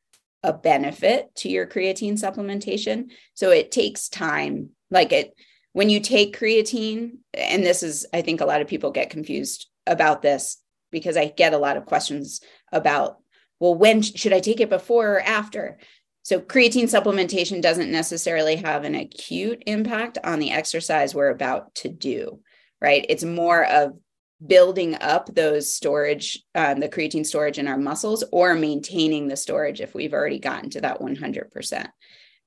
a 0.43 0.53
benefit 0.53 1.35
to 1.37 1.49
your 1.49 1.67
creatine 1.67 2.21
supplementation. 2.21 3.11
So, 3.33 3.51
it 3.51 3.73
takes 3.73 4.11
time. 4.11 4.71
Like 4.91 5.13
it, 5.13 5.35
when 5.73 5.89
you 5.89 5.99
take 5.99 6.39
creatine, 6.39 7.19
and 7.33 7.65
this 7.65 7.83
is, 7.83 8.07
I 8.13 8.21
think 8.21 8.43
a 8.43 8.47
lot 8.47 8.61
of 8.61 8.69
people 8.69 8.91
get 8.91 9.11
confused 9.11 9.67
about 9.87 10.21
this 10.21 10.59
because 10.93 11.17
I 11.17 11.27
get 11.27 11.55
a 11.55 11.59
lot 11.59 11.79
of 11.79 11.87
questions 11.87 12.41
about, 12.71 13.17
well, 13.65 13.75
when 13.75 14.03
should 14.03 14.35
I 14.35 14.41
take 14.41 14.61
it 14.61 14.69
before 14.69 15.15
or 15.15 15.21
after? 15.21 15.79
So, 16.23 16.39
creatine 16.39 16.85
supplementation 16.85 17.63
doesn't 17.63 17.91
necessarily 17.91 18.57
have 18.57 18.85
an 18.85 18.95
acute 18.95 19.63
impact 19.67 20.19
on 20.23 20.39
the 20.39 20.51
exercise 20.51 21.15
we're 21.15 21.31
about 21.31 21.75
to 21.77 21.89
do, 21.89 22.41
right? 22.83 23.07
It's 23.09 23.25
more 23.25 23.65
of 23.65 23.95
building 24.47 24.97
up 25.01 25.35
those 25.35 25.73
storage, 25.73 26.45
um, 26.55 26.79
the 26.79 26.91
creatine 26.91 27.25
storage 27.25 27.59
in 27.59 27.67
our 27.67 27.79
muscles, 27.79 28.23
or 28.33 28.55
maintaining 28.55 29.29
the 29.29 29.37
storage 29.37 29.81
if 29.81 29.95
we've 29.95 30.13
already 30.13 30.41
gotten 30.41 30.69
to 30.69 30.83
that 30.83 31.01
100%. 31.01 31.89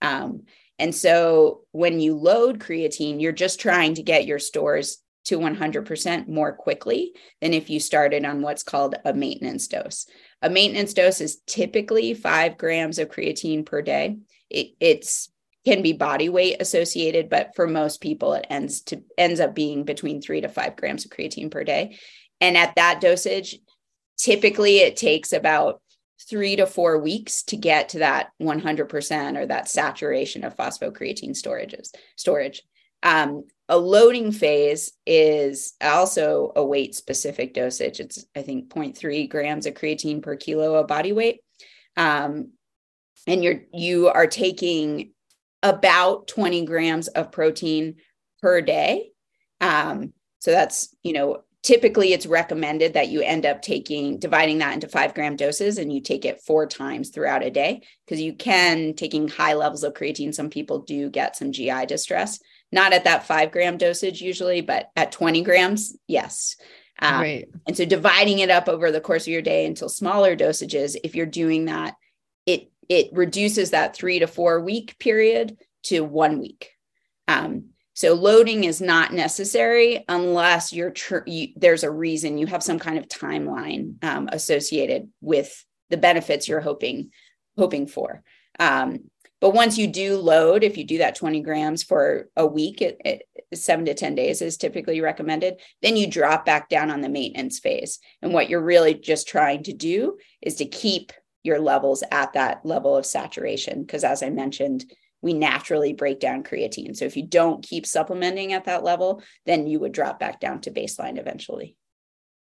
Um, 0.03 0.43
and 0.77 0.93
so, 0.93 1.63
when 1.71 1.99
you 1.99 2.13
load 2.13 2.59
creatine, 2.59 3.19
you're 3.19 3.31
just 3.31 3.59
trying 3.59 3.95
to 3.95 4.03
get 4.03 4.27
your 4.27 4.37
stores 4.37 4.99
to 5.25 5.39
100% 5.39 6.27
more 6.27 6.53
quickly 6.53 7.13
than 7.41 7.55
if 7.55 7.71
you 7.71 7.79
started 7.79 8.23
on 8.23 8.43
what's 8.43 8.61
called 8.61 8.93
a 9.03 9.15
maintenance 9.15 9.67
dose. 9.67 10.05
A 10.41 10.49
maintenance 10.49 10.93
dose 10.93 11.21
is 11.21 11.41
typically 11.47 12.13
five 12.13 12.57
grams 12.57 12.99
of 12.99 13.09
creatine 13.09 13.65
per 13.65 13.81
day. 13.81 14.17
It, 14.49 14.71
it's 14.79 15.29
can 15.65 15.81
be 15.81 15.91
body 15.91 16.29
weight 16.29 16.61
associated, 16.61 17.27
but 17.27 17.53
for 17.53 17.67
most 17.67 17.99
people, 17.99 18.33
it 18.33 18.47
ends 18.49 18.81
to 18.81 19.03
ends 19.17 19.41
up 19.41 19.53
being 19.53 19.83
between 19.83 20.21
three 20.21 20.39
to 20.39 20.47
five 20.47 20.77
grams 20.77 21.03
of 21.03 21.11
creatine 21.11 21.51
per 21.51 21.63
day. 21.63 21.97
And 22.39 22.55
at 22.55 22.75
that 22.75 23.01
dosage, 23.01 23.59
typically 24.17 24.77
it 24.77 24.95
takes 24.95 25.33
about 25.33 25.81
three 26.29 26.55
to 26.55 26.65
four 26.65 26.97
weeks 26.99 27.43
to 27.43 27.57
get 27.57 27.89
to 27.89 27.99
that 27.99 28.29
100% 28.41 29.37
or 29.37 29.45
that 29.45 29.69
saturation 29.69 30.43
of 30.43 30.55
phosphocreatine 30.55 31.31
storages 31.31 31.89
storage. 32.15 32.63
Um, 33.07 33.45
a 33.69 33.77
loading 33.77 34.33
phase 34.33 34.91
is 35.05 35.75
also 35.81 36.51
a 36.57 36.65
weight 36.65 36.93
specific 36.93 37.53
dosage. 37.53 38.01
It's, 38.01 38.25
I 38.35 38.41
think, 38.41 38.67
0.3 38.67 39.29
grams 39.29 39.65
of 39.65 39.75
creatine 39.75 40.21
per 40.21 40.35
kilo 40.35 40.75
of 40.75 40.87
body 40.87 41.13
weight. 41.13 41.39
Um, 41.95 42.51
and 43.25 43.41
you're 43.41 43.61
you 43.73 44.09
are 44.09 44.27
taking 44.27 45.11
about 45.63 46.27
20 46.27 46.65
grams 46.65 47.07
of 47.07 47.31
protein 47.31 47.95
per 48.41 48.59
day. 48.59 49.11
Um, 49.61 50.13
so 50.39 50.51
that's, 50.51 50.93
you 51.01 51.13
know, 51.13 51.43
typically 51.63 52.13
it's 52.13 52.25
recommended 52.25 52.93
that 52.93 53.07
you 53.07 53.21
end 53.21 53.45
up 53.45 53.61
taking 53.61 54.19
dividing 54.19 54.57
that 54.57 54.73
into 54.73 54.87
five 54.87 55.13
gram 55.13 55.35
doses 55.37 55.77
and 55.77 55.91
you 55.91 56.01
take 56.01 56.25
it 56.25 56.41
four 56.41 56.67
times 56.67 57.09
throughout 57.09 57.43
a 57.43 57.49
day 57.49 57.81
because 58.05 58.21
you 58.21 58.33
can 58.33 58.93
taking 58.93 59.27
high 59.27 59.53
levels 59.53 59.83
of 59.83 59.93
creatine 59.93 60.33
some 60.33 60.49
people 60.49 60.79
do 60.79 61.09
get 61.09 61.35
some 61.35 61.51
gi 61.51 61.85
distress 61.85 62.39
not 62.71 62.93
at 62.93 63.05
that 63.05 63.25
five 63.25 63.51
gram 63.51 63.77
dosage 63.77 64.21
usually, 64.21 64.61
but 64.61 64.89
at 64.95 65.11
20 65.11 65.41
grams, 65.43 65.95
yes. 66.07 66.55
Um, 66.99 67.21
right. 67.21 67.49
And 67.67 67.77
so 67.77 67.85
dividing 67.85 68.39
it 68.39 68.49
up 68.49 68.67
over 68.67 68.91
the 68.91 69.01
course 69.01 69.23
of 69.23 69.33
your 69.33 69.41
day 69.41 69.65
until 69.65 69.89
smaller 69.89 70.35
dosages, 70.35 70.95
if 71.03 71.15
you're 71.15 71.25
doing 71.25 71.65
that, 71.65 71.95
it 72.45 72.71
it 72.89 73.09
reduces 73.11 73.71
that 73.71 73.95
three 73.95 74.19
to 74.19 74.27
four 74.27 74.61
week 74.61 74.97
period 74.99 75.57
to 75.83 76.01
one 76.01 76.39
week. 76.39 76.71
Um, 77.27 77.69
so 77.93 78.13
loading 78.13 78.63
is 78.63 78.79
not 78.79 79.13
necessary 79.13 80.05
unless 80.07 80.71
you're 80.71 80.91
tr- 80.91 81.25
you, 81.25 81.49
there's 81.55 81.83
a 81.83 81.91
reason 81.91 82.37
you 82.37 82.47
have 82.47 82.63
some 82.63 82.79
kind 82.79 82.97
of 82.97 83.07
timeline 83.07 84.03
um, 84.03 84.29
associated 84.31 85.09
with 85.19 85.65
the 85.89 85.97
benefits 85.97 86.47
you're 86.47 86.61
hoping 86.61 87.11
hoping 87.57 87.87
for. 87.87 88.23
Um, 88.59 89.09
but 89.39 89.51
once 89.53 89.77
you 89.77 89.87
do 89.87 90.17
load, 90.17 90.63
if 90.63 90.77
you 90.77 90.83
do 90.83 90.99
that 90.99 91.15
20 91.15 91.41
grams 91.41 91.83
for 91.83 92.27
a 92.35 92.45
week, 92.45 92.81
it, 92.81 92.99
it, 93.05 93.23
seven 93.53 93.85
to 93.85 93.93
10 93.93 94.15
days 94.15 94.41
is 94.41 94.57
typically 94.57 94.99
recommended, 94.99 95.61
then 95.81 95.95
you 95.95 96.09
drop 96.09 96.45
back 96.45 96.69
down 96.69 96.89
on 96.89 97.01
the 97.01 97.09
maintenance 97.09 97.59
phase. 97.59 97.99
And 98.21 98.33
what 98.33 98.49
you're 98.49 98.61
really 98.61 98.95
just 98.95 99.27
trying 99.27 99.63
to 99.63 99.73
do 99.73 100.17
is 100.41 100.55
to 100.55 100.65
keep 100.65 101.11
your 101.43 101.59
levels 101.59 102.03
at 102.11 102.33
that 102.33 102.65
level 102.65 102.97
of 102.97 103.05
saturation. 103.05 103.81
Because 103.81 104.03
as 104.03 104.23
I 104.23 104.31
mentioned, 104.31 104.85
we 105.21 105.33
naturally 105.33 105.93
break 105.93 106.19
down 106.19 106.43
creatine. 106.43 106.95
So 106.95 107.05
if 107.05 107.15
you 107.15 107.25
don't 107.25 107.63
keep 107.63 107.85
supplementing 107.85 108.53
at 108.53 108.65
that 108.65 108.83
level, 108.83 109.21
then 109.45 109.67
you 109.67 109.79
would 109.79 109.91
drop 109.91 110.19
back 110.19 110.39
down 110.39 110.61
to 110.61 110.71
baseline 110.71 111.19
eventually. 111.19 111.75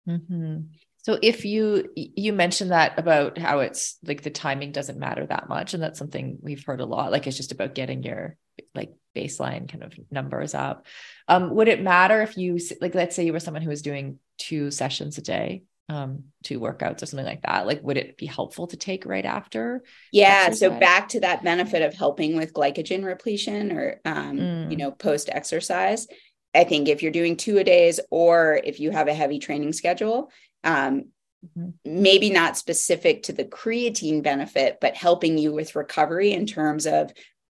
Mm-hmm. 0.08 0.62
So 1.04 1.18
if 1.22 1.46
you 1.46 1.90
you 1.96 2.34
mentioned 2.34 2.72
that 2.72 3.00
about 3.00 3.38
how 3.38 3.60
it's 3.60 3.98
like 4.04 4.22
the 4.22 4.30
timing 4.30 4.72
doesn't 4.72 5.00
matter 5.00 5.26
that 5.26 5.50
much 5.50 5.74
and 5.74 5.82
that's 5.82 6.00
something 6.00 6.38
we've 6.42 6.64
heard 6.64 6.82
a 6.82 6.86
lot 6.86 7.12
like 7.12 7.26
it's 7.26 7.38
just 7.38 7.52
about 7.52 7.74
getting 7.76 8.04
your 8.04 8.36
like 8.76 8.94
baseline 9.16 9.72
kind 9.72 9.84
of 9.84 9.94
numbers 10.12 10.54
up. 10.54 10.86
Um 11.28 11.56
would 11.56 11.68
it 11.68 11.82
matter 11.82 12.22
if 12.22 12.38
you 12.38 12.60
like 12.82 12.96
let's 12.96 13.16
say 13.16 13.26
you 13.26 13.34
were 13.34 13.40
someone 13.40 13.64
who 13.64 13.70
was 13.70 13.82
doing 13.82 14.20
two 14.38 14.72
sessions 14.72 15.18
a 15.18 15.22
day 15.22 15.64
um 15.90 16.26
two 16.44 16.60
workouts 16.60 17.02
or 17.02 17.08
something 17.08 17.26
like 17.26 17.42
that 17.42 17.66
like 17.66 17.82
would 17.82 17.98
it 17.98 18.16
be 18.16 18.28
helpful 18.28 18.68
to 18.68 18.78
take 18.78 19.06
right 19.06 19.26
after 19.26 19.84
yeah 20.12 20.44
exercise? 20.46 20.60
so 20.60 20.80
back 20.80 21.10
to 21.10 21.20
that 21.20 21.44
benefit 21.44 21.82
of 21.82 21.96
helping 21.96 22.38
with 22.38 22.54
glycogen 22.54 23.04
repletion 23.04 23.72
or 23.72 24.00
um 24.06 24.38
mm. 24.38 24.72
you 24.72 24.78
know 24.78 24.92
post 24.92 25.30
exercise 25.32 26.08
I 26.56 26.64
think 26.64 26.90
if 26.90 27.04
you're 27.04 27.12
doing 27.12 27.38
two 27.38 27.60
a 27.60 27.64
days 27.64 28.00
or 28.10 28.60
if 28.64 28.80
you 28.80 28.90
have 28.92 29.08
a 29.08 29.14
heavy 29.14 29.38
training 29.38 29.74
schedule, 29.74 30.32
um, 30.64 31.06
mm-hmm. 31.46 31.70
maybe 31.86 32.30
not 32.30 32.58
specific 32.58 33.24
to 33.24 33.34
the 33.34 33.46
creatine 33.46 34.24
benefit, 34.24 34.78
but 34.82 34.96
helping 34.96 35.38
you 35.38 35.52
with 35.52 35.76
recovery 35.76 36.32
in 36.32 36.46
terms 36.46 36.86
of 36.86 37.12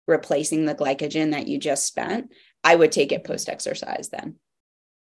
replacing 0.07 0.65
the 0.65 0.75
glycogen 0.75 1.31
that 1.31 1.47
you 1.47 1.57
just 1.57 1.85
spent, 1.85 2.31
I 2.63 2.75
would 2.75 2.91
take 2.91 3.11
it 3.11 3.23
post 3.23 3.49
exercise 3.49 4.09
then. 4.09 4.35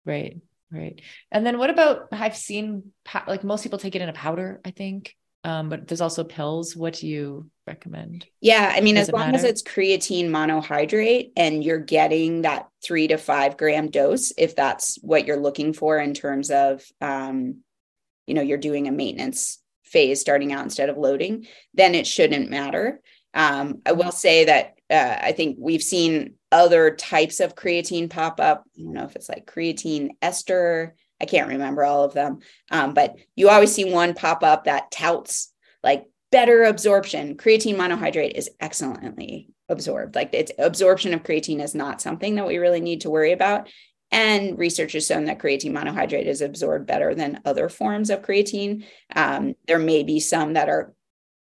Right. 0.06 0.38
Right. 0.72 1.02
And 1.32 1.46
then 1.46 1.58
what 1.58 1.70
about 1.70 2.08
I've 2.12 2.36
seen 2.36 2.94
like 3.28 3.44
most 3.44 3.64
people 3.64 3.78
take 3.78 3.96
it 3.96 4.02
in 4.02 4.10
a 4.10 4.14
powder, 4.14 4.62
I 4.64 4.72
think. 4.72 5.16
Um, 5.44 5.70
but 5.70 5.88
there's 5.88 6.02
also 6.02 6.24
pills. 6.24 6.76
What 6.76 6.94
do 6.94 7.08
you 7.08 7.50
recommend? 7.66 8.28
Yeah, 8.42 8.72
I 8.74 8.82
mean, 8.82 8.96
Does 8.96 9.10
as 9.10 9.14
long 9.14 9.32
matter? 9.32 9.38
as 9.38 9.44
it's 9.44 9.64
creatine 9.64 10.30
monohydrate 10.30 11.32
and 11.36 11.64
you're 11.64 11.80
getting 11.80 12.44
that 12.44 12.68
three 12.84 13.08
to 13.08 13.18
five 13.18 13.58
gram 13.58 13.90
dose, 13.90 14.32
if 14.38 14.56
that's 14.56 15.00
what 15.02 15.26
you're 15.26 15.40
looking 15.40 15.74
for 15.74 15.98
in 15.98 16.14
terms 16.14 16.52
of 16.52 16.84
um, 17.02 17.62
you 18.28 18.34
know 18.34 18.42
you're 18.42 18.58
doing 18.58 18.88
a 18.88 18.92
maintenance 18.92 19.60
phase 19.84 20.22
starting 20.22 20.54
out 20.54 20.64
instead 20.64 20.90
of 20.90 20.98
loading 20.98 21.46
then 21.74 21.96
it 21.96 22.08
shouldn't 22.08 22.50
matter. 22.50 23.02
Um, 23.34 23.82
i 23.86 23.94
will 23.94 24.12
say 24.12 24.46
that 24.46 24.78
uh, 24.90 25.18
i 25.22 25.32
think 25.32 25.58
we've 25.60 25.84
seen 25.84 26.36
other 26.52 26.92
types 26.96 27.40
of 27.40 27.56
creatine 27.56 28.10
pop 28.10 28.40
up. 28.42 28.66
I 28.78 28.82
don't 28.82 28.94
know 28.94 29.06
if 29.06 29.16
it's 29.16 29.30
like 29.30 29.46
creatine 29.46 30.10
ester 30.22 30.96
i 31.22 31.26
can't 31.26 31.50
remember 31.50 31.84
all 31.84 32.04
of 32.04 32.14
them. 32.14 32.40
Um, 32.72 32.94
but 32.94 33.16
you 33.36 33.50
always 33.50 33.74
see 33.74 33.86
one 33.86 34.14
pop 34.14 34.44
up 34.44 34.66
that 34.66 34.92
touts 34.92 35.54
like 35.84 36.06
better 36.32 36.64
absorption. 36.64 37.38
Creatine 37.38 37.76
monohydrate 37.76 38.34
is 38.34 38.50
excellently 38.60 39.50
absorbed. 39.70 40.16
Like 40.16 40.34
its 40.34 40.52
absorption 40.58 41.14
of 41.14 41.24
creatine 41.24 41.62
is 41.62 41.76
not 41.76 42.02
something 42.02 42.36
that 42.36 42.48
we 42.48 42.58
really 42.58 42.82
need 42.82 43.02
to 43.02 43.10
worry 43.10 43.32
about 43.32 43.70
and 44.12 44.58
research 44.58 44.94
has 44.94 45.08
shown 45.08 45.26
that 45.26 45.40
creatine 45.40 45.72
monohydrate 45.72 46.26
is 46.26 46.42
absorbed 46.42 46.86
better 46.86 47.16
than 47.16 47.42
other 47.46 47.70
forms 47.70 48.10
of 48.10 48.22
creatine. 48.22 48.86
Um, 49.16 49.56
there 49.68 49.80
may 49.80 50.04
be 50.04 50.20
some 50.20 50.54
that 50.54 50.70
are 50.70 50.94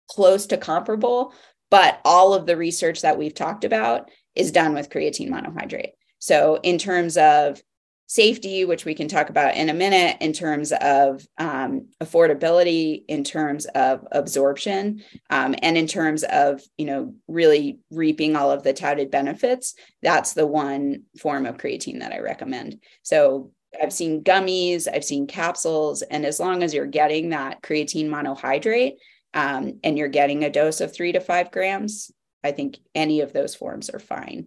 close 0.09 0.47
to 0.47 0.57
comparable, 0.57 1.33
but 1.71 2.01
all 2.05 2.35
of 2.35 2.47
the 2.47 2.57
research 2.57 3.03
that 3.03 3.19
we've 3.19 3.35
talked 3.35 3.65
about 3.65 4.11
is 4.35 4.53
done 4.53 4.75
with 4.75 4.91
creatine 4.91 5.29
monohydrate. 5.29 5.93
So, 6.19 6.59
in 6.63 6.79
terms 6.79 7.17
of 7.17 7.63
safety, 8.09 8.65
which 8.65 8.87
we 8.87 8.95
can 8.95 9.07
talk 9.07 9.29
about 9.29 9.55
in 9.55 9.69
a 9.69 9.75
minute, 9.75 10.17
in 10.21 10.33
terms 10.33 10.73
of 10.73 11.25
um, 11.37 11.89
affordability, 12.03 13.05
in 13.07 13.23
terms 13.23 13.67
of 13.67 14.05
absorption, 14.11 15.03
um, 15.31 15.55
and 15.63 15.77
in 15.79 15.87
terms 15.87 16.25
of 16.25 16.61
you 16.77 16.87
know 16.87 17.15
really 17.29 17.79
reaping 17.91 18.35
all 18.35 18.51
of 18.51 18.65
the 18.65 18.73
touted 18.73 19.11
benefits. 19.11 19.75
That's 20.03 20.33
the 20.33 20.47
one 20.47 21.05
form 21.21 21.47
of 21.47 21.59
creatine 21.59 22.01
that 22.01 22.13
I 22.13 22.19
recommend. 22.19 22.81
So 23.03 23.53
I've 23.81 23.93
seen 23.93 24.25
gummies, 24.25 24.89
I've 24.93 25.05
seen 25.05 25.27
capsules, 25.27 26.03
and 26.03 26.25
as 26.25 26.41
long 26.41 26.63
as 26.63 26.73
you're 26.73 26.87
getting 26.87 27.29
that 27.31 27.63
creatine 27.63 28.09
monohydrate 28.09 28.95
um, 29.35 29.81
and 29.85 29.99
you're 29.99 30.09
getting 30.09 30.45
a 30.45 30.51
dose 30.51 30.81
of 30.81 30.95
three 30.95 31.13
to 31.13 31.21
five 31.21 31.51
grams, 31.51 32.11
I 32.43 32.53
think 32.53 32.79
any 32.95 33.21
of 33.21 33.35
those 33.35 33.55
forms 33.55 33.91
are 33.91 33.99
fine. 33.99 34.47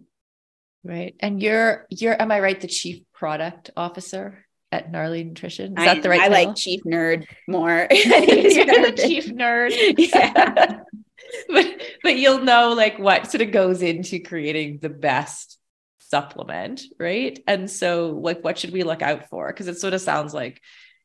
Right. 0.84 1.14
And 1.20 1.40
you're 1.40 1.86
you're 1.90 2.20
am 2.20 2.32
I 2.32 2.40
right, 2.40 2.60
the 2.60 2.68
chief 2.68 3.02
product 3.12 3.70
officer 3.76 4.44
at 4.72 4.90
Gnarly 4.90 5.24
Nutrition? 5.24 5.78
Is 5.78 5.82
I, 5.82 5.94
that 5.94 6.02
the 6.02 6.08
right 6.08 6.20
I 6.20 6.28
title? 6.28 6.46
like 6.48 6.56
chief 6.56 6.82
nerd 6.84 7.26
more. 7.46 7.86
you're 7.90 8.66
the 8.90 8.94
chief 8.96 9.26
nerd. 9.26 9.72
Yeah. 9.96 10.80
but 11.48 11.82
but 12.02 12.16
you'll 12.16 12.42
know 12.42 12.72
like 12.72 12.98
what 12.98 13.30
sort 13.30 13.42
of 13.42 13.52
goes 13.52 13.82
into 13.82 14.20
creating 14.20 14.78
the 14.82 14.88
best 14.88 15.58
supplement, 15.98 16.82
right? 16.98 17.38
And 17.46 17.70
so 17.70 18.10
like 18.10 18.42
what 18.42 18.58
should 18.58 18.72
we 18.72 18.82
look 18.82 19.02
out 19.02 19.28
for? 19.28 19.48
Because 19.48 19.68
it 19.68 19.78
sort 19.78 19.94
of 19.94 20.00
sounds 20.00 20.34
like 20.34 20.60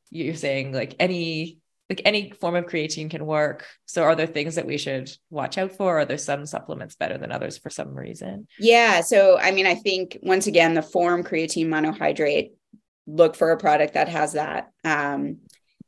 you're 0.09 0.35
saying 0.35 0.73
like 0.73 0.95
any 0.99 1.59
like 1.89 2.01
any 2.03 2.31
form 2.31 2.55
of 2.55 2.65
creatine 2.65 3.09
can 3.09 3.25
work. 3.25 3.65
So 3.85 4.03
are 4.03 4.15
there 4.15 4.27
things 4.27 4.55
that 4.55 4.65
we 4.65 4.77
should 4.77 5.09
watch 5.29 5.57
out 5.57 5.71
for? 5.71 5.99
Are 5.99 6.05
there 6.05 6.17
some 6.17 6.45
supplements 6.45 6.95
better 6.95 7.17
than 7.17 7.31
others 7.31 7.57
for 7.57 7.69
some 7.69 7.93
reason? 7.93 8.47
Yeah. 8.59 9.01
So 9.01 9.39
I 9.39 9.51
mean, 9.51 9.65
I 9.65 9.75
think 9.75 10.17
once 10.21 10.47
again, 10.47 10.73
the 10.73 10.81
form 10.81 11.23
creatine 11.23 11.67
monohydrate, 11.67 12.51
look 13.05 13.35
for 13.35 13.51
a 13.51 13.57
product 13.57 13.93
that 13.93 14.09
has 14.09 14.33
that. 14.33 14.71
Um, 14.83 15.37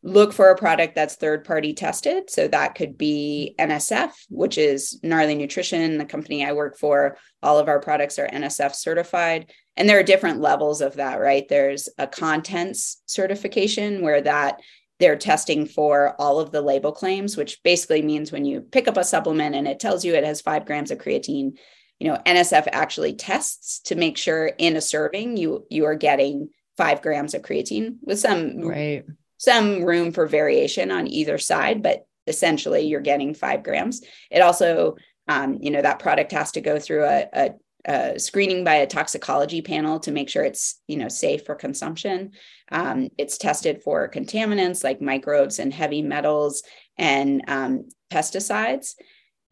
look 0.02 0.32
for 0.32 0.50
a 0.50 0.58
product 0.58 0.96
that's 0.96 1.16
third 1.16 1.44
party 1.44 1.74
tested. 1.74 2.30
So 2.30 2.48
that 2.48 2.76
could 2.76 2.98
be 2.98 3.56
NSF, 3.60 4.12
which 4.30 4.58
is 4.58 5.00
Gnarly 5.04 5.36
Nutrition, 5.36 5.98
the 5.98 6.06
company 6.06 6.46
I 6.46 6.54
work 6.54 6.78
for. 6.78 7.18
All 7.44 7.60
of 7.60 7.68
our 7.68 7.82
products 7.82 8.18
are 8.18 8.28
NSF 8.28 8.74
certified. 8.74 9.52
And 9.76 9.88
there 9.88 10.00
are 10.00 10.04
different 10.04 10.40
levels 10.40 10.82
of 10.82 10.96
that, 10.96 11.20
right? 11.20 11.46
There's 11.48 11.90
a 11.98 12.08
contents 12.08 13.02
certification 13.06 14.02
where 14.02 14.22
that 14.22 14.62
they're 15.00 15.16
testing 15.16 15.66
for 15.66 16.16
all 16.20 16.40
of 16.40 16.52
the 16.52 16.62
label 16.62 16.92
claims, 16.92 17.38
which 17.38 17.62
basically 17.64 18.02
means 18.02 18.32
when 18.32 18.46
you 18.46 18.62
pick 18.62 18.88
up 18.88 18.98
a 18.98 19.04
supplement 19.04 19.56
and 19.56 19.68
it 19.68 19.80
tells 19.80 20.04
you 20.04 20.14
it 20.14 20.26
has 20.26 20.42
five 20.42 20.66
grams 20.66 20.92
of 20.92 20.98
creatine, 20.98 21.58
you 22.00 22.08
know, 22.08 22.18
NSF 22.26 22.68
actually 22.72 23.14
tests 23.14 23.80
to 23.82 23.96
make 23.96 24.18
sure 24.18 24.48
in 24.58 24.76
a 24.76 24.82
serving 24.82 25.38
you 25.38 25.66
you 25.70 25.86
are 25.86 25.96
getting 25.96 26.50
five 26.78 27.02
grams 27.02 27.34
of 27.34 27.42
creatine 27.42 27.98
with 28.04 28.20
some 28.20 28.62
right 28.62 29.06
some 29.40 29.84
room 29.84 30.12
for 30.12 30.28
variation 30.28 30.92
on 30.92 31.08
either 31.08 31.38
side, 31.38 31.82
but 31.82 32.06
essentially 32.28 32.82
you're 32.82 33.02
getting 33.02 33.34
five 33.34 33.64
grams. 33.64 34.02
It 34.30 34.42
also, 34.42 34.98
um, 35.28 35.58
you 35.62 35.72
know, 35.72 35.82
that 35.82 36.00
product 36.00 36.32
has 36.34 36.52
to 36.52 36.62
go 36.62 36.78
through 36.78 37.06
a, 37.06 37.28
a, 37.34 37.52
a, 37.88 38.20
screening 38.20 38.66
by 38.66 38.76
a 38.76 38.88
toxicology 38.88 39.62
panel 39.62 40.00
to 40.02 40.12
make 40.12 40.30
sure 40.30 40.44
it's, 40.44 40.82
you 40.88 40.98
know, 40.98 41.08
safe 41.08 41.46
for 41.46 41.56
consumption. 41.56 42.32
Um, 42.72 43.10
it's 43.18 43.38
tested 43.38 43.82
for 43.84 44.10
contaminants 44.10 44.84
like 44.84 45.02
microbes 45.02 45.60
and 45.60 45.74
heavy 45.74 46.02
metals 46.02 46.64
and 46.98 47.44
um, 47.48 47.90
pesticides. 48.12 48.96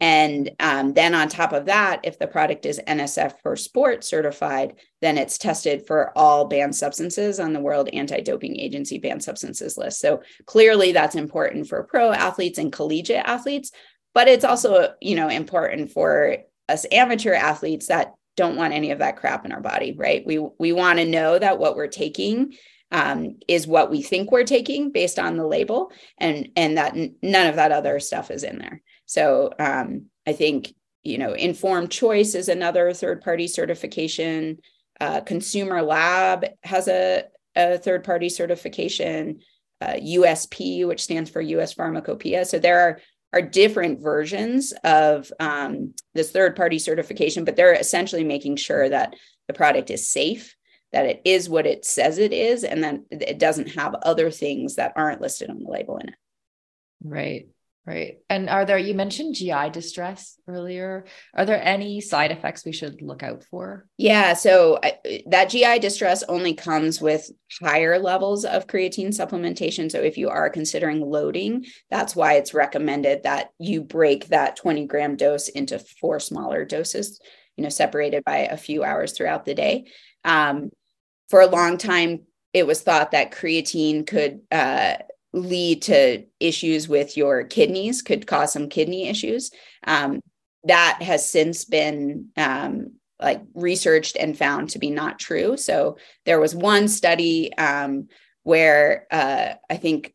And 0.00 0.50
um, 0.60 0.94
then 0.94 1.14
on 1.14 1.28
top 1.28 1.52
of 1.52 1.66
that, 1.66 2.00
if 2.04 2.18
the 2.18 2.28
product 2.28 2.66
is 2.66 2.80
NSF 2.86 3.34
for 3.42 3.56
sport 3.56 4.04
certified, 4.04 4.74
then 5.00 5.18
it's 5.18 5.38
tested 5.38 5.86
for 5.88 6.16
all 6.16 6.44
banned 6.44 6.76
substances 6.76 7.40
on 7.40 7.52
the 7.52 7.60
World 7.60 7.88
Anti 7.92 8.20
Doping 8.20 8.58
Agency 8.60 8.98
banned 8.98 9.24
substances 9.24 9.76
list. 9.76 9.98
So 9.98 10.22
clearly 10.46 10.92
that's 10.92 11.16
important 11.16 11.68
for 11.68 11.82
pro 11.82 12.12
athletes 12.12 12.58
and 12.58 12.72
collegiate 12.72 13.26
athletes, 13.26 13.72
but 14.14 14.28
it's 14.28 14.44
also, 14.44 14.94
you 15.00 15.16
know, 15.16 15.28
important 15.28 15.90
for 15.90 16.36
us 16.68 16.86
amateur 16.92 17.34
athletes 17.34 17.88
that 17.88 18.14
don't 18.36 18.56
want 18.56 18.74
any 18.74 18.92
of 18.92 19.00
that 19.00 19.16
crap 19.16 19.44
in 19.44 19.50
our 19.50 19.60
body, 19.60 19.96
right? 19.98 20.24
We 20.24 20.38
we 20.60 20.70
want 20.70 21.00
to 21.00 21.04
know 21.04 21.40
that 21.40 21.58
what 21.58 21.74
we're 21.74 21.88
taking 21.88 22.54
um, 22.90 23.38
is 23.46 23.66
what 23.66 23.90
we 23.90 24.02
think 24.02 24.30
we're 24.30 24.44
taking 24.44 24.90
based 24.92 25.18
on 25.18 25.36
the 25.36 25.46
label, 25.46 25.92
and 26.18 26.48
and 26.56 26.78
that 26.78 26.94
none 27.22 27.46
of 27.46 27.56
that 27.56 27.72
other 27.72 28.00
stuff 28.00 28.30
is 28.30 28.44
in 28.44 28.58
there. 28.58 28.82
So 29.08 29.50
um, 29.58 30.06
I 30.26 30.32
think, 30.34 30.74
you 31.02 31.16
know, 31.16 31.32
informed 31.32 31.90
choice 31.90 32.34
is 32.34 32.48
another 32.48 32.92
third 32.92 33.22
party 33.22 33.48
certification. 33.48 34.58
Uh, 35.00 35.22
Consumer 35.22 35.80
Lab 35.80 36.44
has 36.62 36.88
a, 36.88 37.24
a 37.56 37.78
third 37.78 38.04
party 38.04 38.28
certification, 38.28 39.40
uh, 39.80 39.94
USP, 39.94 40.86
which 40.86 41.02
stands 41.02 41.30
for 41.30 41.40
US 41.40 41.72
Pharmacopoeia. 41.72 42.44
So 42.44 42.58
there 42.58 42.80
are, 42.80 43.00
are 43.32 43.40
different 43.40 44.02
versions 44.02 44.74
of 44.84 45.32
um, 45.40 45.94
this 46.14 46.30
third 46.30 46.54
party 46.54 46.78
certification, 46.78 47.44
but 47.44 47.56
they're 47.56 47.72
essentially 47.72 48.24
making 48.24 48.56
sure 48.56 48.88
that 48.90 49.14
the 49.46 49.54
product 49.54 49.88
is 49.88 50.10
safe, 50.10 50.54
that 50.92 51.06
it 51.06 51.22
is 51.24 51.48
what 51.48 51.66
it 51.66 51.84
says 51.84 52.18
it 52.18 52.32
is, 52.32 52.64
and 52.64 52.82
that 52.84 53.00
it 53.10 53.38
doesn't 53.38 53.74
have 53.74 53.94
other 54.02 54.30
things 54.30 54.76
that 54.76 54.92
aren't 54.96 55.20
listed 55.20 55.50
on 55.50 55.58
the 55.58 55.70
label 55.70 55.98
in 55.98 56.08
it. 56.08 56.14
Right. 57.02 57.48
Right. 57.88 58.18
And 58.28 58.50
are 58.50 58.66
there, 58.66 58.76
you 58.76 58.92
mentioned 58.92 59.34
GI 59.34 59.70
distress 59.70 60.38
earlier. 60.46 61.06
Are 61.34 61.46
there 61.46 61.62
any 61.62 62.02
side 62.02 62.30
effects 62.30 62.66
we 62.66 62.72
should 62.72 63.00
look 63.00 63.22
out 63.22 63.44
for? 63.44 63.86
Yeah. 63.96 64.34
So 64.34 64.78
I, 64.82 65.22
that 65.28 65.48
GI 65.48 65.78
distress 65.78 66.22
only 66.24 66.52
comes 66.52 67.00
with 67.00 67.30
higher 67.62 67.98
levels 67.98 68.44
of 68.44 68.66
creatine 68.66 69.08
supplementation. 69.08 69.90
So 69.90 70.02
if 70.02 70.18
you 70.18 70.28
are 70.28 70.50
considering 70.50 71.00
loading, 71.00 71.64
that's 71.88 72.14
why 72.14 72.34
it's 72.34 72.52
recommended 72.52 73.22
that 73.22 73.52
you 73.58 73.80
break 73.80 74.26
that 74.26 74.56
20 74.56 74.84
gram 74.86 75.16
dose 75.16 75.48
into 75.48 75.78
four 75.78 76.20
smaller 76.20 76.66
doses, 76.66 77.18
you 77.56 77.64
know, 77.64 77.70
separated 77.70 78.22
by 78.22 78.40
a 78.40 78.58
few 78.58 78.84
hours 78.84 79.12
throughout 79.12 79.46
the 79.46 79.54
day. 79.54 79.86
Um, 80.26 80.68
for 81.28 81.40
a 81.40 81.46
long 81.46 81.78
time, 81.78 82.20
it 82.52 82.66
was 82.66 82.80
thought 82.80 83.10
that 83.12 83.32
creatine 83.32 84.06
could, 84.06 84.40
uh, 84.50 84.94
lead 85.32 85.82
to 85.82 86.24
issues 86.40 86.88
with 86.88 87.16
your 87.16 87.44
kidneys, 87.44 88.02
could 88.02 88.26
cause 88.26 88.52
some 88.52 88.68
kidney 88.68 89.08
issues. 89.08 89.50
Um, 89.86 90.20
that 90.64 90.98
has 91.02 91.30
since 91.30 91.64
been 91.64 92.28
um, 92.36 92.92
like 93.20 93.42
researched 93.54 94.16
and 94.16 94.36
found 94.36 94.70
to 94.70 94.78
be 94.78 94.90
not 94.90 95.18
true. 95.18 95.56
So 95.56 95.98
there 96.24 96.40
was 96.40 96.54
one 96.54 96.88
study 96.88 97.54
um, 97.56 98.08
where 98.42 99.06
uh, 99.10 99.54
I 99.68 99.76
think 99.76 100.14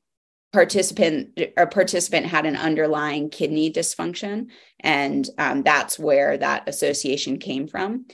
participant 0.52 1.40
a 1.58 1.66
participant 1.66 2.28
had 2.28 2.46
an 2.46 2.56
underlying 2.56 3.30
kidney 3.30 3.72
dysfunction, 3.72 4.48
and 4.80 5.28
um, 5.38 5.64
that's 5.64 5.98
where 5.98 6.38
that 6.38 6.68
association 6.68 7.40
came 7.40 7.68
from. 7.68 8.06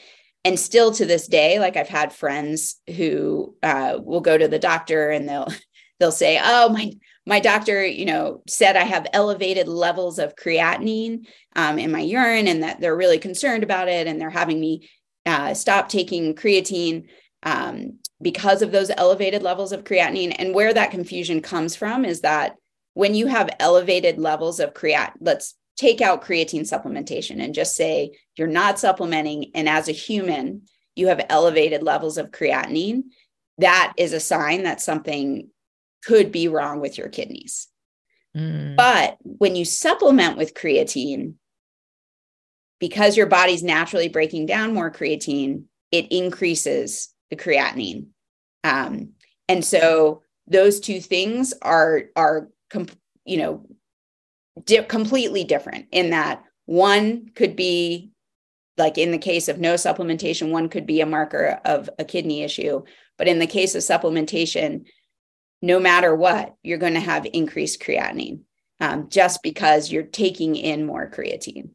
And 0.46 0.60
still 0.60 0.92
to 0.94 1.06
this 1.06 1.28
day, 1.28 1.60
like 1.60 1.76
I've 1.76 1.90
had 1.90 2.14
friends 2.14 2.80
who 2.96 3.56
uh, 3.62 4.00
will 4.02 4.22
go 4.22 4.38
to 4.38 4.48
the 4.48 4.60
doctor 4.60 5.10
and 5.10 5.28
they'll 5.28 5.48
they'll 6.00 6.12
say, 6.12 6.40
"Oh, 6.42 6.70
my 6.70 6.94
my 7.26 7.40
doctor, 7.40 7.86
you 7.86 8.06
know, 8.06 8.42
said 8.48 8.76
I 8.76 8.84
have 8.84 9.06
elevated 9.14 9.68
levels 9.68 10.18
of 10.18 10.36
creatinine 10.36 11.28
um, 11.56 11.78
in 11.78 11.92
my 11.92 12.00
urine, 12.00 12.48
and 12.48 12.64
that 12.64 12.80
they're 12.80 12.96
really 12.96 13.20
concerned 13.20 13.64
about 13.64 13.90
it, 13.90 14.08
and 14.08 14.20
they're 14.20 14.30
having 14.30 14.60
me 14.60 14.90
uh, 15.26 15.54
stop 15.54 15.90
taking 15.90 16.34
creatine 16.36 17.10
um, 17.44 18.00
because 18.22 18.62
of 18.62 18.72
those 18.72 18.90
elevated 18.90 19.44
levels 19.44 19.72
of 19.72 19.84
creatinine." 19.84 20.36
And 20.40 20.56
where 20.56 20.74
that 20.74 20.92
confusion 20.92 21.42
comes 21.42 21.76
from 21.76 22.06
is 22.06 22.22
that 22.22 22.56
when 22.94 23.14
you 23.14 23.28
have 23.28 23.50
elevated 23.60 24.18
levels 24.18 24.60
of 24.60 24.74
creat, 24.74 25.12
let's 25.20 25.56
take 25.80 26.02
out 26.02 26.22
creatine 26.22 26.62
supplementation 26.70 27.42
and 27.42 27.54
just 27.54 27.74
say 27.74 28.12
you're 28.36 28.48
not 28.48 28.78
supplementing, 28.78 29.50
and 29.56 29.70
as 29.70 29.88
a 29.88 29.94
human, 29.94 30.64
you 30.96 31.08
have 31.08 31.26
elevated 31.30 31.84
levels 31.84 32.18
of 32.18 32.32
creatinine. 32.32 33.04
That 33.60 33.94
is 33.96 34.12
a 34.12 34.20
sign 34.20 34.64
that 34.64 34.82
something 34.82 35.50
could 36.04 36.34
be 36.34 36.50
wrong 36.50 36.82
with 36.82 36.98
your 36.98 37.08
kidneys. 37.08 37.70
Mm. 38.36 38.76
But 38.76 39.18
when 39.22 39.56
you 39.56 39.64
supplement 39.64 40.38
with 40.38 40.54
creatine, 40.54 41.36
because 42.80 43.16
your 43.16 43.28
body's 43.28 43.64
naturally 43.64 44.10
breaking 44.10 44.48
down 44.48 44.74
more 44.74 44.92
creatine, 44.92 45.64
it 45.92 46.12
increases 46.12 47.14
the 47.30 47.38
creatinine. 47.38 48.08
Um, 48.66 49.14
and 49.48 49.64
so 49.64 50.24
those 50.46 50.82
two 50.82 51.00
things 51.00 51.54
are 51.62 52.04
are 52.18 52.50
you 53.24 53.38
know 53.38 53.66
di- 54.66 54.84
completely 54.84 55.44
different 55.44 55.88
in 55.92 56.12
that 56.12 56.44
one 56.66 57.30
could 57.36 57.56
be 57.56 58.12
like 58.78 58.98
in 58.98 59.12
the 59.12 59.18
case 59.18 59.48
of 59.48 59.60
no 59.60 59.74
supplementation 59.74 60.52
one 60.52 60.70
could 60.70 60.86
be 60.86 61.02
a 61.02 61.06
marker 61.06 61.60
of 61.66 61.90
a 62.00 62.06
kidney 62.06 62.44
issue 62.44 62.82
but 63.18 63.28
in 63.28 63.40
the 63.40 63.48
case 63.48 63.76
of 63.76 63.82
supplementation 63.82 64.86
no 65.62 65.80
matter 65.80 66.16
what, 66.16 66.56
you're 66.64 66.78
going 66.78 66.94
to 66.94 67.00
have 67.00 67.28
increased 67.34 67.82
creatinine 67.82 68.42
um, 68.80 69.10
just 69.10 69.44
because 69.44 69.92
you're 69.92 70.04
taking 70.04 70.56
in 70.56 70.86
more 70.86 71.10
creatine. 71.10 71.72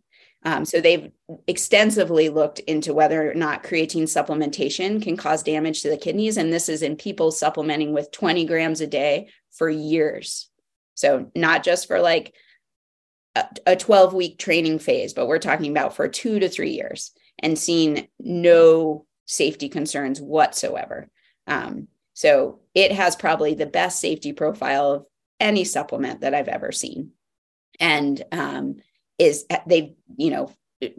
Um, 0.47 0.64
so 0.64 0.80
they've 0.80 1.11
extensively 1.47 2.28
looked 2.28 2.59
into 2.61 2.93
whether 2.93 3.30
or 3.30 3.35
not 3.35 3.62
creatine 3.62 4.03
supplementation 4.03 5.03
can 5.03 5.16
cause 5.16 5.43
damage 5.43 5.82
to 5.82 5.91
the 5.91 5.97
kidneys. 5.97 6.37
And 6.37 6.53
this 6.53 6.68
is 6.68 6.82
in 6.82 6.97
people 6.97 7.30
supplementing 7.30 7.93
with 7.93 8.12
20 8.12 8.45
grams 8.45 8.82
a 8.82 8.87
day 8.87 9.28
for 9.53 9.70
years. 9.70 10.51
So 10.95 11.30
not 11.35 11.64
just 11.64 11.89
for 11.89 12.01
like 12.01 12.35
a 13.66 13.76
12 13.76 14.14
week 14.14 14.39
training 14.39 14.78
phase, 14.78 15.12
but 15.12 15.26
we're 15.26 15.39
talking 15.39 15.70
about 15.70 15.97
for 15.97 16.09
two 16.09 16.39
to 16.39 16.49
three 16.49 16.70
years 16.70 17.12
and 17.41 17.59
seeing 17.59 18.09
no 18.20 19.07
safety 19.26 19.68
concerns 19.68 20.20
whatsoever. 20.20 21.09
Um, 21.47 21.89
so 22.12 22.61
it 22.74 22.93
has 22.93 23.16
probably 23.16 23.55
the 23.55 23.66
best 23.66 23.99
safety 23.99 24.32
profile 24.32 24.93
of 24.93 25.07
any 25.41 25.64
supplement 25.64 26.20
that 26.20 26.35
I've 26.35 26.49
ever 26.49 26.70
seen. 26.70 27.11
And 27.80 28.22
um, 28.30 28.76
is 29.18 29.47
they, 29.66 29.95
you 30.16 30.30
know, 30.30 30.53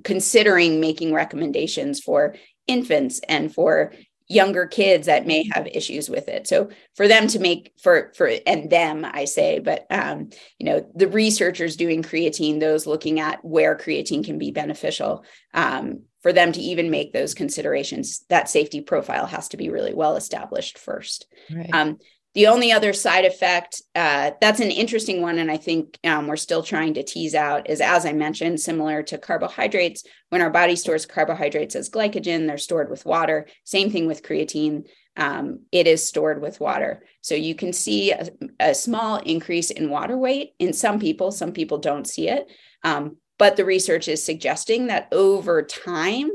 considering 0.04 0.80
making 0.80 1.14
recommendations 1.14 2.02
for 2.02 2.36
infants 2.68 3.22
and 3.30 3.54
for 3.54 3.94
younger 4.28 4.66
kids 4.66 5.06
that 5.06 5.28
may 5.28 5.48
have 5.54 5.68
issues 5.68 6.10
with 6.10 6.28
it. 6.28 6.48
So 6.48 6.70
for 6.96 7.08
them 7.08 7.28
to 7.28 7.40
make 7.40 7.74
for 7.82 8.12
for 8.16 8.32
and 8.48 8.70
them 8.70 9.06
i 9.06 9.26
say 9.26 9.60
but 9.60 9.86
um 9.90 10.30
you 10.58 10.66
know 10.66 10.90
the 10.96 11.08
researchers 11.08 11.76
doing 11.76 12.02
creatine 12.02 12.60
those 12.60 12.88
looking 12.88 13.20
at 13.20 13.44
where 13.44 13.76
creatine 13.76 14.24
can 14.24 14.38
be 14.38 14.52
beneficial 14.52 15.24
um 15.54 16.02
for 16.22 16.34
them 16.34 16.52
to 16.52 16.60
even 16.60 16.90
make 16.90 17.14
those 17.14 17.34
considerations 17.36 18.26
that 18.30 18.50
safety 18.50 18.82
profile 18.82 19.28
has 19.28 19.50
to 19.50 19.58
be 19.58 19.70
really 19.70 19.94
well 19.94 20.16
established 20.16 20.78
first. 20.78 21.28
Right. 21.54 21.70
um 21.74 21.98
the 22.36 22.48
only 22.48 22.72
other 22.72 22.94
side 22.94 23.26
effect 23.26 23.82
uh, 23.96 24.32
that's 24.42 24.60
an 24.60 24.70
interesting 24.70 25.22
one, 25.22 25.40
and 25.40 25.50
I 25.50 25.58
think 25.58 25.98
um, 26.04 26.28
we're 26.28 26.36
still 26.36 26.62
trying 26.62 26.94
to 26.96 27.04
tease 27.04 27.34
out, 27.34 27.70
is 27.70 27.80
as 27.80 28.06
I 28.06 28.12
mentioned, 28.12 28.60
similar 28.60 29.02
to 29.04 29.18
carbohydrates. 29.18 30.04
When 30.30 30.42
our 30.42 30.50
body 30.50 30.76
stores 30.76 31.06
carbohydrates 31.06 31.76
as 31.76 31.90
glycogen, 31.90 32.46
they're 32.46 32.58
stored 32.58 32.90
with 32.90 33.06
water. 33.06 33.48
Same 33.64 33.90
thing 33.90 34.06
with 34.06 34.22
creatine. 34.22 34.88
Um, 35.16 35.62
it 35.72 35.88
is 35.88 36.06
stored 36.06 36.42
with 36.42 36.60
water. 36.60 37.06
So 37.22 37.36
you 37.36 37.56
can 37.56 37.72
see 37.72 38.12
a, 38.12 38.28
a, 38.60 38.76
small 38.76 39.16
increase 39.16 39.72
in 39.72 39.90
water 39.90 40.18
weight 40.18 40.56
in 40.60 40.74
some 40.74 41.00
people. 41.00 41.32
Some 41.32 41.54
people 41.54 41.78
don't 41.78 42.06
see 42.06 42.28
it. 42.28 42.52
Um, 42.84 43.16
but 43.40 43.56
the 43.56 43.64
research 43.64 44.10
is 44.10 44.22
suggesting 44.22 44.88
that 44.88 45.08
over 45.14 45.64
time, 45.64 46.32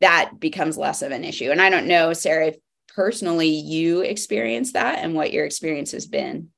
that 0.00 0.40
becomes 0.40 0.78
less 0.78 1.02
of 1.02 1.12
an 1.12 1.22
issue. 1.22 1.50
And 1.50 1.60
I 1.60 1.68
don't 1.68 1.86
know, 1.86 2.14
Sara, 2.14 2.46
if 2.48 2.56
personally 2.94 3.48
you 3.48 4.00
experience 4.00 4.72
that 4.72 4.98
and 5.00 5.14
what 5.14 5.32
your 5.32 5.44
experience 5.44 5.92
has 5.92 6.06
been 6.06 6.48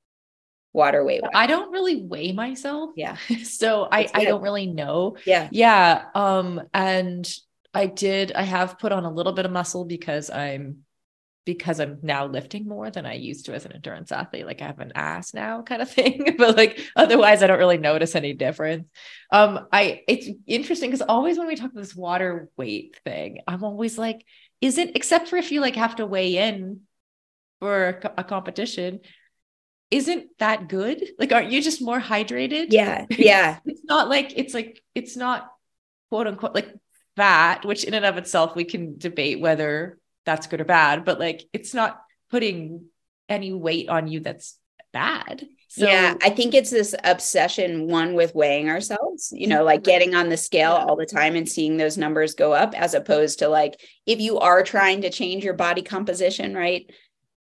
water 0.72 1.04
weight 1.04 1.22
i 1.34 1.46
don't 1.46 1.72
really 1.72 2.02
weigh 2.02 2.32
myself. 2.32 2.90
Yeah. 2.96 3.16
So 3.44 3.88
i 3.90 4.08
i 4.12 4.24
don't 4.24 4.42
really 4.42 4.66
know. 4.66 5.16
Yeah. 5.24 5.48
Yeah 5.50 6.04
um 6.14 6.62
and 6.74 7.28
i 7.72 7.86
did 7.86 8.32
i 8.32 8.42
have 8.42 8.78
put 8.78 8.92
on 8.92 9.04
a 9.04 9.10
little 9.10 9.32
bit 9.32 9.46
of 9.46 9.52
muscle 9.52 9.84
because 9.84 10.30
i'm 10.30 10.85
because 11.46 11.80
i'm 11.80 11.98
now 12.02 12.26
lifting 12.26 12.68
more 12.68 12.90
than 12.90 13.06
i 13.06 13.14
used 13.14 13.46
to 13.46 13.54
as 13.54 13.64
an 13.64 13.72
endurance 13.72 14.12
athlete 14.12 14.44
like 14.44 14.60
i 14.60 14.66
have 14.66 14.80
an 14.80 14.92
ass 14.94 15.32
now 15.32 15.62
kind 15.62 15.80
of 15.80 15.90
thing 15.98 16.34
but 16.36 16.56
like 16.56 16.78
otherwise 16.94 17.42
i 17.42 17.46
don't 17.46 17.58
really 17.58 17.78
notice 17.78 18.14
any 18.14 18.34
difference. 18.34 18.86
Um 19.32 19.66
i 19.72 20.02
it's 20.06 20.28
interesting 20.46 20.90
because 20.90 21.06
always 21.08 21.38
when 21.38 21.46
we 21.46 21.56
talk 21.56 21.70
about 21.70 21.80
this 21.80 21.96
water 21.96 22.50
weight 22.58 23.00
thing 23.04 23.40
i'm 23.46 23.64
always 23.64 23.96
like 23.96 24.22
isn't 24.60 24.94
except 24.94 25.28
for 25.28 25.36
if 25.36 25.50
you 25.50 25.62
like 25.62 25.76
have 25.76 25.96
to 25.96 26.06
weigh 26.06 26.36
in 26.36 26.80
for 27.60 28.00
a, 28.02 28.14
a 28.18 28.24
competition 28.24 29.00
isn't 29.88 30.26
that 30.38 30.68
good? 30.68 31.10
Like 31.16 31.32
aren't 31.32 31.52
you 31.52 31.62
just 31.62 31.80
more 31.80 32.00
hydrated? 32.00 32.66
Yeah 32.70 33.06
yeah. 33.10 33.58
it's 33.64 33.84
not 33.84 34.08
like 34.08 34.32
it's 34.36 34.52
like 34.52 34.82
it's 34.94 35.16
not 35.16 35.48
quote 36.10 36.26
unquote 36.26 36.54
like 36.54 36.74
fat 37.16 37.64
which 37.64 37.84
in 37.84 37.94
and 37.94 38.04
of 38.04 38.16
itself 38.18 38.54
we 38.54 38.64
can 38.64 38.98
debate 38.98 39.40
whether 39.40 39.98
that's 40.26 40.46
good 40.46 40.60
or 40.60 40.64
bad 40.64 41.04
but 41.04 41.18
like 41.18 41.48
it's 41.52 41.72
not 41.72 42.02
putting 42.30 42.84
any 43.28 43.52
weight 43.52 43.88
on 43.88 44.08
you 44.08 44.20
that's 44.20 44.58
bad 44.92 45.46
so, 45.68 45.86
yeah, 45.86 46.14
I 46.22 46.30
think 46.30 46.54
it's 46.54 46.70
this 46.70 46.94
obsession, 47.04 47.88
one 47.88 48.14
with 48.14 48.34
weighing 48.34 48.70
ourselves, 48.70 49.30
you 49.30 49.46
know, 49.46 49.62
like 49.62 49.82
getting 49.82 50.14
on 50.14 50.30
the 50.30 50.36
scale 50.38 50.72
all 50.72 50.96
the 50.96 51.04
time 51.04 51.36
and 51.36 51.46
seeing 51.46 51.76
those 51.76 51.98
numbers 51.98 52.34
go 52.34 52.54
up, 52.54 52.72
as 52.74 52.94
opposed 52.94 53.40
to 53.40 53.48
like 53.48 53.78
if 54.06 54.18
you 54.18 54.38
are 54.38 54.62
trying 54.62 55.02
to 55.02 55.10
change 55.10 55.44
your 55.44 55.52
body 55.52 55.82
composition, 55.82 56.54
right? 56.54 56.90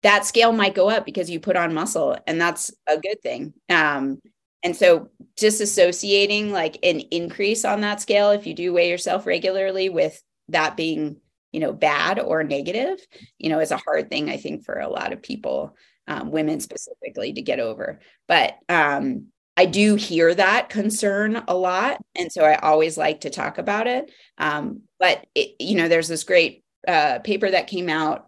That 0.04 0.26
scale 0.26 0.52
might 0.52 0.76
go 0.76 0.90
up 0.90 1.06
because 1.06 1.30
you 1.30 1.40
put 1.40 1.56
on 1.56 1.74
muscle, 1.74 2.18
and 2.28 2.42
that's 2.42 2.72
a 2.88 2.98
good 2.98 3.22
thing. 3.22 3.54
Um, 3.70 4.20
and 4.64 4.76
so 4.76 5.10
disassociating 5.40 6.52
like 6.52 6.78
an 6.84 7.00
increase 7.00 7.64
on 7.64 7.82
that 7.82 8.02
scale, 8.02 8.32
if 8.32 8.46
you 8.46 8.54
do 8.54 8.74
weigh 8.74 8.90
yourself 8.90 9.26
regularly, 9.26 9.88
with 9.88 10.22
that 10.50 10.76
being, 10.76 11.18
you 11.52 11.60
know, 11.60 11.74
bad 11.74 12.20
or 12.20 12.44
negative, 12.44 13.00
you 13.38 13.50
know, 13.50 13.60
is 13.60 13.72
a 13.72 13.78
hard 13.78 14.10
thing, 14.10 14.30
I 14.30 14.38
think, 14.38 14.64
for 14.64 14.80
a 14.80 14.90
lot 14.90 15.14
of 15.14 15.22
people 15.22 15.76
um, 16.08 16.32
women 16.32 16.60
specifically 16.60 17.34
to 17.34 17.42
get 17.42 17.60
over. 17.60 18.00
But 18.28 18.58
um, 18.68 19.28
I 19.56 19.66
do 19.66 19.96
hear 19.96 20.34
that 20.34 20.70
concern 20.70 21.44
a 21.48 21.56
lot. 21.56 22.02
And 22.16 22.32
so 22.32 22.44
I 22.44 22.56
always 22.56 22.98
like 22.98 23.22
to 23.22 23.30
talk 23.30 23.58
about 23.58 23.88
it. 23.88 24.12
Um, 24.38 24.82
but, 25.00 25.26
it, 25.36 25.56
you 25.60 25.76
know, 25.76 25.88
there's 25.88 26.08
this 26.08 26.24
great 26.24 26.64
uh, 26.88 27.20
paper 27.20 27.50
that 27.50 27.68
came 27.68 27.90
out 27.90 28.28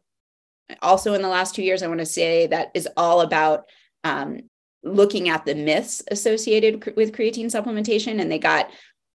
also 0.82 1.14
in 1.14 1.22
the 1.22 1.28
last 1.28 1.56
two 1.56 1.64
years, 1.64 1.84
I 1.84 1.88
want 1.88 2.00
to 2.00 2.06
say 2.06 2.48
that 2.48 2.70
is 2.74 2.88
all 2.96 3.22
about 3.22 3.66
um, 4.04 4.42
looking 4.84 5.30
at 5.30 5.46
the 5.46 5.56
myths 5.56 6.02
associated 6.10 6.96
with 6.96 7.14
creatine 7.14 7.46
supplementation. 7.46 8.22
And 8.22 8.32
they 8.32 8.40
got 8.40 8.70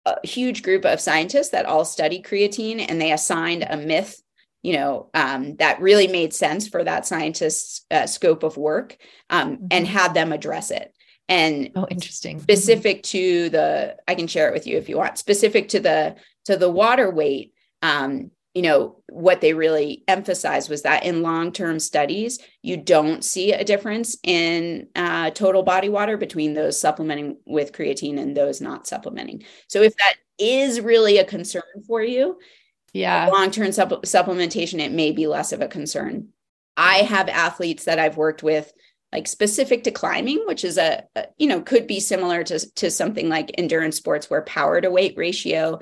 a 0.06 0.26
huge 0.26 0.62
group 0.62 0.84
of 0.84 1.00
scientists 1.00 1.50
that 1.50 1.66
all 1.66 1.84
study 1.84 2.22
creatine 2.22 2.84
and 2.88 3.00
they 3.00 3.12
assigned 3.12 3.66
a 3.68 3.76
myth 3.76 4.20
you 4.62 4.72
know 4.74 5.10
um, 5.14 5.56
that 5.56 5.80
really 5.80 6.08
made 6.08 6.34
sense 6.34 6.68
for 6.68 6.82
that 6.82 7.06
scientist's 7.06 7.84
uh, 7.90 8.06
scope 8.06 8.42
of 8.42 8.56
work 8.56 8.96
um, 9.30 9.52
mm-hmm. 9.52 9.66
and 9.70 9.86
had 9.86 10.14
them 10.14 10.32
address 10.32 10.70
it 10.70 10.92
and 11.28 11.70
oh 11.76 11.86
interesting 11.90 12.36
mm-hmm. 12.36 12.42
specific 12.42 12.98
mm-hmm. 12.98 13.18
to 13.18 13.48
the 13.50 13.96
i 14.08 14.14
can 14.14 14.26
share 14.26 14.48
it 14.48 14.54
with 14.54 14.66
you 14.66 14.76
if 14.76 14.88
you 14.88 14.96
want 14.96 15.18
specific 15.18 15.68
to 15.68 15.80
the 15.80 16.16
to 16.44 16.56
the 16.56 16.70
water 16.70 17.10
weight 17.10 17.52
um, 17.82 18.30
you 18.54 18.62
know 18.62 19.02
what 19.08 19.40
they 19.40 19.52
really 19.52 20.04
emphasized 20.06 20.70
was 20.70 20.82
that 20.82 21.04
in 21.04 21.22
long-term 21.22 21.80
studies 21.80 22.38
you 22.62 22.76
don't 22.76 23.24
see 23.24 23.52
a 23.52 23.64
difference 23.64 24.16
in 24.22 24.86
uh, 24.94 25.30
total 25.30 25.62
body 25.62 25.88
water 25.88 26.16
between 26.16 26.54
those 26.54 26.80
supplementing 26.80 27.36
with 27.46 27.72
creatine 27.72 28.18
and 28.18 28.36
those 28.36 28.60
not 28.60 28.86
supplementing. 28.86 29.42
So 29.68 29.82
if 29.82 29.96
that 29.96 30.14
is 30.38 30.80
really 30.80 31.18
a 31.18 31.24
concern 31.24 31.62
for 31.86 32.02
you 32.02 32.38
yeah. 32.92 33.26
long-term 33.26 33.68
supp- 33.68 34.04
supplementation 34.04 34.78
it 34.78 34.92
may 34.92 35.10
be 35.10 35.26
less 35.26 35.52
of 35.52 35.60
a 35.60 35.68
concern. 35.68 36.28
I 36.76 36.98
have 36.98 37.28
athletes 37.28 37.84
that 37.84 38.00
i've 38.00 38.16
worked 38.16 38.42
with 38.42 38.72
like 39.12 39.28
specific 39.28 39.84
to 39.84 39.92
climbing 39.92 40.42
which 40.46 40.64
is 40.64 40.76
a, 40.76 41.04
a, 41.14 41.26
you 41.38 41.46
know 41.46 41.60
could 41.60 41.86
be 41.86 42.00
similar 42.00 42.42
to, 42.42 42.58
to 42.74 42.90
something 42.90 43.28
like 43.28 43.54
endurance 43.56 43.96
sports 43.96 44.28
where 44.28 44.42
power 44.42 44.80
to 44.80 44.90
weight 44.90 45.14
ratio 45.16 45.78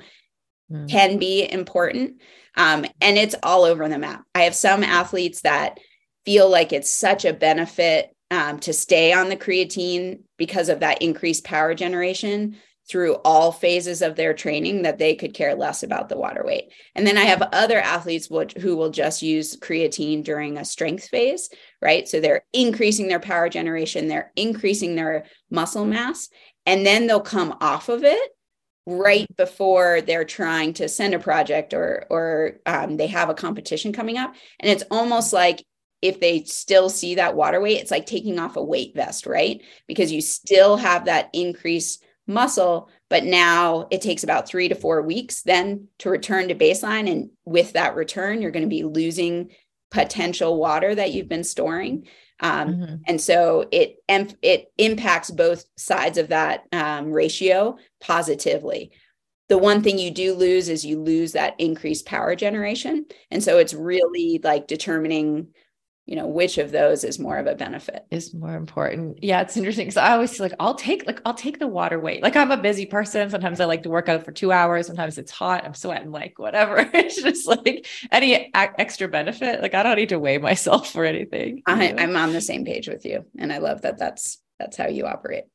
mm. 0.71 0.89
can 0.89 1.17
be 1.17 1.51
important 1.51 2.21
um, 2.55 2.85
and 3.01 3.17
it's 3.17 3.35
all 3.43 3.63
over 3.63 3.87
the 3.87 3.97
map 3.97 4.23
i 4.35 4.41
have 4.41 4.55
some 4.55 4.83
athletes 4.83 5.41
that 5.41 5.79
feel 6.25 6.49
like 6.49 6.71
it's 6.71 6.91
such 6.91 7.25
a 7.25 7.33
benefit 7.33 8.15
um, 8.31 8.59
to 8.59 8.73
stay 8.73 9.13
on 9.13 9.29
the 9.29 9.35
creatine 9.35 10.21
because 10.37 10.69
of 10.69 10.79
that 10.79 11.01
increased 11.01 11.43
power 11.43 11.75
generation 11.75 12.57
through 12.89 13.13
all 13.23 13.51
phases 13.51 14.01
of 14.01 14.15
their 14.15 14.33
training 14.33 14.81
that 14.81 14.97
they 14.97 15.15
could 15.15 15.33
care 15.33 15.55
less 15.55 15.83
about 15.83 16.09
the 16.09 16.17
water 16.17 16.43
weight. 16.43 16.69
And 16.95 17.07
then 17.07 17.17
I 17.17 17.21
have 17.21 17.41
other 17.53 17.79
athletes 17.79 18.29
which, 18.29 18.53
who 18.53 18.75
will 18.75 18.89
just 18.89 19.21
use 19.21 19.55
creatine 19.55 20.23
during 20.23 20.57
a 20.57 20.65
strength 20.65 21.07
phase, 21.07 21.49
right? 21.81 22.07
So 22.07 22.19
they're 22.19 22.43
increasing 22.51 23.07
their 23.07 23.21
power 23.21 23.47
generation, 23.47 24.07
they're 24.07 24.31
increasing 24.35 24.95
their 24.95 25.25
muscle 25.49 25.85
mass, 25.85 26.29
and 26.65 26.85
then 26.85 27.07
they'll 27.07 27.21
come 27.21 27.55
off 27.61 27.87
of 27.87 28.03
it 28.03 28.31
right 28.85 29.27
before 29.37 30.01
they're 30.01 30.25
trying 30.25 30.73
to 30.73 30.89
send 30.89 31.13
a 31.13 31.19
project 31.19 31.73
or 31.73 32.05
or 32.09 32.59
um, 32.65 32.97
they 32.97 33.07
have 33.07 33.29
a 33.29 33.33
competition 33.33 33.93
coming 33.93 34.17
up 34.17 34.33
and 34.59 34.69
it's 34.69 34.83
almost 34.91 35.31
like 35.31 35.63
if 36.01 36.19
they 36.19 36.43
still 36.43 36.89
see 36.89 37.15
that 37.15 37.35
water 37.35 37.61
weight 37.61 37.79
it's 37.79 37.91
like 37.91 38.05
taking 38.05 38.39
off 38.39 38.57
a 38.57 38.63
weight 38.63 38.93
vest 38.93 39.25
right 39.25 39.61
because 39.87 40.11
you 40.11 40.19
still 40.19 40.75
have 40.75 41.05
that 41.05 41.29
increased 41.33 42.03
muscle, 42.27 42.89
but 43.09 43.23
now 43.23 43.87
it 43.91 44.01
takes 44.01 44.23
about 44.23 44.47
three 44.47 44.69
to 44.69 44.75
four 44.75 45.01
weeks 45.01 45.41
then 45.41 45.87
to 45.99 46.09
return 46.09 46.47
to 46.47 46.55
baseline. 46.55 47.11
And 47.11 47.29
with 47.45 47.73
that 47.73 47.95
return, 47.95 48.41
you're 48.41 48.51
going 48.51 48.63
to 48.63 48.69
be 48.69 48.83
losing 48.83 49.51
potential 49.91 50.57
water 50.57 50.95
that 50.95 51.11
you've 51.11 51.29
been 51.29 51.43
storing. 51.43 52.07
Um, 52.39 52.69
mm-hmm. 52.69 52.95
And 53.07 53.21
so 53.21 53.67
it 53.71 53.97
it 54.07 54.71
impacts 54.77 55.31
both 55.31 55.65
sides 55.77 56.17
of 56.17 56.29
that 56.29 56.63
um, 56.71 57.11
ratio 57.11 57.77
positively. 58.01 58.91
The 59.49 59.57
one 59.57 59.83
thing 59.83 59.99
you 59.99 60.11
do 60.11 60.33
lose 60.33 60.69
is 60.69 60.85
you 60.85 61.01
lose 61.01 61.33
that 61.33 61.59
increased 61.59 62.05
power 62.05 62.35
generation. 62.35 63.05
And 63.29 63.43
so 63.43 63.59
it's 63.59 63.73
really 63.73 64.39
like 64.43 64.67
determining 64.67 65.49
you 66.05 66.15
know 66.15 66.27
which 66.27 66.57
of 66.57 66.71
those 66.71 67.03
is 67.03 67.17
more 67.19 67.37
of 67.37 67.47
a 67.47 67.55
benefit? 67.55 68.05
Is 68.11 68.33
more 68.33 68.55
important. 68.55 69.23
Yeah 69.23 69.41
it's 69.41 69.57
interesting 69.57 69.85
because 69.85 69.97
i 69.97 70.11
always 70.11 70.35
feel 70.35 70.45
like 70.45 70.55
i'll 70.59 70.75
take 70.75 71.05
like 71.07 71.21
i'll 71.25 71.33
take 71.33 71.59
the 71.59 71.67
water 71.67 71.99
weight. 71.99 72.21
Like 72.21 72.35
i'm 72.35 72.51
a 72.51 72.57
busy 72.57 72.85
person. 72.85 73.29
Sometimes 73.29 73.59
i 73.59 73.65
like 73.65 73.83
to 73.83 73.89
work 73.89 74.09
out 74.09 74.25
for 74.25 74.31
two 74.31 74.51
hours. 74.51 74.87
Sometimes 74.87 75.17
it's 75.17 75.31
hot. 75.31 75.65
I'm 75.65 75.73
sweating 75.73 76.11
like 76.11 76.39
whatever. 76.39 76.89
It's 76.93 77.21
just 77.21 77.47
like 77.47 77.87
any 78.11 78.33
a- 78.33 78.81
extra 78.81 79.07
benefit 79.07 79.61
like 79.61 79.73
i 79.73 79.83
don't 79.83 79.97
need 79.97 80.09
to 80.09 80.19
weigh 80.19 80.37
myself 80.37 80.91
for 80.91 81.05
anything 81.05 81.61
I, 81.65 81.93
i'm 81.97 82.15
on 82.15 82.33
the 82.33 82.41
same 82.41 82.65
page 82.65 82.87
with 82.87 83.05
you 83.05 83.25
and 83.37 83.51
i 83.51 83.57
love 83.57 83.81
that 83.81 83.97
that's 83.97 84.39
that's 84.59 84.77
how 84.77 84.87
you 84.87 85.05
operate. 85.05 85.45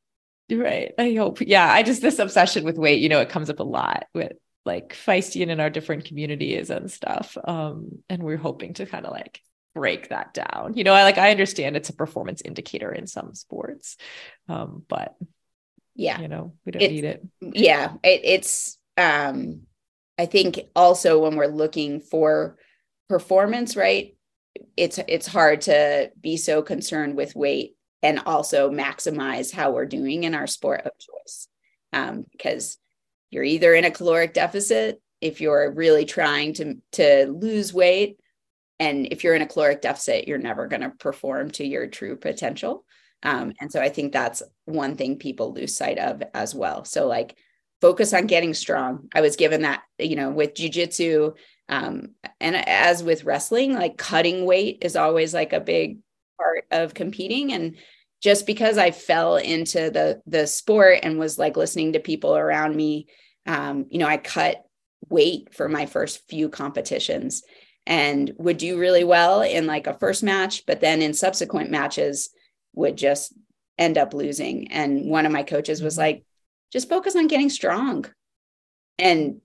Right. 0.51 0.93
I 0.97 1.13
hope 1.13 1.41
yeah 1.41 1.71
i 1.71 1.83
just 1.83 2.01
this 2.01 2.19
obsession 2.19 2.63
with 2.63 2.77
weight 2.77 3.01
you 3.01 3.09
know 3.09 3.21
it 3.21 3.29
comes 3.29 3.49
up 3.49 3.59
a 3.59 3.63
lot 3.63 4.05
with 4.13 4.33
like 4.65 4.93
feisty 4.93 5.41
and 5.41 5.51
in 5.51 5.59
our 5.59 5.69
different 5.69 6.05
communities 6.05 6.69
and 6.69 6.91
stuff 6.91 7.37
um 7.43 7.99
and 8.09 8.23
we're 8.23 8.37
hoping 8.37 8.73
to 8.75 8.85
kind 8.85 9.05
of 9.05 9.11
like 9.11 9.41
break 9.79 10.09
that 10.09 10.33
down. 10.33 10.73
You 10.75 10.83
know, 10.83 10.93
I 10.93 11.03
like 11.03 11.17
I 11.17 11.31
understand 11.31 11.75
it's 11.75 11.89
a 11.89 11.93
performance 11.93 12.41
indicator 12.43 12.91
in 12.91 13.07
some 13.07 13.33
sports, 13.33 13.97
um, 14.47 14.83
but 14.87 15.15
yeah, 15.95 16.19
you 16.21 16.27
know, 16.27 16.53
we 16.65 16.71
don't 16.71 16.81
need 16.81 17.05
it. 17.05 17.25
Yeah, 17.41 17.93
it, 18.03 18.21
it's. 18.23 18.77
um 18.97 19.61
I 20.17 20.25
think 20.25 20.59
also 20.75 21.19
when 21.19 21.37
we're 21.37 21.47
looking 21.47 22.01
for 22.01 22.57
performance, 23.07 23.77
right? 23.77 24.17
it's 24.75 24.99
it's 25.07 25.27
hard 25.27 25.61
to 25.61 26.11
be 26.19 26.37
so 26.37 26.61
concerned 26.61 27.15
with 27.15 27.35
weight 27.35 27.75
and 28.01 28.19
also 28.25 28.69
maximize 28.69 29.51
how 29.51 29.71
we're 29.71 29.85
doing 29.85 30.23
in 30.23 30.35
our 30.35 30.47
sport 30.47 30.81
of 30.81 30.91
choice 30.97 31.47
um, 31.93 32.25
because 32.31 32.77
you're 33.29 33.43
either 33.43 33.73
in 33.73 33.85
a 33.85 33.91
caloric 33.91 34.33
deficit 34.33 35.01
if 35.21 35.41
you're 35.41 35.71
really 35.71 36.05
trying 36.05 36.53
to 36.53 36.75
to 36.91 37.25
lose 37.27 37.73
weight 37.73 38.18
and 38.79 39.07
if 39.11 39.23
you're 39.23 39.35
in 39.35 39.41
a 39.41 39.47
caloric 39.47 39.81
deficit 39.81 40.27
you're 40.27 40.37
never 40.37 40.67
going 40.67 40.81
to 40.81 40.89
perform 40.89 41.51
to 41.51 41.65
your 41.65 41.87
true 41.87 42.15
potential. 42.15 42.85
Um, 43.21 43.53
and 43.59 43.71
so 43.71 43.81
i 43.81 43.89
think 43.89 44.13
that's 44.13 44.41
one 44.65 44.95
thing 44.95 45.17
people 45.17 45.53
lose 45.53 45.75
sight 45.75 45.97
of 45.97 46.23
as 46.33 46.55
well. 46.55 46.85
So 46.85 47.07
like 47.07 47.35
focus 47.81 48.13
on 48.13 48.27
getting 48.27 48.53
strong. 48.53 49.09
I 49.13 49.21
was 49.21 49.35
given 49.35 49.61
that 49.63 49.83
you 49.97 50.15
know 50.15 50.29
with 50.29 50.53
jujitsu 50.53 51.33
um, 51.67 52.15
and 52.39 52.55
as 52.55 53.03
with 53.03 53.25
wrestling 53.25 53.73
like 53.73 53.97
cutting 53.97 54.45
weight 54.45 54.79
is 54.81 54.95
always 54.95 55.33
like 55.33 55.53
a 55.53 55.59
big 55.59 55.99
part 56.37 56.65
of 56.71 56.93
competing. 56.93 57.51
And 57.53 57.75
just 58.21 58.45
because 58.45 58.77
i 58.77 58.91
fell 58.91 59.37
into 59.37 59.89
the 59.89 60.21
the 60.27 60.45
sport 60.47 60.99
and 61.03 61.19
was 61.19 61.37
like 61.39 61.57
listening 61.57 61.93
to 61.93 61.99
people 61.99 62.35
around 62.35 62.75
me 62.75 63.07
um, 63.45 63.85
you 63.89 63.99
know 63.99 64.07
i 64.07 64.17
cut 64.17 64.63
weight 65.09 65.53
for 65.53 65.69
my 65.69 65.85
first 65.85 66.27
few 66.29 66.49
competitions 66.49 67.43
and 67.89 68.31
would 68.37 68.59
do 68.59 68.77
really 68.77 69.03
well 69.03 69.41
in 69.41 69.65
like 69.65 69.87
a 69.87 69.97
first 69.97 70.21
match, 70.21 70.63
but 70.67 70.79
then 70.79 71.01
in 71.01 71.11
subsequent 71.11 71.71
matches 71.71 72.29
would 72.75 72.95
just 72.95 73.33
end 73.79 73.97
up 73.97 74.13
losing. 74.13 74.71
And 74.71 75.09
one 75.09 75.25
of 75.25 75.31
my 75.31 75.41
coaches 75.41 75.81
was 75.81 75.95
mm-hmm. 75.95 76.01
like, 76.01 76.23
just 76.71 76.87
focus 76.87 77.15
on 77.15 77.25
getting 77.25 77.49
strong. 77.49 78.05
And 78.99 79.41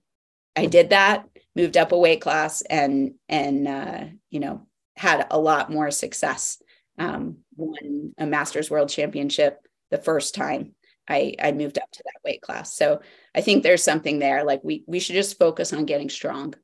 I 0.54 0.66
did 0.66 0.90
that, 0.90 1.26
moved 1.56 1.78
up 1.78 1.92
a 1.92 1.98
weight 1.98 2.20
class 2.20 2.60
and, 2.60 3.14
and, 3.30 3.66
uh, 3.66 4.04
you 4.30 4.40
know, 4.40 4.66
had 4.94 5.26
a 5.30 5.38
lot 5.40 5.72
more 5.72 5.90
success. 5.90 6.62
Um, 6.98 7.38
won 7.56 8.14
a 8.18 8.26
masters 8.26 8.70
world 8.70 8.90
championship 8.90 9.58
the 9.90 9.98
first 9.98 10.34
time 10.34 10.74
I, 11.08 11.34
I 11.42 11.52
moved 11.52 11.78
up 11.78 11.90
to 11.90 12.02
that 12.04 12.20
weight 12.24 12.42
class. 12.42 12.76
So 12.76 13.00
I 13.34 13.40
think 13.40 13.62
there's 13.62 13.82
something 13.82 14.18
there. 14.18 14.44
Like 14.44 14.60
we, 14.62 14.84
we 14.86 15.00
should 15.00 15.14
just 15.14 15.38
focus 15.38 15.72
on 15.72 15.86
getting 15.86 16.10
strong. 16.10 16.54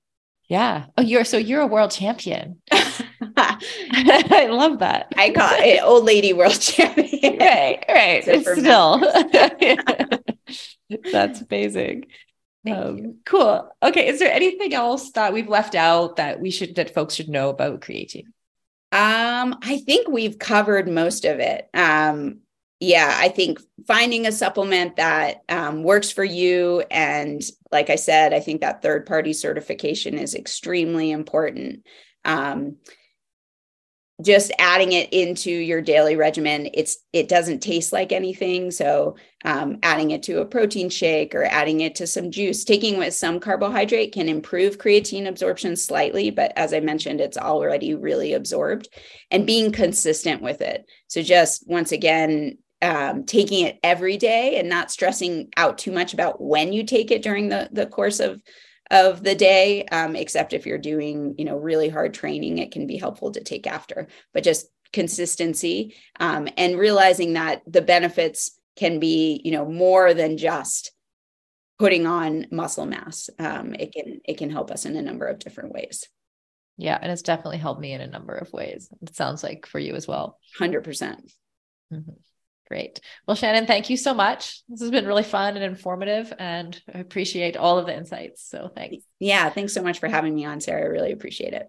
Yeah. 0.50 0.86
Oh, 0.98 1.02
you're 1.02 1.24
so 1.24 1.38
you're 1.38 1.60
a 1.60 1.66
world 1.68 1.92
champion. 1.92 2.60
I 2.72 4.48
love 4.50 4.80
that. 4.80 5.06
I 5.16 5.28
got 5.28 5.60
it, 5.60 5.80
old 5.80 6.04
lady 6.04 6.32
world 6.32 6.60
champion. 6.60 7.38
right, 7.38 7.84
right. 7.88 8.24
Still. 8.24 8.98
That's 11.12 11.40
amazing. 11.40 12.06
Um, 12.68 13.18
cool. 13.24 13.70
Okay. 13.80 14.08
Is 14.08 14.18
there 14.18 14.32
anything 14.32 14.74
else 14.74 15.12
that 15.12 15.32
we've 15.32 15.48
left 15.48 15.76
out 15.76 16.16
that 16.16 16.40
we 16.40 16.50
should 16.50 16.74
that 16.74 16.92
folks 16.92 17.14
should 17.14 17.28
know 17.28 17.50
about 17.50 17.80
creatine? 17.80 18.24
Um, 18.90 19.56
I 19.62 19.80
think 19.86 20.08
we've 20.08 20.40
covered 20.40 20.88
most 20.88 21.24
of 21.24 21.38
it. 21.38 21.68
Um, 21.72 22.40
yeah, 22.80 23.14
I 23.18 23.28
think 23.28 23.60
finding 23.86 24.26
a 24.26 24.32
supplement 24.32 24.96
that 24.96 25.42
um, 25.50 25.82
works 25.82 26.10
for 26.10 26.24
you. 26.24 26.82
And 26.90 27.42
like 27.70 27.90
I 27.90 27.96
said, 27.96 28.32
I 28.32 28.40
think 28.40 28.62
that 28.62 28.80
third 28.80 29.04
party 29.04 29.34
certification 29.34 30.18
is 30.18 30.34
extremely 30.34 31.10
important. 31.10 31.86
Um, 32.24 32.78
just 34.22 34.52
adding 34.58 34.92
it 34.92 35.12
into 35.12 35.50
your 35.50 35.80
daily 35.80 36.16
regimen 36.16 36.68
it's 36.74 36.98
it 37.12 37.28
doesn't 37.28 37.60
taste 37.60 37.92
like 37.92 38.12
anything 38.12 38.70
so 38.70 39.16
um, 39.44 39.78
adding 39.82 40.10
it 40.10 40.22
to 40.22 40.40
a 40.40 40.44
protein 40.44 40.90
shake 40.90 41.34
or 41.34 41.44
adding 41.44 41.80
it 41.80 41.94
to 41.94 42.06
some 42.06 42.30
juice 42.30 42.64
taking 42.64 42.98
with 42.98 43.14
some 43.14 43.40
carbohydrate 43.40 44.12
can 44.12 44.28
improve 44.28 44.78
creatine 44.78 45.26
absorption 45.26 45.76
slightly 45.76 46.30
but 46.30 46.52
as 46.56 46.74
i 46.74 46.80
mentioned 46.80 47.20
it's 47.20 47.38
already 47.38 47.94
really 47.94 48.34
absorbed 48.34 48.88
and 49.30 49.46
being 49.46 49.72
consistent 49.72 50.42
with 50.42 50.60
it 50.60 50.84
so 51.06 51.22
just 51.22 51.66
once 51.66 51.92
again 51.92 52.58
um, 52.82 53.24
taking 53.24 53.66
it 53.66 53.78
every 53.82 54.16
day 54.16 54.58
and 54.58 54.68
not 54.68 54.90
stressing 54.90 55.48
out 55.56 55.78
too 55.78 55.92
much 55.92 56.14
about 56.14 56.40
when 56.40 56.72
you 56.72 56.84
take 56.84 57.10
it 57.10 57.22
during 57.22 57.48
the 57.48 57.68
the 57.72 57.86
course 57.86 58.20
of 58.20 58.42
of 58.90 59.22
the 59.22 59.34
day 59.34 59.84
um, 59.86 60.16
except 60.16 60.52
if 60.52 60.66
you're 60.66 60.78
doing 60.78 61.34
you 61.38 61.44
know 61.44 61.56
really 61.56 61.88
hard 61.88 62.14
training 62.14 62.58
it 62.58 62.72
can 62.72 62.86
be 62.86 62.96
helpful 62.96 63.30
to 63.30 63.42
take 63.42 63.66
after 63.66 64.08
but 64.32 64.42
just 64.42 64.66
consistency 64.92 65.94
um, 66.18 66.48
and 66.56 66.78
realizing 66.78 67.34
that 67.34 67.62
the 67.66 67.82
benefits 67.82 68.58
can 68.76 68.98
be 68.98 69.40
you 69.44 69.52
know 69.52 69.66
more 69.66 70.14
than 70.14 70.36
just 70.36 70.92
putting 71.78 72.06
on 72.06 72.46
muscle 72.50 72.84
mass. 72.84 73.30
Um, 73.38 73.74
it 73.74 73.92
can 73.92 74.20
it 74.24 74.36
can 74.36 74.50
help 74.50 74.70
us 74.70 74.84
in 74.84 74.96
a 74.96 75.02
number 75.02 75.26
of 75.26 75.38
different 75.38 75.72
ways. 75.72 76.06
Yeah 76.76 76.98
and 77.00 77.10
it's 77.10 77.22
definitely 77.22 77.58
helped 77.58 77.80
me 77.80 77.92
in 77.92 78.00
a 78.00 78.06
number 78.06 78.34
of 78.34 78.52
ways. 78.52 78.88
It 79.02 79.16
sounds 79.16 79.42
like 79.42 79.66
for 79.66 79.78
you 79.78 79.94
as 79.94 80.06
well. 80.06 80.38
100%. 80.58 80.82
Mm 81.92 82.04
hmm 82.04 82.10
Great. 82.70 83.00
Well, 83.26 83.34
Shannon, 83.34 83.66
thank 83.66 83.90
you 83.90 83.96
so 83.96 84.14
much. 84.14 84.62
This 84.68 84.80
has 84.80 84.92
been 84.92 85.04
really 85.04 85.24
fun 85.24 85.56
and 85.56 85.64
informative, 85.64 86.32
and 86.38 86.80
I 86.94 86.98
appreciate 86.98 87.56
all 87.56 87.78
of 87.78 87.86
the 87.86 87.96
insights. 87.96 88.48
So 88.48 88.70
thanks. 88.72 89.04
Yeah, 89.18 89.50
thanks 89.50 89.74
so 89.74 89.82
much 89.82 89.98
for 89.98 90.06
having 90.06 90.36
me 90.36 90.44
on, 90.44 90.60
Sara. 90.60 90.82
I 90.82 90.86
really 90.86 91.10
appreciate 91.10 91.52
it. 91.52 91.68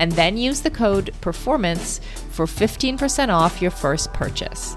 and 0.00 0.10
then 0.12 0.36
use 0.36 0.62
the 0.62 0.70
code 0.70 1.12
PERFORMANCE 1.20 2.00
for 2.30 2.46
15% 2.46 3.28
off 3.28 3.62
your 3.62 3.70
first 3.70 4.12
purchase. 4.12 4.76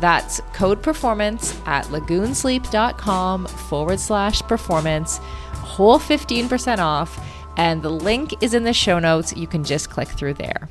That's 0.00 0.40
code 0.52 0.82
PERFORMANCE 0.82 1.56
at 1.64 1.86
lagoonsleep.com 1.86 3.46
forward 3.46 4.00
slash 4.00 4.42
performance, 4.42 5.18
whole 5.54 5.98
15% 5.98 6.78
off, 6.78 7.18
and 7.56 7.82
the 7.82 7.90
link 7.90 8.42
is 8.42 8.52
in 8.52 8.64
the 8.64 8.72
show 8.72 8.98
notes. 8.98 9.34
You 9.34 9.46
can 9.46 9.64
just 9.64 9.88
click 9.88 10.08
through 10.08 10.34
there. 10.34 10.68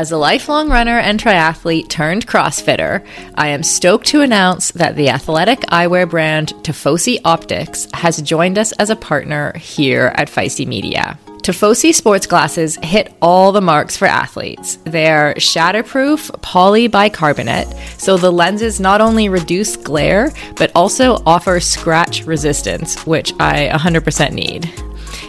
As 0.00 0.12
a 0.12 0.16
lifelong 0.16 0.70
runner 0.70 0.98
and 0.98 1.20
triathlete 1.20 1.90
turned 1.90 2.26
CrossFitter, 2.26 3.06
I 3.34 3.48
am 3.48 3.62
stoked 3.62 4.06
to 4.06 4.22
announce 4.22 4.70
that 4.70 4.96
the 4.96 5.10
athletic 5.10 5.60
eyewear 5.66 6.08
brand 6.08 6.54
Tifosi 6.62 7.20
Optics 7.22 7.86
has 7.92 8.22
joined 8.22 8.56
us 8.56 8.72
as 8.72 8.88
a 8.88 8.96
partner 8.96 9.52
here 9.58 10.10
at 10.14 10.30
Feisty 10.30 10.66
Media. 10.66 11.18
Tifosi 11.42 11.92
sports 11.92 12.26
glasses 12.26 12.78
hit 12.82 13.14
all 13.20 13.52
the 13.52 13.60
marks 13.60 13.94
for 13.94 14.06
athletes. 14.06 14.78
They're 14.84 15.34
shatterproof 15.34 16.30
polybicarbonate, 16.40 18.00
so 18.00 18.16
the 18.16 18.32
lenses 18.32 18.80
not 18.80 19.02
only 19.02 19.28
reduce 19.28 19.76
glare, 19.76 20.32
but 20.56 20.72
also 20.74 21.22
offer 21.26 21.60
scratch 21.60 22.24
resistance, 22.24 23.04
which 23.04 23.34
I 23.38 23.68
100% 23.68 24.32
need. 24.32 24.72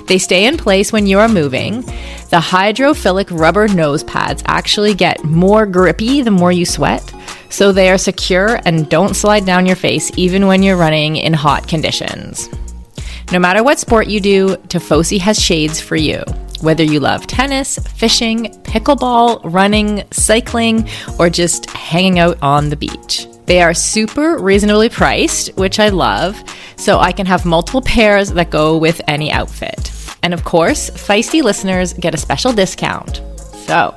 They 0.07 0.17
stay 0.17 0.45
in 0.45 0.57
place 0.57 0.91
when 0.91 1.07
you 1.07 1.19
are 1.19 1.27
moving. 1.27 1.81
The 1.81 2.39
hydrophilic 2.39 3.37
rubber 3.37 3.67
nose 3.67 4.03
pads 4.03 4.43
actually 4.45 4.93
get 4.93 5.23
more 5.23 5.65
grippy 5.65 6.21
the 6.21 6.31
more 6.31 6.51
you 6.51 6.65
sweat, 6.65 7.13
so 7.49 7.71
they 7.71 7.89
are 7.89 7.97
secure 7.97 8.59
and 8.65 8.89
don't 8.89 9.15
slide 9.15 9.45
down 9.45 9.65
your 9.65 9.75
face 9.75 10.11
even 10.17 10.47
when 10.47 10.63
you're 10.63 10.77
running 10.77 11.17
in 11.17 11.33
hot 11.33 11.67
conditions. 11.67 12.49
No 13.31 13.39
matter 13.39 13.63
what 13.63 13.79
sport 13.79 14.07
you 14.07 14.19
do, 14.19 14.55
Tifosi 14.67 15.17
has 15.19 15.39
shades 15.39 15.79
for 15.79 15.95
you. 15.95 16.23
Whether 16.61 16.83
you 16.83 16.99
love 16.99 17.27
tennis, 17.27 17.79
fishing, 17.79 18.45
pickleball, 18.63 19.41
running, 19.43 20.03
cycling, 20.11 20.87
or 21.17 21.29
just 21.29 21.69
hanging 21.69 22.19
out 22.19 22.37
on 22.41 22.69
the 22.69 22.75
beach. 22.75 23.25
They 23.45 23.61
are 23.61 23.73
super 23.73 24.37
reasonably 24.37 24.89
priced, 24.89 25.55
which 25.57 25.79
I 25.79 25.89
love, 25.89 26.41
so 26.77 26.99
I 26.99 27.11
can 27.11 27.25
have 27.25 27.45
multiple 27.45 27.81
pairs 27.81 28.31
that 28.31 28.49
go 28.49 28.77
with 28.77 29.01
any 29.07 29.31
outfit. 29.31 29.91
And 30.23 30.33
of 30.33 30.43
course, 30.43 30.89
feisty 30.91 31.41
listeners 31.41 31.93
get 31.93 32.13
a 32.13 32.17
special 32.17 32.53
discount. 32.53 33.21
So, 33.65 33.95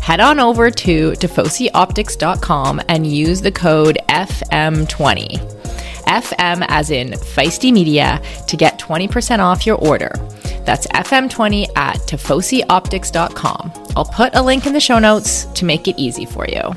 head 0.00 0.20
on 0.20 0.40
over 0.40 0.70
to 0.70 1.12
tifosioptics.com 1.12 2.82
and 2.88 3.06
use 3.06 3.40
the 3.40 3.52
code 3.52 3.98
FM20. 4.08 5.56
FM 6.08 6.64
as 6.68 6.90
in 6.90 7.10
Feisty 7.10 7.72
Media 7.72 8.22
to 8.46 8.56
get 8.56 8.78
20% 8.78 9.40
off 9.40 9.66
your 9.66 9.76
order. 9.76 10.10
That's 10.64 10.86
FM20 10.88 11.68
at 11.76 11.96
tifosioptics.com. 11.98 13.72
I'll 13.96 14.04
put 14.04 14.34
a 14.34 14.42
link 14.42 14.66
in 14.66 14.72
the 14.72 14.80
show 14.80 14.98
notes 14.98 15.44
to 15.44 15.64
make 15.64 15.86
it 15.88 15.98
easy 15.98 16.24
for 16.24 16.46
you. 16.48 16.74